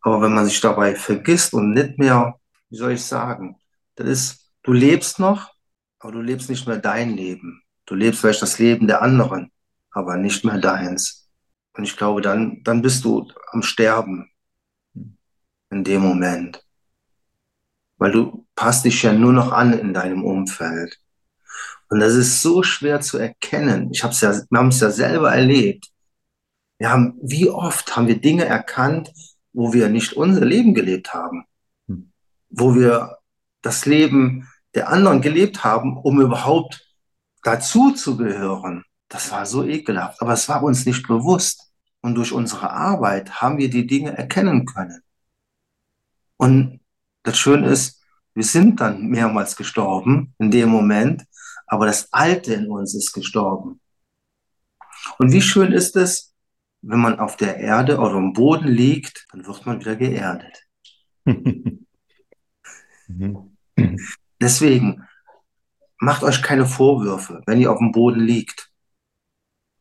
aber 0.01 0.21
wenn 0.21 0.33
man 0.33 0.45
sich 0.45 0.61
dabei 0.61 0.95
vergisst 0.95 1.53
und 1.53 1.71
nicht 1.71 1.97
mehr, 1.97 2.39
wie 2.69 2.77
soll 2.77 2.91
ich 2.91 3.03
sagen, 3.03 3.57
das 3.95 4.07
ist, 4.07 4.51
du 4.61 4.73
lebst 4.73 5.19
noch, 5.19 5.51
aber 5.99 6.11
du 6.11 6.21
lebst 6.21 6.49
nicht 6.49 6.67
mehr 6.67 6.77
dein 6.77 7.15
Leben. 7.15 7.63
Du 7.85 7.95
lebst 7.95 8.21
vielleicht 8.21 8.41
das 8.41 8.59
Leben 8.59 8.87
der 8.87 9.01
anderen, 9.01 9.51
aber 9.91 10.17
nicht 10.17 10.43
mehr 10.43 10.57
deins. 10.57 11.29
Und 11.73 11.83
ich 11.83 11.97
glaube, 11.97 12.21
dann, 12.21 12.61
dann 12.63 12.81
bist 12.81 13.03
du 13.03 13.27
am 13.51 13.61
Sterben 13.61 14.29
in 15.69 15.83
dem 15.83 16.01
Moment 16.01 16.65
weil 17.97 18.11
du 18.11 18.45
passt 18.55 18.85
dich 18.85 19.03
ja 19.03 19.13
nur 19.13 19.33
noch 19.33 19.51
an 19.51 19.73
in 19.73 19.93
deinem 19.93 20.23
Umfeld. 20.23 20.99
Und 21.89 21.99
das 21.99 22.13
ist 22.13 22.41
so 22.41 22.63
schwer 22.63 23.01
zu 23.01 23.17
erkennen. 23.17 23.89
Ich 23.91 24.03
hab's 24.03 24.21
ja, 24.21 24.33
wir 24.33 24.59
haben 24.59 24.69
es 24.69 24.79
ja 24.79 24.89
selber 24.89 25.33
erlebt. 25.33 25.89
Wir 26.77 26.89
haben, 26.89 27.17
wie 27.21 27.49
oft 27.49 27.95
haben 27.95 28.07
wir 28.07 28.19
Dinge 28.19 28.45
erkannt, 28.45 29.11
wo 29.53 29.71
wir 29.71 29.87
nicht 29.87 30.13
unser 30.13 30.43
Leben 30.43 30.73
gelebt 30.73 31.13
haben, 31.13 31.45
hm. 31.87 32.11
wo 32.49 32.75
wir 32.75 33.17
das 33.61 33.85
Leben 33.85 34.49
der 34.73 34.89
anderen 34.89 35.21
gelebt 35.21 35.63
haben, 35.63 35.97
um 35.97 36.19
überhaupt 36.19 36.84
dazu 37.45 37.91
zu 37.91 38.17
gehören. 38.17 38.83
Das 39.07 39.31
war 39.31 39.45
so 39.45 39.63
ekelhaft, 39.63 40.21
aber 40.21 40.33
es 40.33 40.49
war 40.49 40.63
uns 40.63 40.85
nicht 40.85 41.07
bewusst. 41.07 41.71
Und 42.01 42.15
durch 42.15 42.31
unsere 42.31 42.71
Arbeit 42.71 43.41
haben 43.41 43.57
wir 43.57 43.69
die 43.69 43.87
Dinge 43.87 44.17
erkennen 44.17 44.65
können. 44.65 45.01
Und 46.37 46.79
das 47.23 47.37
Schöne 47.37 47.69
ist, 47.69 48.03
wir 48.33 48.43
sind 48.43 48.81
dann 48.81 49.07
mehrmals 49.07 49.55
gestorben 49.55 50.33
in 50.37 50.51
dem 50.51 50.69
Moment, 50.69 51.23
aber 51.67 51.85
das 51.85 52.11
Alte 52.11 52.53
in 52.53 52.67
uns 52.67 52.93
ist 52.93 53.13
gestorben. 53.13 53.79
Und 55.17 55.31
wie 55.31 55.41
schön 55.41 55.71
ist 55.71 55.95
es, 55.95 56.33
wenn 56.81 56.99
man 56.99 57.19
auf 57.19 57.37
der 57.37 57.57
Erde 57.57 57.97
oder 57.97 58.15
am 58.15 58.33
Boden 58.33 58.67
liegt, 58.67 59.25
dann 59.31 59.45
wird 59.45 59.65
man 59.65 59.79
wieder 59.79 59.95
geerdet. 59.95 60.63
Deswegen 64.41 65.03
macht 66.05 66.23
euch 66.23 66.41
keine 66.41 66.65
Vorwürfe, 66.65 67.41
wenn 67.45 67.59
ihr 67.59 67.71
auf 67.71 67.79
dem 67.79 67.91
Boden 67.91 68.21
liegt. 68.21 68.71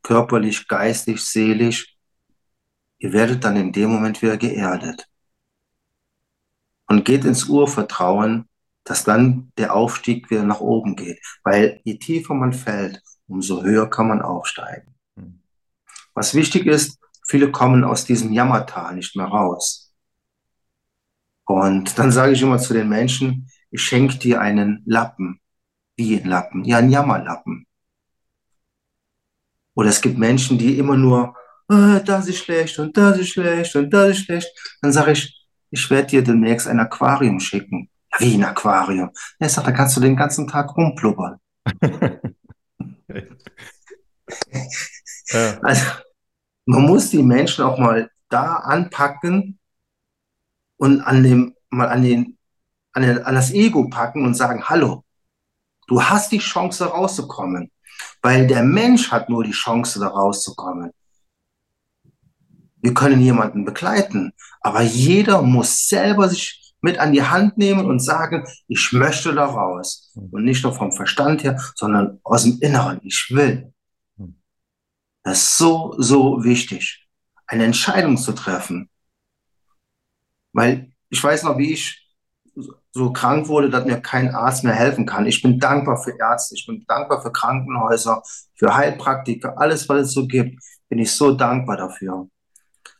Körperlich, 0.02 0.66
geistig, 0.66 1.20
seelisch. 1.20 1.96
Ihr 2.98 3.12
werdet 3.12 3.44
dann 3.44 3.56
in 3.56 3.72
dem 3.72 3.90
Moment 3.90 4.22
wieder 4.22 4.36
geerdet 4.36 5.06
und 6.86 7.04
geht 7.04 7.24
ins 7.24 7.44
Urvertrauen, 7.44 8.48
dass 8.84 9.04
dann 9.04 9.52
der 9.58 9.74
Aufstieg 9.74 10.30
wieder 10.30 10.44
nach 10.44 10.60
oben 10.60 10.96
geht. 10.96 11.20
Weil 11.42 11.80
je 11.84 11.98
tiefer 11.98 12.34
man 12.34 12.52
fällt, 12.52 13.02
umso 13.26 13.62
höher 13.62 13.88
kann 13.88 14.08
man 14.08 14.22
aufsteigen. 14.22 14.94
Hm. 15.16 15.42
Was 16.14 16.34
wichtig 16.34 16.66
ist, 16.66 16.98
viele 17.26 17.50
kommen 17.50 17.84
aus 17.84 18.04
diesem 18.04 18.32
Jammertal 18.32 18.94
nicht 18.94 19.14
mehr 19.16 19.26
raus. 19.26 19.94
Und 21.44 21.98
dann 21.98 22.10
sage 22.10 22.32
ich 22.32 22.42
immer 22.42 22.58
zu 22.58 22.72
den 22.72 22.88
Menschen, 22.88 23.50
ich 23.70 23.82
schenke 23.82 24.16
dir 24.16 24.40
einen 24.40 24.82
Lappen. 24.86 25.40
Wie 25.96 26.20
ein 26.20 26.28
Lappen? 26.28 26.64
Ja, 26.64 26.78
ein 26.78 26.90
Jammerlappen. 26.90 27.66
Oder 29.74 29.88
es 29.90 30.00
gibt 30.00 30.18
Menschen, 30.18 30.58
die 30.58 30.78
immer 30.78 30.96
nur, 30.96 31.36
ah, 31.68 32.00
das 32.00 32.28
ist 32.28 32.38
schlecht 32.38 32.78
und 32.78 32.96
das 32.96 33.18
ist 33.18 33.30
schlecht 33.30 33.74
und 33.76 33.90
das 33.90 34.10
ist 34.10 34.24
schlecht. 34.24 34.48
Dann 34.82 34.92
sage 34.92 35.12
ich, 35.12 35.46
ich 35.70 35.90
werde 35.90 36.08
dir 36.08 36.22
demnächst 36.22 36.68
ein 36.68 36.80
Aquarium 36.80 37.40
schicken. 37.40 37.90
Ja, 38.12 38.20
wie 38.20 38.34
ein 38.34 38.44
Aquarium? 38.44 39.10
Er 39.38 39.48
sagt, 39.48 39.66
da 39.66 39.72
kannst 39.72 39.96
du 39.96 40.00
den 40.00 40.16
ganzen 40.16 40.46
Tag 40.46 40.76
rumplubbern. 40.76 41.38
ja. 41.82 41.98
Also, 45.62 45.86
man 46.66 46.82
muss 46.82 47.10
die 47.10 47.22
Menschen 47.22 47.64
auch 47.64 47.78
mal 47.78 48.10
da 48.28 48.56
anpacken 48.56 49.58
und 50.76 51.00
an 51.00 51.22
dem, 51.22 51.54
mal 51.70 51.88
an 51.88 52.02
den, 52.02 52.38
an, 52.92 53.02
den, 53.02 53.22
an 53.24 53.34
das 53.34 53.52
Ego 53.52 53.88
packen 53.88 54.24
und 54.24 54.34
sagen, 54.34 54.64
hallo, 54.64 55.03
du 55.86 56.02
hast 56.02 56.32
die 56.32 56.38
Chance 56.38 56.86
rauszukommen, 56.86 57.70
weil 58.22 58.46
der 58.46 58.62
Mensch 58.62 59.10
hat 59.10 59.28
nur 59.28 59.44
die 59.44 59.52
Chance 59.52 60.00
da 60.00 60.08
rauszukommen. 60.08 60.90
Wir 62.76 62.94
können 62.94 63.20
jemanden 63.20 63.64
begleiten, 63.64 64.32
aber 64.60 64.82
jeder 64.82 65.42
muss 65.42 65.88
selber 65.88 66.28
sich 66.28 66.74
mit 66.84 66.98
an 66.98 67.12
die 67.12 67.22
Hand 67.22 67.56
nehmen 67.56 67.86
und 67.86 68.00
sagen, 68.00 68.44
ich 68.68 68.92
möchte 68.92 69.34
da 69.34 69.46
raus. 69.46 70.12
Und 70.14 70.44
nicht 70.44 70.62
nur 70.62 70.74
vom 70.74 70.92
Verstand 70.92 71.42
her, 71.42 71.58
sondern 71.74 72.20
aus 72.22 72.42
dem 72.42 72.58
Inneren. 72.60 73.00
Ich 73.02 73.28
will. 73.30 73.72
Das 75.22 75.38
ist 75.38 75.56
so, 75.56 75.94
so 75.96 76.44
wichtig, 76.44 77.08
eine 77.46 77.64
Entscheidung 77.64 78.18
zu 78.18 78.32
treffen. 78.32 78.90
Weil 80.52 80.92
ich 81.08 81.24
weiß 81.24 81.44
noch, 81.44 81.56
wie 81.56 81.72
ich 81.72 82.03
so 82.94 83.12
krank 83.12 83.48
wurde, 83.48 83.70
dass 83.70 83.84
mir 83.84 84.00
kein 84.00 84.32
Arzt 84.32 84.62
mehr 84.62 84.72
helfen 84.72 85.04
kann. 85.04 85.26
Ich 85.26 85.42
bin 85.42 85.58
dankbar 85.58 86.00
für 86.00 86.16
Ärzte, 86.16 86.54
ich 86.54 86.64
bin 86.64 86.84
dankbar 86.86 87.20
für 87.20 87.32
Krankenhäuser, 87.32 88.22
für 88.54 88.74
Heilpraktiker, 88.74 89.58
alles, 89.58 89.88
was 89.88 90.06
es 90.06 90.12
so 90.12 90.28
gibt, 90.28 90.62
bin 90.88 91.00
ich 91.00 91.10
so 91.10 91.32
dankbar 91.34 91.76
dafür. 91.76 92.28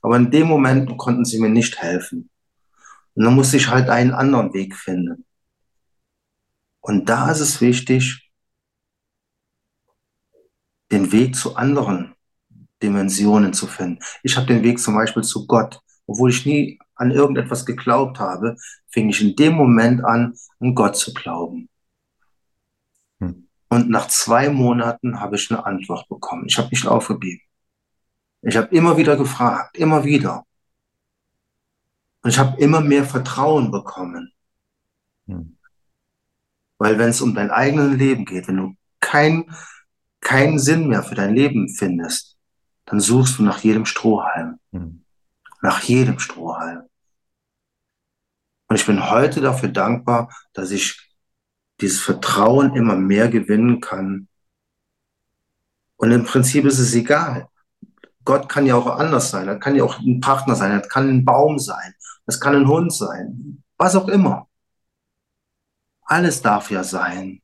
Aber 0.03 0.17
in 0.17 0.33
dem 0.33 0.49
Moment 0.49 0.99
konnten 0.99 1.25
sie 1.25 1.41
mir 1.41 1.49
nicht 1.49 1.81
helfen. 1.81 2.29
Und 3.15 3.25
dann 3.25 3.35
musste 3.35 3.57
ich 3.57 3.69
halt 3.69 3.89
einen 3.89 4.13
anderen 4.13 4.53
Weg 4.53 4.75
finden. 4.75 5.25
Und 6.81 7.09
da 7.09 7.31
ist 7.31 7.41
es 7.41 7.61
wichtig, 7.61 8.31
den 10.91 11.13
Weg 11.13 11.37
zu 11.37 11.55
anderen 11.55 12.15
Dimensionen 12.83 13.53
zu 13.53 13.69
finden. 13.69 14.01
Ich 14.25 14.37
habe 14.37 14.49
den 14.49 14.65
Weg 14.65 14.81
zum 14.81 14.97
Beispiel 14.97 15.23
zu 15.23 15.47
Gott. 15.47 15.81
Obwohl 16.07 16.31
ich 16.31 16.45
nie 16.45 16.79
an 16.97 17.11
irgendetwas 17.11 17.67
geglaubt 17.67 18.19
habe, 18.19 18.57
fing 18.89 19.09
ich 19.09 19.21
in 19.21 19.37
dem 19.37 19.55
Moment 19.55 20.05
an, 20.05 20.35
an 20.61 20.75
Gott 20.75 20.97
zu 20.97 21.13
glauben. 21.13 21.69
Hm. 23.21 23.49
Und 23.69 23.91
nach 23.91 24.09
zwei 24.09 24.49
Monaten 24.51 25.21
habe 25.21 25.37
ich 25.37 25.51
eine 25.51 25.65
Antwort 25.65 26.09
bekommen. 26.09 26.45
Ich 26.47 26.59
habe 26.59 26.69
nicht 26.69 26.87
aufgegeben. 26.87 27.43
Ich 28.43 28.57
habe 28.57 28.75
immer 28.75 28.97
wieder 28.97 29.17
gefragt, 29.17 29.77
immer 29.77 30.05
wieder. 30.05 30.45
Und 32.23 32.31
ich 32.31 32.39
habe 32.39 32.61
immer 32.61 32.81
mehr 32.81 33.05
Vertrauen 33.05 33.71
bekommen. 33.71 34.33
Hm. 35.27 35.57
Weil 36.79 36.99
wenn 36.99 37.09
es 37.09 37.21
um 37.21 37.35
dein 37.35 37.51
eigenes 37.51 37.97
Leben 37.97 38.25
geht, 38.25 38.49
wenn 38.49 38.57
du 38.57 38.77
kein, 39.01 39.51
keinen 40.21 40.59
Sinn 40.59 40.89
mehr 40.89 41.03
für 41.03 41.15
dein 41.15 41.35
Leben 41.35 41.69
findest, 41.69 42.37
dann 42.87 43.01
suchst 43.01 43.39
du 43.39 43.43
nach 43.43 43.59
jedem 43.59 43.87
Strohhalm. 43.87 44.59
Hm. 44.73 45.04
Nach 45.65 45.83
jedem 45.83 46.19
Strohhalm. 46.19 46.91
Und 48.69 48.77
ich 48.77 48.85
bin 48.85 49.09
heute 49.09 49.41
dafür 49.41 49.71
dankbar, 49.71 50.31
dass 50.53 50.71
ich 50.71 51.11
dieses 51.81 52.03
Vertrauen 52.03 52.77
immer 52.77 52.97
mehr 52.97 53.29
gewinnen 53.29 53.81
kann. 53.81 54.29
Und 55.97 56.13
im 56.13 56.25
Prinzip 56.25 56.67
ist 56.67 56.79
es 56.79 56.95
egal. 56.95 57.49
Gott 58.27 58.47
kann 58.51 58.67
ja 58.67 58.75
auch 58.75 58.87
anders 58.87 59.31
sein. 59.31 59.49
Er 59.49 59.59
kann 59.59 59.75
ja 59.75 59.85
auch 59.85 59.99
ein 60.01 60.21
Partner 60.21 60.55
sein. 60.55 60.71
Er 60.71 60.83
kann 60.83 61.09
ein 61.09 61.25
Baum 61.25 61.59
sein. 61.59 61.95
Das 62.27 62.39
kann 62.39 62.55
ein 62.55 62.69
Hund 62.69 62.93
sein. 62.93 63.65
Was 63.79 63.97
auch 63.97 64.09
immer. 64.09 64.47
Alles 66.03 66.43
darf 66.43 66.71
ja 66.71 66.85
sein. 66.85 67.41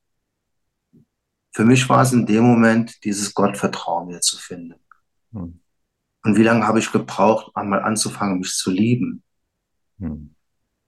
Für 1.53 1.65
mich 1.65 1.89
war 1.89 2.03
es 2.03 2.13
in 2.13 2.27
dem 2.27 2.45
Moment, 2.45 3.03
dieses 3.03 3.33
Gottvertrauen 3.33 4.11
wieder 4.11 4.21
zu 4.21 4.37
finden. 4.37 4.79
Hm. 5.33 5.60
Und 6.23 6.37
wie 6.37 6.43
lange 6.43 6.67
habe 6.67 6.79
ich 6.79 6.93
gebraucht, 6.93 7.51
einmal 7.55 7.83
anzufangen, 7.83 8.39
mich 8.41 8.55
zu 8.55 8.71
lieben? 8.71 9.23
Hm. 9.99 10.35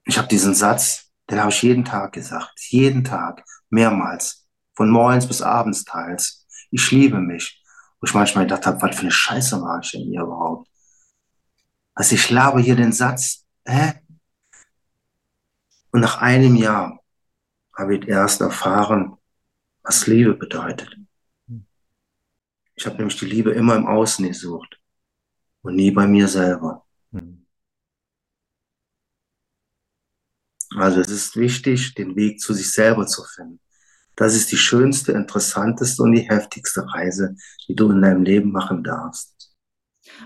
Ich 0.05 0.19
habe 0.19 0.29
diesen 0.29 0.55
Satz, 0.55 1.11
den 1.31 1.41
habe 1.41 1.51
ich 1.51 1.63
jeden 1.63 1.85
Tag 1.85 2.13
gesagt. 2.13 2.53
Jeden 2.69 3.05
Tag. 3.05 3.45
Mehrmals. 3.71 4.47
Von 4.75 4.91
morgens 4.91 5.27
bis 5.27 5.41
abends 5.41 5.85
teils. 5.85 6.47
Ich 6.71 6.91
liebe 6.91 7.19
mich. 7.19 7.63
Wo 8.01 8.07
ich 8.07 8.15
manchmal 8.15 8.45
gedacht 8.45 8.67
habe, 8.67 8.83
was 8.83 8.97
für 8.97 9.03
eine 9.03 9.11
Scheiße 9.11 9.63
war 9.63 9.81
ich 9.83 9.93
denn 9.93 10.03
hier 10.03 10.23
überhaupt? 10.23 10.69
Also 11.95 12.15
ich 12.15 12.31
labe 12.31 12.61
hier 12.61 12.75
den 12.75 12.93
Satz, 12.93 13.47
hä? 13.65 13.95
Und 15.93 16.01
nach 16.01 16.21
einem 16.21 16.57
Jahr 16.57 17.01
habe 17.77 17.97
ich 17.97 18.09
erst 18.09 18.41
erfahren, 18.41 19.17
was 19.83 20.07
Liebe 20.07 20.35
bedeutet. 20.35 20.97
Ich 22.75 22.87
habe 22.87 22.97
nämlich 22.97 23.19
die 23.19 23.27
Liebe 23.27 23.53
immer 23.53 23.77
im 23.77 23.87
Außen 23.87 24.27
gesucht 24.27 24.82
und 25.63 25.77
nie 25.77 25.91
bei 25.91 26.07
mir 26.07 26.29
selber. 26.29 26.85
Hm. 27.13 27.47
Also 30.77 31.01
es 31.01 31.09
ist 31.09 31.37
wichtig, 31.37 31.95
den 31.95 32.17
Weg 32.17 32.41
zu 32.41 32.55
sich 32.55 32.71
selber 32.71 33.07
zu 33.07 33.23
finden. 33.25 33.61
Das 34.17 34.35
ist 34.35 34.53
die 34.53 34.59
schönste, 34.59 35.13
interessanteste 35.13 36.03
und 36.03 36.13
die 36.13 36.29
heftigste 36.29 36.87
Reise, 36.93 37.35
die 37.67 37.75
du 37.75 37.91
in 37.91 38.03
deinem 38.03 38.23
Leben 38.23 38.53
machen 38.53 38.85
darfst. 38.85 39.53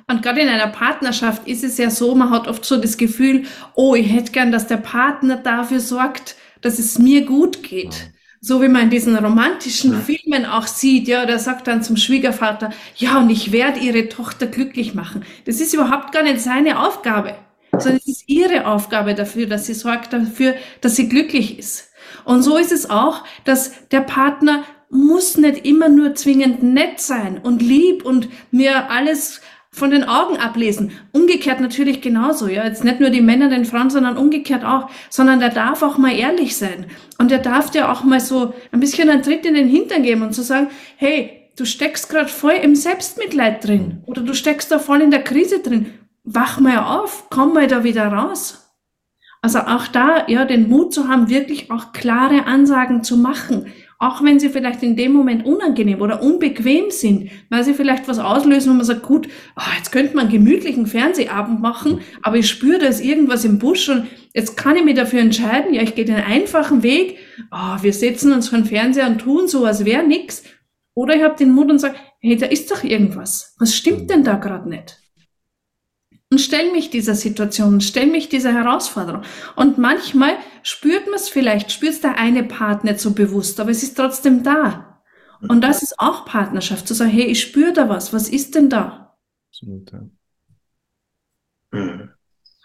Und 0.09 0.23
gerade 0.23 0.41
in 0.41 0.49
einer 0.49 0.69
Partnerschaft 0.69 1.47
ist 1.47 1.63
es 1.63 1.79
ja 1.79 1.91
so, 1.91 2.15
man 2.15 2.31
hat 2.31 2.49
oft 2.49 2.65
so 2.65 2.81
das 2.81 2.97
Gefühl, 2.97 3.45
oh, 3.75 3.95
ich 3.95 4.11
hätte 4.11 4.33
gern, 4.33 4.51
dass 4.51 4.67
der 4.67 4.79
Partner 4.79 5.37
dafür 5.37 5.81
sorgt, 5.81 6.37
dass 6.63 6.79
es 6.79 6.99
mir 6.99 7.25
gut 7.27 7.63
geht. 7.63 8.13
So 8.47 8.63
wie 8.63 8.69
man 8.69 8.83
in 8.83 8.91
diesen 8.91 9.17
romantischen 9.17 9.93
ja. 9.93 9.99
Filmen 9.99 10.47
auch 10.47 10.69
sieht, 10.69 11.09
ja, 11.09 11.27
der 11.27 11.41
sagt 11.41 11.67
dann 11.67 11.83
zum 11.83 11.97
Schwiegervater, 11.97 12.71
ja, 12.95 13.19
und 13.19 13.29
ich 13.29 13.51
werde 13.51 13.81
ihre 13.81 14.09
Tochter 14.09 14.47
glücklich 14.47 14.95
machen. 14.95 15.25
Das 15.47 15.61
ist 15.61 15.75
überhaupt 15.75 16.13
gar 16.13 16.23
nicht 16.23 16.41
seine 16.41 16.79
Aufgabe, 16.79 17.35
sondern 17.73 17.97
es 17.97 18.07
ist 18.07 18.29
ihre 18.29 18.69
Aufgabe 18.69 19.17
dafür, 19.17 19.47
dass 19.47 19.67
sie 19.67 19.75
sorgt 19.75 20.13
dafür, 20.13 20.55
dass 20.81 20.95
sie 20.95 21.09
glücklich 21.09 21.59
ist. 21.59 21.91
Und 22.25 22.43
so 22.43 22.57
ist 22.57 22.71
es 22.71 22.89
auch, 22.89 23.25
dass 23.43 23.89
der 23.89 24.03
Partner 24.03 24.63
muss 24.91 25.37
nicht 25.37 25.67
immer 25.67 25.89
nur 25.89 26.15
zwingend 26.15 26.63
nett 26.63 27.01
sein 27.01 27.41
und 27.43 27.63
lieb 27.63 28.05
und 28.05 28.29
mir 28.53 28.93
alles 28.93 29.41
von 29.77 29.91
den 29.91 30.05
Augen 30.05 30.39
ablesen. 30.39 30.91
Umgekehrt 31.13 31.61
natürlich 31.61 32.01
genauso, 32.01 32.49
ja. 32.49 32.65
Jetzt 32.65 32.83
nicht 32.83 32.99
nur 32.99 33.11
die 33.11 33.21
Männer 33.21 33.51
den 33.51 33.67
Frauen, 33.67 33.91
sondern 33.91 34.17
umgekehrt 34.17 34.65
auch. 34.65 34.89
Sondern 35.11 35.39
der 35.39 35.51
darf 35.51 35.83
auch 35.83 35.99
mal 35.99 36.17
ehrlich 36.17 36.57
sein. 36.57 36.87
Und 37.19 37.31
der 37.31 37.41
darf 37.41 37.71
dir 37.71 37.93
auch 37.93 38.03
mal 38.03 38.19
so 38.19 38.55
ein 38.73 38.81
bisschen 38.81 39.11
einen 39.11 39.23
Tritt 39.23 39.45
in 39.45 39.53
den 39.53 39.69
Hintern 39.69 40.03
geben 40.03 40.23
und 40.23 40.33
zu 40.33 40.41
so 40.41 40.49
sagen, 40.49 40.69
hey, 40.97 41.51
du 41.59 41.67
steckst 41.67 42.09
gerade 42.09 42.29
voll 42.29 42.55
im 42.55 42.75
Selbstmitleid 42.75 43.67
drin. 43.67 44.03
Oder 44.07 44.23
du 44.23 44.33
steckst 44.33 44.73
da 44.73 44.79
voll 44.79 45.03
in 45.03 45.11
der 45.11 45.23
Krise 45.23 45.61
drin. 45.61 45.93
Wach 46.25 46.59
mal 46.59 46.79
auf, 46.79 47.27
komm 47.29 47.53
mal 47.53 47.67
da 47.67 47.85
wieder 47.85 48.07
raus. 48.07 48.73
Also 49.43 49.59
auch 49.59 49.87
da, 49.89 50.27
ja, 50.27 50.47
den 50.47 50.71
Mut 50.71 50.95
zu 50.95 51.07
haben, 51.07 51.29
wirklich 51.29 51.71
auch 51.71 51.93
klare 51.93 52.47
Ansagen 52.47 53.05
zu 53.05 53.19
machen 53.19 53.67
auch 53.99 54.23
wenn 54.23 54.39
sie 54.39 54.51
vielleicht 54.51 54.83
in 54.83 54.97
dem 54.97 55.13
Moment 55.13 55.47
unangenehm 55.47 56.03
oder 56.03 56.23
unbequem 56.23 56.91
sind, 56.91 57.31
weil 57.49 57.65
sie 57.65 57.73
vielleicht 57.73 58.09
was 58.09 58.19
auslösen, 58.19 58.73
wo 58.73 58.77
man 58.77 58.85
sagt, 58.85 59.03
gut, 59.03 59.29
oh, 59.57 59.77
jetzt 59.77 59.91
könnte 59.91 60.15
man 60.15 60.27
einen 60.27 60.33
gemütlichen 60.33 60.87
Fernsehabend 60.87 61.61
machen, 61.61 62.01
aber 62.23 62.37
ich 62.37 62.49
spüre, 62.49 62.79
da 62.79 62.87
ist 62.87 63.03
irgendwas 63.03 63.45
im 63.45 63.59
Busch 63.59 63.89
und 63.89 64.07
jetzt 64.35 64.57
kann 64.57 64.77
ich 64.77 64.85
mich 64.85 64.97
dafür 64.97 65.21
entscheiden, 65.21 65.73
ja, 65.73 65.83
ich 65.83 65.95
gehe 65.95 66.05
den 66.05 66.17
einfachen 66.17 66.83
Weg, 66.83 67.19
oh, 67.51 67.83
wir 67.83 67.93
setzen 67.93 68.33
uns 68.33 68.49
vor 68.49 68.59
den 68.59 68.67
Fernseher 68.67 69.07
und 69.07 69.19
tun 69.19 69.49
so, 69.49 69.65
als 69.65 69.85
wäre 69.85 70.07
nichts. 70.07 70.45
Oder 70.95 71.17
ich 71.17 71.23
habe 71.23 71.37
den 71.37 71.53
Mut 71.53 71.71
und 71.71 71.79
sage, 71.79 71.97
hey, 72.21 72.37
da 72.37 72.47
ist 72.47 72.71
doch 72.71 72.83
irgendwas. 72.83 73.55
Was 73.59 73.75
stimmt 73.75 74.11
denn 74.11 74.25
da 74.25 74.37
gerade 74.37 74.69
nicht? 74.69 74.99
Und 76.31 76.39
stell 76.41 76.73
mich 76.73 76.91
dieser 76.91 77.15
Situation, 77.15 77.81
stell 77.81 78.07
mich 78.07 78.29
dieser 78.29 78.53
Herausforderung. 78.53 79.23
Und 79.55 79.79
manchmal 79.79 80.37
spürt 80.63 81.07
man 81.07 81.15
es 81.15 81.29
vielleicht, 81.29 81.71
spürt 81.71 82.03
der 82.03 82.19
eine 82.19 82.43
Part 82.43 82.83
nicht 82.83 82.99
so 82.99 83.13
bewusst, 83.13 83.61
aber 83.61 83.71
es 83.71 83.83
ist 83.83 83.97
trotzdem 83.97 84.43
da. 84.43 85.03
Und 85.49 85.63
das 85.63 85.83
ist 85.83 85.99
auch 85.99 86.25
Partnerschaft, 86.25 86.89
zu 86.89 86.95
sagen, 86.95 87.11
hey, 87.11 87.27
ich 87.27 87.43
spüre 87.43 87.73
da 87.73 87.89
was, 87.89 88.13
was 88.13 88.29
ist 88.29 88.55
denn 88.55 88.71
da? 88.71 89.17
Absolut, 89.51 89.93
ja. 89.93 90.01
Mhm. 91.73 92.11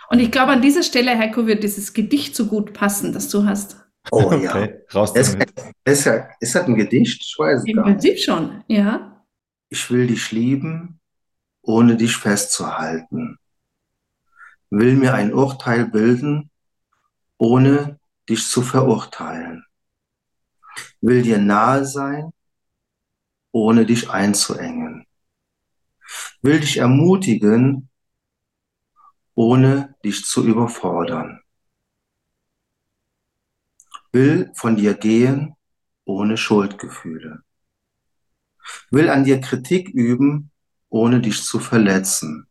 Und 0.09 0.19
ich 0.19 0.31
glaube, 0.31 0.53
an 0.53 0.61
dieser 0.61 0.83
Stelle, 0.83 1.17
Heiko, 1.17 1.45
wird 1.45 1.63
dieses 1.63 1.93
Gedicht 1.93 2.35
so 2.35 2.47
gut 2.47 2.73
passen, 2.73 3.13
das 3.13 3.29
du 3.29 3.45
hast. 3.45 3.77
Oh 4.11 4.23
okay. 4.23 4.43
ja. 4.43 4.67
Raus 4.93 5.15
ist, 5.15 5.37
ist, 5.85 6.09
ist 6.39 6.55
das 6.55 6.65
ein 6.65 6.75
Gedicht? 6.75 7.21
Ich 7.21 7.35
weiß 7.37 7.63
Im 7.65 7.83
Prinzip 7.83 8.17
schon, 8.17 8.63
ja. 8.67 9.23
Ich 9.69 9.89
will 9.91 10.07
dich 10.07 10.31
lieben, 10.31 10.99
ohne 11.61 11.95
dich 11.95 12.17
festzuhalten 12.17 13.37
will 14.71 14.95
mir 14.95 15.13
ein 15.13 15.33
Urteil 15.33 15.85
bilden, 15.85 16.49
ohne 17.37 17.99
dich 18.27 18.47
zu 18.47 18.61
verurteilen. 18.61 19.65
Will 21.01 21.21
dir 21.21 21.39
nahe 21.39 21.85
sein, 21.85 22.31
ohne 23.51 23.85
dich 23.85 24.09
einzuengen. 24.09 25.05
Will 26.41 26.61
dich 26.61 26.77
ermutigen, 26.77 27.89
ohne 29.35 29.95
dich 30.05 30.25
zu 30.25 30.45
überfordern. 30.45 31.41
Will 34.13 34.51
von 34.55 34.77
dir 34.77 34.93
gehen, 34.93 35.55
ohne 36.05 36.37
Schuldgefühle. 36.37 37.43
Will 38.89 39.09
an 39.09 39.25
dir 39.25 39.41
Kritik 39.41 39.89
üben, 39.89 40.51
ohne 40.89 41.19
dich 41.19 41.43
zu 41.43 41.59
verletzen 41.59 42.47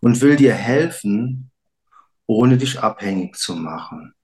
und 0.00 0.20
will 0.20 0.36
dir 0.36 0.54
helfen, 0.54 1.50
ohne 2.26 2.58
dich 2.58 2.80
abhängig 2.80 3.36
zu 3.36 3.54
machen. 3.54 4.14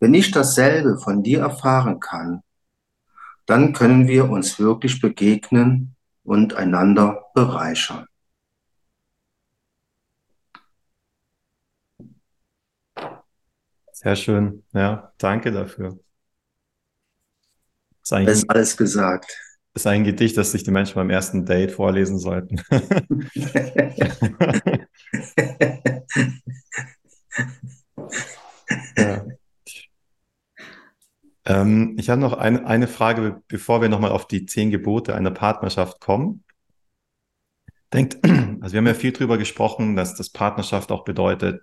Wenn 0.00 0.14
ich 0.14 0.30
dasselbe 0.30 0.98
von 0.98 1.22
dir 1.22 1.40
erfahren 1.40 2.00
kann, 2.00 2.42
dann 3.46 3.72
können 3.72 4.06
wir 4.06 4.30
uns 4.30 4.58
wirklich 4.58 5.00
begegnen 5.00 5.96
und 6.22 6.54
einander 6.54 7.24
bereichern. 7.34 8.06
Sehr 13.92 14.14
schön. 14.14 14.64
Ja, 14.72 15.12
danke 15.18 15.50
dafür. 15.50 15.98
Das 18.08 18.20
ist, 18.20 18.28
ist 18.28 18.50
alles 18.50 18.76
gesagt 18.76 19.47
ist 19.74 19.86
ein 19.86 20.04
Gedicht, 20.04 20.36
das 20.36 20.52
sich 20.52 20.64
die 20.64 20.70
Menschen 20.70 20.94
beim 20.94 21.10
ersten 21.10 21.44
Date 21.44 21.72
vorlesen 21.72 22.18
sollten. 22.18 22.60
Ähm, 31.48 31.96
ich 31.98 32.10
habe 32.10 32.20
noch 32.20 32.34
eine, 32.34 32.66
eine 32.66 32.86
Frage, 32.86 33.42
bevor 33.48 33.80
wir 33.80 33.88
nochmal 33.88 34.12
auf 34.12 34.28
die 34.28 34.46
zehn 34.46 34.70
Gebote 34.70 35.14
einer 35.14 35.30
Partnerschaft 35.30 36.00
kommen. 36.00 36.44
Denkt, 37.92 38.18
also 38.60 38.72
wir 38.72 38.78
haben 38.78 38.86
ja 38.86 38.94
viel 38.94 39.12
drüber 39.12 39.38
gesprochen, 39.38 39.96
dass 39.96 40.14
das 40.14 40.30
Partnerschaft 40.30 40.92
auch 40.92 41.04
bedeutet, 41.04 41.62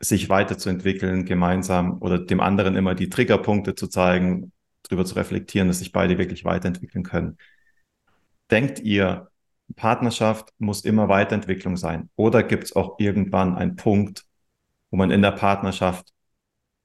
sich 0.00 0.28
weiterzuentwickeln, 0.28 1.24
gemeinsam 1.24 2.00
oder 2.00 2.18
dem 2.18 2.40
anderen 2.40 2.74
immer 2.74 2.94
die 2.94 3.10
Triggerpunkte 3.10 3.74
zu 3.74 3.86
zeigen, 3.86 4.52
darüber 4.82 5.04
zu 5.04 5.14
reflektieren, 5.14 5.68
dass 5.68 5.78
sich 5.78 5.92
beide 5.92 6.18
wirklich 6.18 6.44
weiterentwickeln 6.44 7.04
können. 7.04 7.38
Denkt 8.50 8.80
ihr, 8.80 9.30
Partnerschaft 9.76 10.52
muss 10.58 10.84
immer 10.84 11.08
Weiterentwicklung 11.08 11.76
sein? 11.76 12.10
Oder 12.16 12.42
gibt 12.42 12.64
es 12.64 12.76
auch 12.76 12.98
irgendwann 12.98 13.56
einen 13.56 13.76
Punkt, 13.76 14.24
wo 14.90 14.96
man 14.96 15.10
in 15.10 15.22
der 15.22 15.32
Partnerschaft 15.32 16.12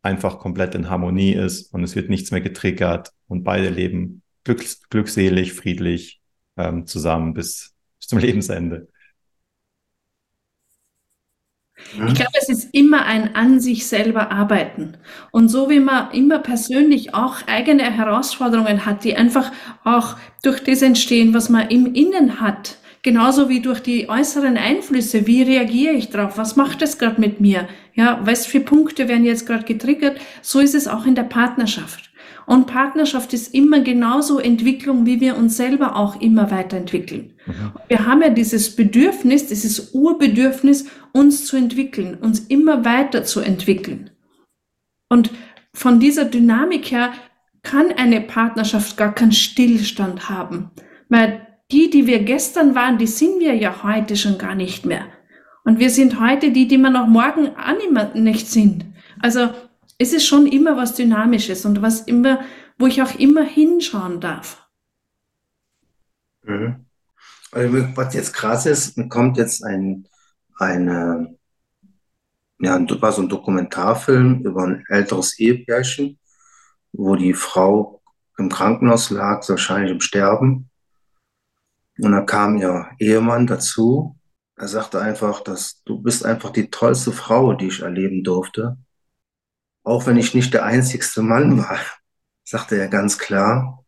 einfach 0.01 0.37
komplett 0.37 0.75
in 0.75 0.89
Harmonie 0.89 1.33
ist 1.33 1.73
und 1.73 1.83
es 1.83 1.95
wird 1.95 2.09
nichts 2.09 2.29
mehr 2.31 2.41
getriggert 2.41 3.11
und 3.27 3.43
beide 3.43 3.69
leben 3.69 4.21
glücks 4.43 4.87
glückselig, 4.89 5.53
friedlich 5.53 6.21
ähm, 6.57 6.85
zusammen 6.85 7.33
bis, 7.33 7.73
bis 7.99 8.07
zum 8.09 8.19
Lebensende? 8.19 8.87
Ich 11.77 12.15
glaube, 12.15 12.31
es 12.41 12.49
ist 12.49 12.73
immer 12.73 13.05
ein 13.05 13.35
an 13.35 13.59
sich 13.59 13.87
selber 13.87 14.31
arbeiten. 14.31 14.97
Und 15.31 15.49
so 15.49 15.69
wie 15.69 15.79
man 15.79 16.11
immer 16.11 16.39
persönlich 16.39 17.13
auch 17.13 17.37
eigene 17.47 17.83
Herausforderungen 17.83 18.85
hat, 18.85 19.03
die 19.03 19.15
einfach 19.15 19.51
auch 19.83 20.15
durch 20.41 20.63
das 20.63 20.81
entstehen, 20.81 21.33
was 21.33 21.49
man 21.49 21.69
im 21.69 21.93
Innen 21.93 22.39
hat, 22.41 22.77
genauso 23.01 23.49
wie 23.49 23.61
durch 23.61 23.81
die 23.81 24.09
äußeren 24.09 24.57
Einflüsse. 24.57 25.27
Wie 25.27 25.43
reagiere 25.43 25.93
ich 25.93 26.09
drauf? 26.09 26.37
Was 26.37 26.55
macht 26.55 26.81
es 26.81 26.97
gerade 26.97 27.21
mit 27.21 27.39
mir? 27.39 27.67
Ja, 27.93 28.19
was 28.23 28.45
für 28.45 28.61
Punkte 28.61 29.07
werden 29.07 29.25
jetzt 29.25 29.45
gerade 29.45 29.63
getriggert? 29.63 30.17
So 30.41 30.59
ist 30.59 30.75
es 30.75 30.87
auch 30.87 31.05
in 31.05 31.15
der 31.15 31.23
Partnerschaft. 31.23 32.04
Und 32.45 32.67
Partnerschaft 32.67 33.33
ist 33.33 33.53
immer 33.53 33.79
genauso 33.79 34.39
Entwicklung, 34.39 35.05
wie 35.05 35.19
wir 35.19 35.35
uns 35.35 35.57
selber 35.57 35.95
auch 35.95 36.21
immer 36.21 36.51
weiterentwickeln. 36.51 37.33
Mhm. 37.45 37.71
Wir 37.87 38.05
haben 38.05 38.21
ja 38.21 38.29
dieses 38.29 38.75
Bedürfnis, 38.75 39.47
dieses 39.47 39.93
Urbedürfnis, 39.93 40.85
uns 41.11 41.45
zu 41.45 41.57
entwickeln, 41.57 42.15
uns 42.15 42.39
immer 42.41 42.85
weiter 42.85 43.23
zu 43.23 43.39
entwickeln. 43.39 44.11
Und 45.09 45.31
von 45.73 45.99
dieser 45.99 46.25
Dynamik 46.25 46.91
her 46.91 47.13
kann 47.63 47.91
eine 47.91 48.21
Partnerschaft 48.21 48.95
gar 48.95 49.13
keinen 49.13 49.31
Stillstand 49.31 50.29
haben. 50.29 50.71
Weil 51.09 51.47
die, 51.71 51.89
die 51.89 52.05
wir 52.05 52.19
gestern 52.19 52.75
waren, 52.75 52.97
die 52.97 53.07
sind 53.07 53.39
wir 53.39 53.55
ja 53.55 53.83
heute 53.83 54.15
schon 54.15 54.37
gar 54.37 54.55
nicht 54.55 54.85
mehr. 54.85 55.05
Und 55.63 55.79
wir 55.79 55.89
sind 55.89 56.19
heute 56.19 56.51
die, 56.51 56.67
die 56.67 56.77
wir 56.77 56.91
noch 56.91 57.07
morgen 57.07 57.49
auch 57.57 58.13
nicht 58.13 58.47
sind. 58.47 58.85
Also 59.19 59.49
es 59.97 60.13
ist 60.13 60.25
schon 60.25 60.47
immer 60.47 60.75
was 60.77 60.95
Dynamisches 60.95 61.65
und 61.65 61.81
was 61.81 62.01
immer, 62.01 62.41
wo 62.77 62.87
ich 62.87 63.01
auch 63.01 63.15
immer 63.15 63.43
hinschauen 63.43 64.19
darf. 64.19 64.67
Mhm. 66.43 66.85
Also, 67.51 67.87
was 67.95 68.13
jetzt 68.13 68.33
krass 68.33 68.65
ist, 68.65 68.97
kommt 69.09 69.37
jetzt 69.37 69.63
ein, 69.63 70.07
eine, 70.57 71.37
ja, 72.59 73.01
war 73.01 73.11
so 73.11 73.21
ein 73.21 73.29
Dokumentarfilm 73.29 74.41
über 74.41 74.63
ein 74.63 74.83
älteres 74.89 75.39
Ehepärchen, 75.39 76.19
wo 76.91 77.15
die 77.15 77.33
Frau 77.33 78.01
im 78.37 78.49
Krankenhaus 78.49 79.09
lag, 79.09 79.47
wahrscheinlich 79.47 79.91
im 79.91 80.01
Sterben. 80.01 80.69
Und 81.99 82.11
da 82.11 82.21
kam 82.21 82.57
ihr 82.57 82.87
Ehemann 82.99 83.47
dazu. 83.47 84.17
Er 84.57 84.67
sagte 84.67 84.99
einfach, 84.99 85.39
dass 85.39 85.81
du 85.85 86.01
bist 86.01 86.25
einfach 86.25 86.49
die 86.49 86.69
tollste 86.69 87.13
Frau, 87.13 87.53
die 87.53 87.67
ich 87.67 87.81
erleben 87.81 88.25
durfte 88.25 88.77
auch 89.85 90.07
wenn 90.07 90.17
ich 90.17 90.33
nicht 90.33 90.53
der 90.53 90.65
einzigste 90.65 91.21
Mann 91.21 91.57
war, 91.59 91.79
sagte 92.43 92.77
er 92.77 92.87
ganz 92.87 93.17
klar, 93.17 93.85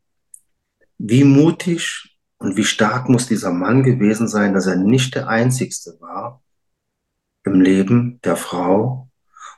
wie 0.98 1.24
mutig 1.24 2.18
und 2.38 2.56
wie 2.56 2.64
stark 2.64 3.10
muss 3.10 3.28
dieser 3.28 3.52
Mann 3.52 3.84
gewesen 3.84 4.28
sein, 4.28 4.54
dass 4.54 4.68
er 4.68 4.76
nicht 4.76 5.16
der 5.16 5.28
einzigste 5.28 5.98
war 6.00 6.42
im 7.44 7.62
Leben 7.62 8.20
der 8.24 8.36
Frau 8.36 9.10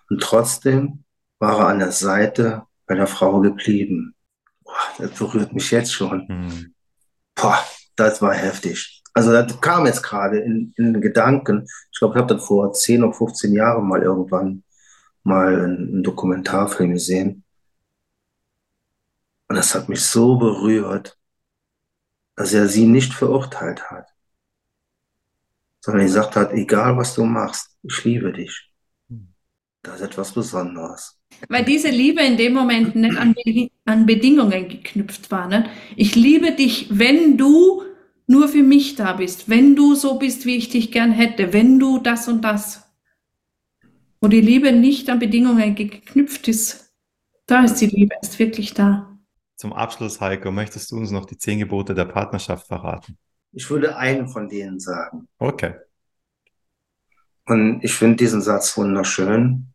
und 0.09 0.21
trotzdem 0.21 1.03
war 1.39 1.59
er 1.59 1.67
an 1.67 1.79
der 1.79 1.91
Seite 1.91 2.63
bei 2.85 2.95
der 2.95 3.07
Frau 3.07 3.39
geblieben. 3.41 4.15
Boah, 4.63 4.73
das 4.97 5.11
berührt 5.11 5.53
mich 5.53 5.71
jetzt 5.71 5.93
schon. 5.93 6.25
Mhm. 6.27 6.73
Boah, 7.35 7.59
das 7.95 8.21
war 8.21 8.33
heftig. 8.33 9.03
Also 9.13 9.31
das 9.31 9.59
kam 9.59 9.85
jetzt 9.85 10.03
gerade 10.03 10.39
in, 10.39 10.73
in 10.77 10.93
den 10.93 11.01
Gedanken. 11.01 11.65
Ich 11.91 11.99
glaube, 11.99 12.15
ich 12.15 12.21
habe 12.21 12.33
das 12.33 12.45
vor 12.45 12.71
10 12.71 13.03
oder 13.03 13.13
15 13.13 13.53
Jahren 13.53 13.87
mal 13.87 14.01
irgendwann 14.01 14.63
mal 15.23 15.63
einen 15.63 16.03
Dokumentarfilm 16.03 16.93
gesehen. 16.93 17.43
Und 19.47 19.55
das 19.55 19.73
hat 19.73 19.89
mich 19.89 20.01
so 20.01 20.37
berührt, 20.37 21.17
dass 22.35 22.53
er 22.53 22.67
sie 22.67 22.85
nicht 22.85 23.13
verurteilt 23.13 23.89
hat, 23.89 24.07
sondern 25.81 26.05
gesagt 26.05 26.35
hat, 26.35 26.53
egal 26.53 26.95
was 26.97 27.15
du 27.15 27.25
machst, 27.25 27.75
ich 27.83 28.03
liebe 28.03 28.31
dich. 28.31 28.69
Das 29.81 29.95
ist 29.95 30.01
etwas 30.01 30.33
Besonderes. 30.33 31.17
Weil 31.47 31.63
diese 31.63 31.89
Liebe 31.89 32.21
in 32.21 32.37
dem 32.37 32.53
Moment 32.53 32.95
nicht 32.95 33.17
an, 33.17 33.33
an 33.85 34.05
Bedingungen 34.05 34.67
geknüpft 34.67 35.31
war. 35.31 35.47
Ne? 35.47 35.69
Ich 35.95 36.15
liebe 36.15 36.51
dich, 36.51 36.87
wenn 36.91 37.37
du 37.37 37.83
nur 38.27 38.47
für 38.47 38.61
mich 38.61 38.95
da 38.95 39.13
bist, 39.13 39.49
wenn 39.49 39.75
du 39.75 39.95
so 39.95 40.19
bist, 40.19 40.45
wie 40.45 40.57
ich 40.57 40.69
dich 40.69 40.91
gern 40.91 41.11
hätte, 41.11 41.53
wenn 41.53 41.79
du 41.79 41.97
das 41.97 42.27
und 42.27 42.41
das 42.41 42.88
wo 44.21 44.27
die 44.27 44.41
Liebe 44.41 44.71
nicht 44.71 45.09
an 45.09 45.19
Bedingungen 45.19 45.75
geknüpft 45.75 46.47
ist, 46.47 46.93
da 47.45 47.63
ist 47.63 47.75
die 47.75 47.87
Liebe 47.87 48.15
ist 48.21 48.37
wirklich 48.37 48.73
da. 48.73 49.17
Zum 49.55 49.73
Abschluss, 49.73 50.21
Heiko, 50.21 50.51
möchtest 50.51 50.91
du 50.91 50.97
uns 50.97 51.11
noch 51.11 51.25
die 51.25 51.37
zehn 51.37 51.59
Gebote 51.59 51.93
der 51.93 52.05
Partnerschaft 52.05 52.67
verraten? 52.67 53.17
Ich 53.51 53.69
würde 53.69 53.97
einen 53.97 54.27
von 54.27 54.47
denen 54.47 54.79
sagen. 54.79 55.27
Okay. 55.37 55.73
Und 57.45 57.83
ich 57.83 57.93
finde 57.93 58.17
diesen 58.17 58.41
Satz 58.41 58.77
wunderschön. 58.77 59.73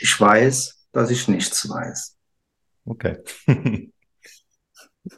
Ich 0.00 0.20
weiß, 0.20 0.86
dass 0.92 1.10
ich 1.10 1.28
nichts 1.28 1.68
weiß. 1.68 2.18
Okay. 2.84 3.18
das 3.46 5.14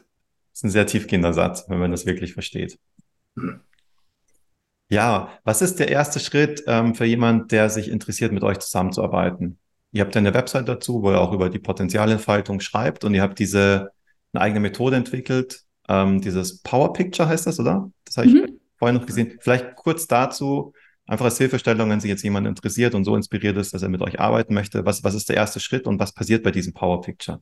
ist 0.53 0.63
ein 0.63 0.69
sehr 0.69 0.85
tiefgehender 0.85 1.33
Satz, 1.33 1.65
wenn 1.67 1.79
man 1.79 1.91
das 1.91 2.05
wirklich 2.05 2.33
versteht. 2.33 2.77
Hm. 3.35 3.61
Ja, 4.93 5.29
was 5.43 5.63
ist 5.63 5.79
der 5.79 5.89
erste 5.89 6.19
Schritt 6.19 6.63
ähm, 6.67 6.93
für 6.93 7.05
jemand, 7.05 7.51
der 7.51 7.71
sich 7.71 7.89
interessiert, 7.89 8.31
mit 8.31 8.43
euch 8.43 8.59
zusammenzuarbeiten? 8.59 9.57
Ihr 9.91 10.01
habt 10.03 10.13
ja 10.13 10.19
eine 10.19 10.35
Website 10.35 10.69
dazu, 10.69 11.01
wo 11.01 11.09
ihr 11.09 11.19
auch 11.19 11.33
über 11.33 11.49
die 11.49 11.57
Potenzialentfaltung 11.57 12.59
schreibt 12.59 13.03
und 13.03 13.15
ihr 13.15 13.23
habt 13.23 13.39
diese 13.39 13.89
eine 14.33 14.41
eigene 14.43 14.59
Methode 14.59 14.95
entwickelt. 14.95 15.61
Ähm, 15.89 16.21
dieses 16.21 16.59
Power 16.61 16.93
Picture 16.93 17.27
heißt 17.27 17.47
das, 17.47 17.59
oder? 17.59 17.89
Das 18.05 18.17
habe 18.17 18.27
ich 18.27 18.33
mhm. 18.35 18.59
vorhin 18.77 18.95
noch 18.95 19.07
gesehen. 19.07 19.39
Vielleicht 19.39 19.75
kurz 19.75 20.05
dazu, 20.05 20.73
einfach 21.07 21.25
als 21.25 21.39
Hilfestellung, 21.39 21.89
wenn 21.89 21.99
sich 21.99 22.09
jetzt 22.09 22.23
jemand 22.23 22.45
interessiert 22.45 22.93
und 22.93 23.03
so 23.03 23.15
inspiriert 23.15 23.57
ist, 23.57 23.73
dass 23.73 23.81
er 23.81 23.89
mit 23.89 24.03
euch 24.03 24.19
arbeiten 24.19 24.53
möchte. 24.53 24.85
Was, 24.85 25.03
was 25.03 25.15
ist 25.15 25.27
der 25.27 25.37
erste 25.37 25.59
Schritt 25.59 25.87
und 25.87 25.99
was 25.99 26.13
passiert 26.13 26.43
bei 26.43 26.51
diesem 26.51 26.73
Power 26.73 27.01
Picture? 27.01 27.41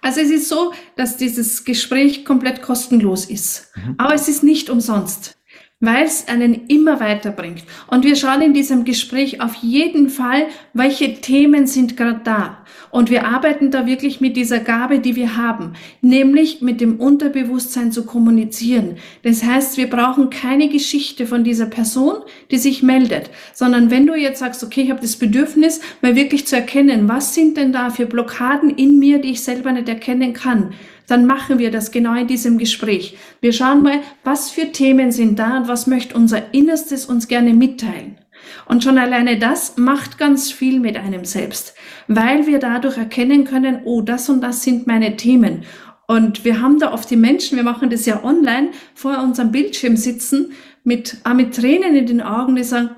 Also 0.00 0.20
es 0.20 0.30
ist 0.30 0.48
so, 0.48 0.72
dass 0.94 1.16
dieses 1.16 1.64
Gespräch 1.64 2.24
komplett 2.24 2.62
kostenlos 2.62 3.24
ist. 3.24 3.72
Mhm. 3.74 3.94
Aber 3.98 4.14
es 4.14 4.28
ist 4.28 4.44
nicht 4.44 4.70
umsonst 4.70 5.37
weil 5.80 6.06
es 6.06 6.26
einen 6.26 6.66
immer 6.66 6.98
weiterbringt. 6.98 7.62
Und 7.86 8.04
wir 8.04 8.16
schauen 8.16 8.42
in 8.42 8.52
diesem 8.52 8.84
Gespräch 8.84 9.40
auf 9.40 9.54
jeden 9.56 10.08
Fall, 10.08 10.46
welche 10.74 11.20
Themen 11.20 11.68
sind 11.68 11.96
gerade 11.96 12.20
da. 12.24 12.64
Und 12.90 13.10
wir 13.10 13.26
arbeiten 13.26 13.70
da 13.70 13.86
wirklich 13.86 14.20
mit 14.20 14.36
dieser 14.36 14.58
Gabe, 14.58 14.98
die 14.98 15.14
wir 15.14 15.36
haben, 15.36 15.74
nämlich 16.00 16.62
mit 16.62 16.80
dem 16.80 16.98
Unterbewusstsein 16.98 17.92
zu 17.92 18.04
kommunizieren. 18.06 18.96
Das 19.22 19.44
heißt, 19.44 19.76
wir 19.76 19.88
brauchen 19.88 20.30
keine 20.30 20.68
Geschichte 20.68 21.26
von 21.26 21.44
dieser 21.44 21.66
Person, 21.66 22.16
die 22.50 22.58
sich 22.58 22.82
meldet, 22.82 23.30
sondern 23.52 23.90
wenn 23.90 24.06
du 24.06 24.14
jetzt 24.14 24.40
sagst, 24.40 24.64
okay, 24.64 24.82
ich 24.82 24.90
habe 24.90 25.00
das 25.00 25.16
Bedürfnis, 25.16 25.80
mal 26.02 26.16
wirklich 26.16 26.46
zu 26.46 26.56
erkennen, 26.56 27.08
was 27.08 27.34
sind 27.34 27.56
denn 27.56 27.72
da 27.72 27.90
für 27.90 28.06
Blockaden 28.06 28.70
in 28.70 28.98
mir, 28.98 29.18
die 29.18 29.32
ich 29.32 29.42
selber 29.42 29.70
nicht 29.70 29.88
erkennen 29.88 30.32
kann, 30.32 30.72
dann 31.08 31.26
machen 31.26 31.58
wir 31.58 31.72
das 31.72 31.90
genau 31.90 32.14
in 32.14 32.28
diesem 32.28 32.58
Gespräch. 32.58 33.16
Wir 33.40 33.52
schauen 33.52 33.82
mal, 33.82 34.00
was 34.22 34.50
für 34.50 34.70
Themen 34.70 35.10
sind 35.10 35.38
da 35.38 35.56
und 35.56 35.66
was 35.66 35.88
möchte 35.88 36.14
unser 36.14 36.54
Innerstes 36.54 37.06
uns 37.06 37.26
gerne 37.26 37.54
mitteilen. 37.54 38.18
Und 38.66 38.84
schon 38.84 38.98
alleine 38.98 39.38
das 39.38 39.76
macht 39.76 40.18
ganz 40.18 40.52
viel 40.52 40.78
mit 40.78 40.96
einem 40.96 41.24
selbst, 41.24 41.74
weil 42.06 42.46
wir 42.46 42.58
dadurch 42.58 42.96
erkennen 42.96 43.44
können, 43.44 43.80
oh, 43.84 44.02
das 44.02 44.28
und 44.28 44.42
das 44.42 44.62
sind 44.62 44.86
meine 44.86 45.16
Themen. 45.16 45.64
Und 46.06 46.44
wir 46.44 46.60
haben 46.60 46.78
da 46.78 46.92
oft 46.92 47.10
die 47.10 47.16
Menschen, 47.16 47.56
wir 47.56 47.64
machen 47.64 47.90
das 47.90 48.06
ja 48.06 48.22
online, 48.22 48.70
vor 48.94 49.18
unserem 49.18 49.50
Bildschirm 49.50 49.96
sitzen, 49.96 50.52
mit, 50.84 51.18
mit 51.34 51.54
Tränen 51.54 51.94
in 51.94 52.06
den 52.06 52.22
Augen, 52.22 52.56
die 52.56 52.64
sagen, 52.64 52.90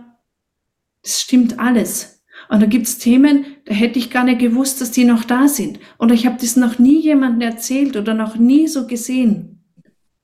das 1.03 1.21
stimmt 1.21 1.59
alles. 1.59 2.20
Und 2.51 2.61
da 2.61 2.67
gibt's 2.67 2.99
Themen, 2.99 3.47
da 3.65 3.75
hätte 3.75 4.01
ich 4.01 4.11
gar 4.11 4.25
nicht 4.25 4.41
gewusst, 4.41 4.81
dass 4.81 4.91
die 4.91 5.05
noch 5.05 5.23
da 5.23 5.47
sind. 5.47 5.79
Oder 5.99 6.15
ich 6.15 6.27
habe 6.27 6.37
das 6.41 6.57
noch 6.57 6.81
nie 6.81 7.01
jemandem 7.01 7.49
erzählt 7.49 7.97
oder 7.97 8.13
noch 8.13 8.37
nie 8.37 8.67
so 8.67 8.89
gesehen. 8.89 9.63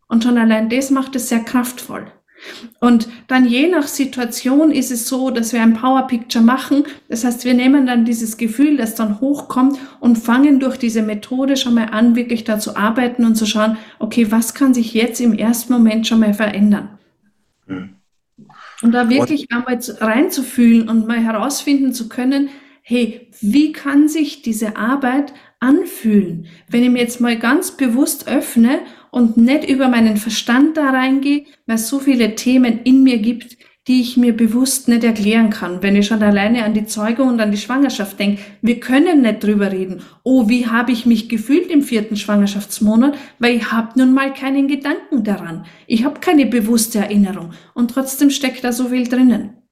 Und 0.08 0.24
schon 0.24 0.36
allein 0.36 0.68
das 0.68 0.90
macht 0.90 1.14
es 1.14 1.28
sehr 1.28 1.40
kraftvoll. 1.40 2.10
Und 2.80 3.08
dann 3.28 3.46
je 3.46 3.68
nach 3.68 3.86
Situation 3.86 4.72
ist 4.72 4.90
es 4.90 5.08
so, 5.08 5.30
dass 5.30 5.52
wir 5.52 5.62
ein 5.62 5.74
Power 5.74 6.08
Picture 6.08 6.44
machen. 6.44 6.84
Das 7.08 7.24
heißt, 7.24 7.44
wir 7.44 7.54
nehmen 7.54 7.86
dann 7.86 8.04
dieses 8.04 8.36
Gefühl, 8.36 8.76
das 8.76 8.96
dann 8.96 9.20
hochkommt 9.20 9.78
und 10.00 10.18
fangen 10.18 10.58
durch 10.58 10.76
diese 10.76 11.02
Methode 11.02 11.56
schon 11.56 11.74
mal 11.74 11.90
an, 11.92 12.16
wirklich 12.16 12.42
da 12.42 12.58
zu 12.58 12.76
arbeiten 12.76 13.24
und 13.24 13.36
zu 13.36 13.46
schauen, 13.46 13.78
okay, 14.00 14.32
was 14.32 14.52
kann 14.52 14.74
sich 14.74 14.94
jetzt 14.94 15.20
im 15.20 15.32
ersten 15.32 15.72
Moment 15.72 16.08
schon 16.08 16.20
mal 16.20 16.34
verändern? 16.34 16.98
Mhm. 17.66 17.95
Und 18.82 18.92
da 18.92 19.08
wirklich 19.08 19.48
und, 19.50 19.56
einmal 19.56 19.78
reinzufühlen 20.00 20.88
und 20.88 21.06
mal 21.06 21.20
herausfinden 21.20 21.92
zu 21.92 22.08
können, 22.08 22.50
hey, 22.82 23.28
wie 23.40 23.72
kann 23.72 24.08
sich 24.08 24.42
diese 24.42 24.76
Arbeit 24.76 25.32
anfühlen, 25.60 26.46
wenn 26.68 26.84
ich 26.84 26.90
mir 26.90 27.00
jetzt 27.00 27.20
mal 27.20 27.36
ganz 27.38 27.76
bewusst 27.76 28.28
öffne 28.28 28.80
und 29.10 29.36
nicht 29.36 29.68
über 29.68 29.88
meinen 29.88 30.18
Verstand 30.18 30.76
da 30.76 30.90
reingehe, 30.90 31.46
weil 31.66 31.76
es 31.76 31.88
so 31.88 31.98
viele 31.98 32.34
Themen 32.34 32.80
in 32.84 33.02
mir 33.02 33.18
gibt, 33.18 33.56
die 33.86 34.00
ich 34.00 34.16
mir 34.16 34.36
bewusst 34.36 34.88
nicht 34.88 35.04
erklären 35.04 35.50
kann. 35.50 35.80
Wenn 35.82 35.94
ich 35.94 36.08
schon 36.08 36.22
alleine 36.22 36.64
an 36.64 36.74
die 36.74 36.86
Zeugung 36.86 37.28
und 37.28 37.40
an 37.40 37.52
die 37.52 37.56
Schwangerschaft 37.56 38.18
denke, 38.18 38.42
wir 38.60 38.80
können 38.80 39.22
nicht 39.22 39.44
drüber 39.44 39.70
reden. 39.70 40.02
Oh, 40.24 40.48
wie 40.48 40.66
habe 40.66 40.90
ich 40.90 41.06
mich 41.06 41.28
gefühlt 41.28 41.70
im 41.70 41.82
vierten 41.82 42.16
Schwangerschaftsmonat, 42.16 43.16
weil 43.38 43.54
ich 43.54 43.70
habe 43.70 43.96
nun 43.96 44.12
mal 44.12 44.34
keinen 44.34 44.66
Gedanken 44.66 45.22
daran. 45.22 45.66
Ich 45.86 46.04
habe 46.04 46.18
keine 46.18 46.46
bewusste 46.46 46.98
Erinnerung 46.98 47.52
und 47.74 47.92
trotzdem 47.92 48.30
steckt 48.30 48.64
da 48.64 48.72
so 48.72 48.88
viel 48.88 49.08
drinnen. 49.08 49.62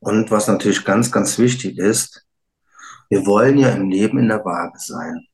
Und 0.00 0.30
was 0.30 0.48
natürlich 0.48 0.84
ganz, 0.84 1.12
ganz 1.12 1.38
wichtig 1.38 1.78
ist, 1.78 2.26
wir 3.08 3.24
wollen 3.24 3.56
ja 3.58 3.70
im 3.70 3.88
Leben 3.88 4.18
in 4.18 4.28
der 4.28 4.44
Waage 4.44 4.78
sein. 4.78 5.26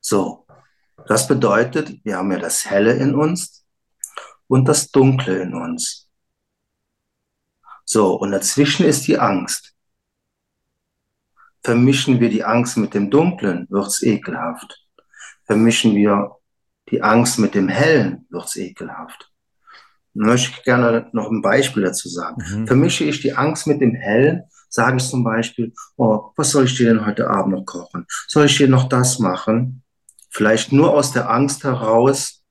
So, 0.00 0.46
das 1.06 1.28
bedeutet, 1.28 2.04
wir 2.04 2.16
haben 2.16 2.32
ja 2.32 2.38
das 2.38 2.68
Helle 2.68 2.94
in 2.94 3.14
uns 3.14 3.65
und 4.48 4.66
das 4.66 4.90
Dunkle 4.90 5.42
in 5.42 5.54
uns. 5.54 6.08
So, 7.84 8.14
und 8.14 8.32
dazwischen 8.32 8.84
ist 8.84 9.06
die 9.06 9.18
Angst. 9.18 9.74
Vermischen 11.62 12.20
wir 12.20 12.30
die 12.30 12.44
Angst 12.44 12.76
mit 12.76 12.94
dem 12.94 13.10
Dunklen, 13.10 13.66
wird's 13.70 14.02
ekelhaft. 14.02 14.86
Vermischen 15.44 15.94
wir 15.94 16.36
die 16.90 17.02
Angst 17.02 17.38
mit 17.38 17.54
dem 17.54 17.68
Hellen, 17.68 18.26
wird's 18.30 18.56
ekelhaft. 18.56 19.30
möchte 20.14 20.50
ich 20.50 20.64
gerne 20.64 21.08
noch 21.12 21.30
ein 21.30 21.42
Beispiel 21.42 21.84
dazu 21.84 22.08
sagen. 22.08 22.42
Mhm. 22.50 22.66
Vermische 22.66 23.04
ich 23.04 23.20
die 23.20 23.34
Angst 23.34 23.66
mit 23.66 23.80
dem 23.80 23.94
Hellen, 23.94 24.44
sage 24.68 24.96
ich 24.96 25.08
zum 25.08 25.24
Beispiel, 25.24 25.72
oh, 25.96 26.30
was 26.36 26.50
soll 26.50 26.64
ich 26.64 26.76
dir 26.76 26.88
denn 26.88 27.06
heute 27.06 27.28
Abend 27.28 27.54
noch 27.54 27.64
kochen? 27.64 28.06
Soll 28.28 28.46
ich 28.46 28.56
dir 28.56 28.68
noch 28.68 28.88
das 28.88 29.18
machen? 29.18 29.82
Vielleicht 30.30 30.72
nur 30.72 30.92
aus 30.92 31.12
der 31.12 31.30
Angst 31.30 31.64
heraus, 31.64 32.44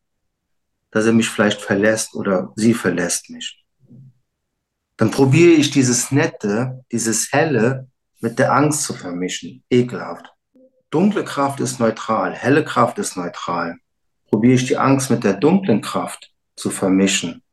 dass 0.96 1.08
er 1.08 1.12
mich 1.12 1.28
vielleicht 1.28 1.60
verlässt 1.60 2.16
oder 2.16 2.54
sie 2.56 2.74
verlässt 2.74 3.30
mich. 3.30 3.62
Dann 4.96 5.12
probiere 5.12 5.52
ich 5.52 5.70
dieses 5.70 6.10
Nette, 6.10 6.86
dieses 6.90 7.34
Helle 7.34 7.90
mit 8.22 8.40
der 8.40 8.54
Angst 8.54 8.84
zu 8.84 8.94
vermischen. 8.94 9.62
Ekelhaft. 9.70 10.34
Dunkle 10.92 11.26
Kraft 11.26 11.60
ist 11.60 11.82
neutral, 11.82 12.34
helle 12.34 12.64
Kraft 12.64 12.98
ist 12.98 13.18
neutral. 13.18 13.76
Probiere 14.30 14.54
ich 14.54 14.68
die 14.68 14.78
Angst 14.78 15.10
mit 15.10 15.26
der 15.26 15.34
dunklen 15.34 15.82
Kraft 15.82 16.32
zu 16.56 16.70
vermischen. 16.70 17.44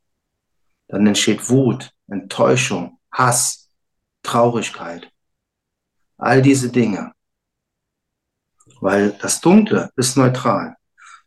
Dann 0.87 1.05
entsteht 1.05 1.49
Wut, 1.49 1.91
Enttäuschung, 2.07 2.97
Hass, 3.11 3.69
Traurigkeit. 4.21 5.11
All 6.17 6.41
diese 6.41 6.69
Dinge. 6.69 7.11
Weil 8.79 9.11
das 9.21 9.41
Dunkle 9.41 9.91
ist 9.97 10.15
neutral. 10.15 10.77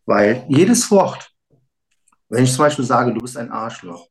Weil 0.06 0.46
jedes 0.48 0.90
Wort, 0.90 1.35
wenn 2.28 2.44
ich 2.44 2.52
zum 2.52 2.64
Beispiel 2.64 2.84
sage, 2.84 3.12
du 3.12 3.20
bist 3.20 3.36
ein 3.36 3.50
Arschloch, 3.50 4.08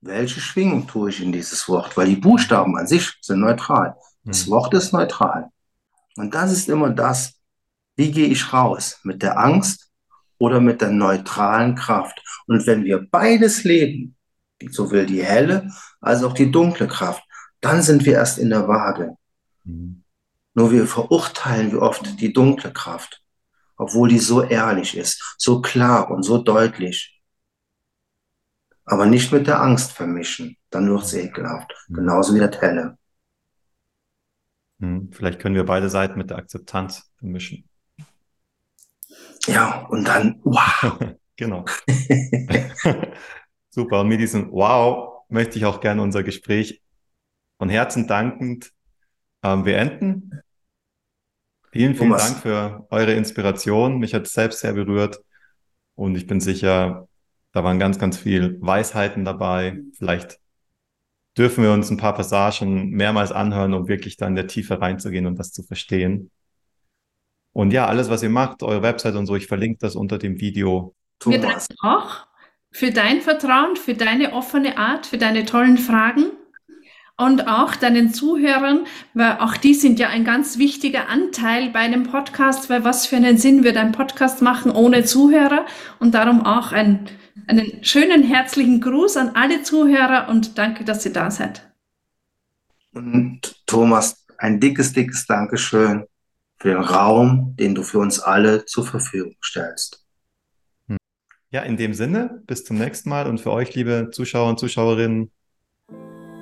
welche 0.00 0.40
Schwingung 0.40 0.86
tue 0.86 1.10
ich 1.10 1.20
in 1.20 1.32
dieses 1.32 1.68
Wort? 1.68 1.96
Weil 1.96 2.08
die 2.08 2.16
Buchstaben 2.16 2.76
an 2.76 2.86
sich 2.86 3.14
sind 3.20 3.40
neutral. 3.40 3.96
Das 4.24 4.46
mhm. 4.46 4.50
Wort 4.52 4.74
ist 4.74 4.92
neutral. 4.92 5.50
Und 6.16 6.34
das 6.34 6.52
ist 6.52 6.68
immer 6.68 6.90
das, 6.90 7.34
wie 7.96 8.12
gehe 8.12 8.28
ich 8.28 8.52
raus? 8.52 9.00
Mit 9.02 9.22
der 9.22 9.38
Angst 9.38 9.90
oder 10.38 10.60
mit 10.60 10.80
der 10.80 10.90
neutralen 10.90 11.74
Kraft? 11.74 12.22
Und 12.46 12.66
wenn 12.66 12.84
wir 12.84 13.08
beides 13.10 13.64
leben, 13.64 14.16
sowohl 14.70 15.06
die 15.06 15.22
helle 15.22 15.70
als 16.00 16.22
auch 16.22 16.32
die 16.32 16.50
dunkle 16.50 16.86
Kraft, 16.86 17.22
dann 17.60 17.82
sind 17.82 18.04
wir 18.04 18.14
erst 18.14 18.38
in 18.38 18.50
der 18.50 18.68
Waage. 18.68 19.16
Mhm. 19.64 20.04
Nur 20.54 20.72
wir 20.72 20.86
verurteilen 20.86 21.72
wie 21.72 21.76
oft 21.76 22.20
die 22.20 22.32
dunkle 22.32 22.72
Kraft, 22.72 23.22
obwohl 23.76 24.08
die 24.08 24.18
so 24.18 24.42
ehrlich 24.42 24.96
ist, 24.96 25.36
so 25.38 25.60
klar 25.60 26.10
und 26.10 26.22
so 26.22 26.38
deutlich. 26.38 27.17
Aber 28.88 29.04
nicht 29.04 29.32
mit 29.32 29.46
der 29.46 29.60
Angst 29.60 29.92
vermischen, 29.92 30.56
dann 30.70 30.88
wird 30.88 31.02
es 31.02 31.14
ekelhaft. 31.14 31.74
Mhm. 31.88 31.94
Genauso 31.94 32.34
wie 32.34 32.38
der 32.38 32.50
Telle. 32.50 32.96
Mhm. 34.78 35.10
Vielleicht 35.12 35.40
können 35.40 35.54
wir 35.54 35.66
beide 35.66 35.90
Seiten 35.90 36.18
mit 36.18 36.30
der 36.30 36.38
Akzeptanz 36.38 37.10
vermischen. 37.18 37.68
Ja, 39.46 39.86
und 39.88 40.08
dann, 40.08 40.40
wow. 40.42 40.98
genau. 41.36 41.64
Super. 43.70 44.00
Und 44.00 44.08
mit 44.08 44.20
diesem 44.20 44.50
Wow 44.52 45.24
möchte 45.28 45.58
ich 45.58 45.66
auch 45.66 45.80
gerne 45.80 46.02
unser 46.02 46.22
Gespräch 46.22 46.80
von 47.58 47.68
Herzen 47.68 48.06
dankend 48.06 48.72
ähm, 49.42 49.64
beenden. 49.64 50.30
Vielen, 51.72 51.94
vielen 51.94 52.10
Thomas. 52.10 52.26
Dank 52.26 52.42
für 52.42 52.86
eure 52.90 53.12
Inspiration. 53.12 53.98
Mich 53.98 54.14
hat 54.14 54.22
es 54.26 54.32
selbst 54.32 54.60
sehr 54.60 54.72
berührt 54.72 55.20
und 55.94 56.16
ich 56.16 56.26
bin 56.26 56.40
sicher, 56.40 57.07
da 57.52 57.64
waren 57.64 57.78
ganz, 57.78 57.98
ganz 57.98 58.18
viel 58.18 58.58
Weisheiten 58.60 59.24
dabei. 59.24 59.80
Vielleicht 59.96 60.38
dürfen 61.36 61.64
wir 61.64 61.72
uns 61.72 61.90
ein 61.90 61.96
paar 61.96 62.14
Passagen 62.14 62.90
mehrmals 62.90 63.32
anhören, 63.32 63.74
um 63.74 63.88
wirklich 63.88 64.16
da 64.16 64.26
in 64.26 64.34
der 64.34 64.46
Tiefe 64.46 64.80
reinzugehen 64.80 65.26
und 65.26 65.38
das 65.38 65.52
zu 65.52 65.62
verstehen. 65.62 66.30
Und 67.52 67.72
ja, 67.72 67.86
alles, 67.86 68.10
was 68.10 68.22
ihr 68.22 68.30
macht, 68.30 68.62
eure 68.62 68.82
Website 68.82 69.14
und 69.14 69.26
so, 69.26 69.34
ich 69.34 69.46
verlinke 69.46 69.78
das 69.80 69.96
unter 69.96 70.18
dem 70.18 70.40
Video. 70.40 70.94
Thomas. 71.18 71.40
Wir 71.40 71.48
danken 71.48 71.74
auch 71.80 72.26
für 72.70 72.90
dein 72.90 73.20
Vertrauen, 73.20 73.76
für 73.76 73.94
deine 73.94 74.32
offene 74.32 74.78
Art, 74.78 75.06
für 75.06 75.18
deine 75.18 75.44
tollen 75.44 75.78
Fragen 75.78 76.26
und 77.16 77.48
auch 77.48 77.74
deinen 77.74 78.14
Zuhörern, 78.14 78.86
weil 79.12 79.38
auch 79.40 79.56
die 79.56 79.74
sind 79.74 79.98
ja 79.98 80.08
ein 80.08 80.24
ganz 80.24 80.58
wichtiger 80.58 81.08
Anteil 81.08 81.70
bei 81.70 81.80
einem 81.80 82.04
Podcast, 82.04 82.70
weil 82.70 82.84
was 82.84 83.06
für 83.06 83.16
einen 83.16 83.36
Sinn 83.38 83.64
wird 83.64 83.76
ein 83.76 83.92
Podcast 83.92 84.40
machen 84.40 84.70
ohne 84.70 85.04
Zuhörer 85.04 85.66
und 85.98 86.14
darum 86.14 86.46
auch 86.46 86.70
ein, 86.70 87.08
einen 87.48 87.82
schönen 87.82 88.22
herzlichen 88.22 88.80
Gruß 88.80 89.16
an 89.16 89.30
alle 89.34 89.62
Zuhörer 89.62 90.28
und 90.28 90.58
danke, 90.58 90.84
dass 90.84 91.04
ihr 91.04 91.12
da 91.12 91.30
seid. 91.30 91.68
Und 92.92 93.62
Thomas, 93.66 94.26
ein 94.38 94.60
dickes, 94.60 94.92
dickes 94.92 95.26
Dankeschön 95.26 96.04
für 96.58 96.68
den 96.68 96.78
Raum, 96.78 97.54
den 97.58 97.74
du 97.74 97.82
für 97.82 97.98
uns 97.98 98.20
alle 98.20 98.64
zur 98.66 98.86
Verfügung 98.86 99.36
stellst. 99.42 100.04
Ja, 101.50 101.62
in 101.62 101.78
dem 101.78 101.94
Sinne, 101.94 102.42
bis 102.46 102.64
zum 102.64 102.76
nächsten 102.76 103.08
Mal 103.08 103.26
und 103.26 103.40
für 103.40 103.52
euch, 103.52 103.74
liebe 103.74 104.10
Zuschauer 104.12 104.50
und 104.50 104.58
Zuschauerinnen, 104.58 105.30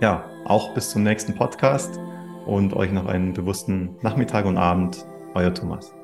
ja, 0.00 0.28
auch 0.44 0.74
bis 0.74 0.90
zum 0.90 1.04
nächsten 1.04 1.34
Podcast 1.36 1.98
und 2.46 2.74
euch 2.74 2.90
noch 2.90 3.06
einen 3.06 3.32
bewussten 3.32 3.96
Nachmittag 4.02 4.44
und 4.46 4.56
Abend. 4.56 5.06
Euer 5.34 5.54
Thomas. 5.54 5.95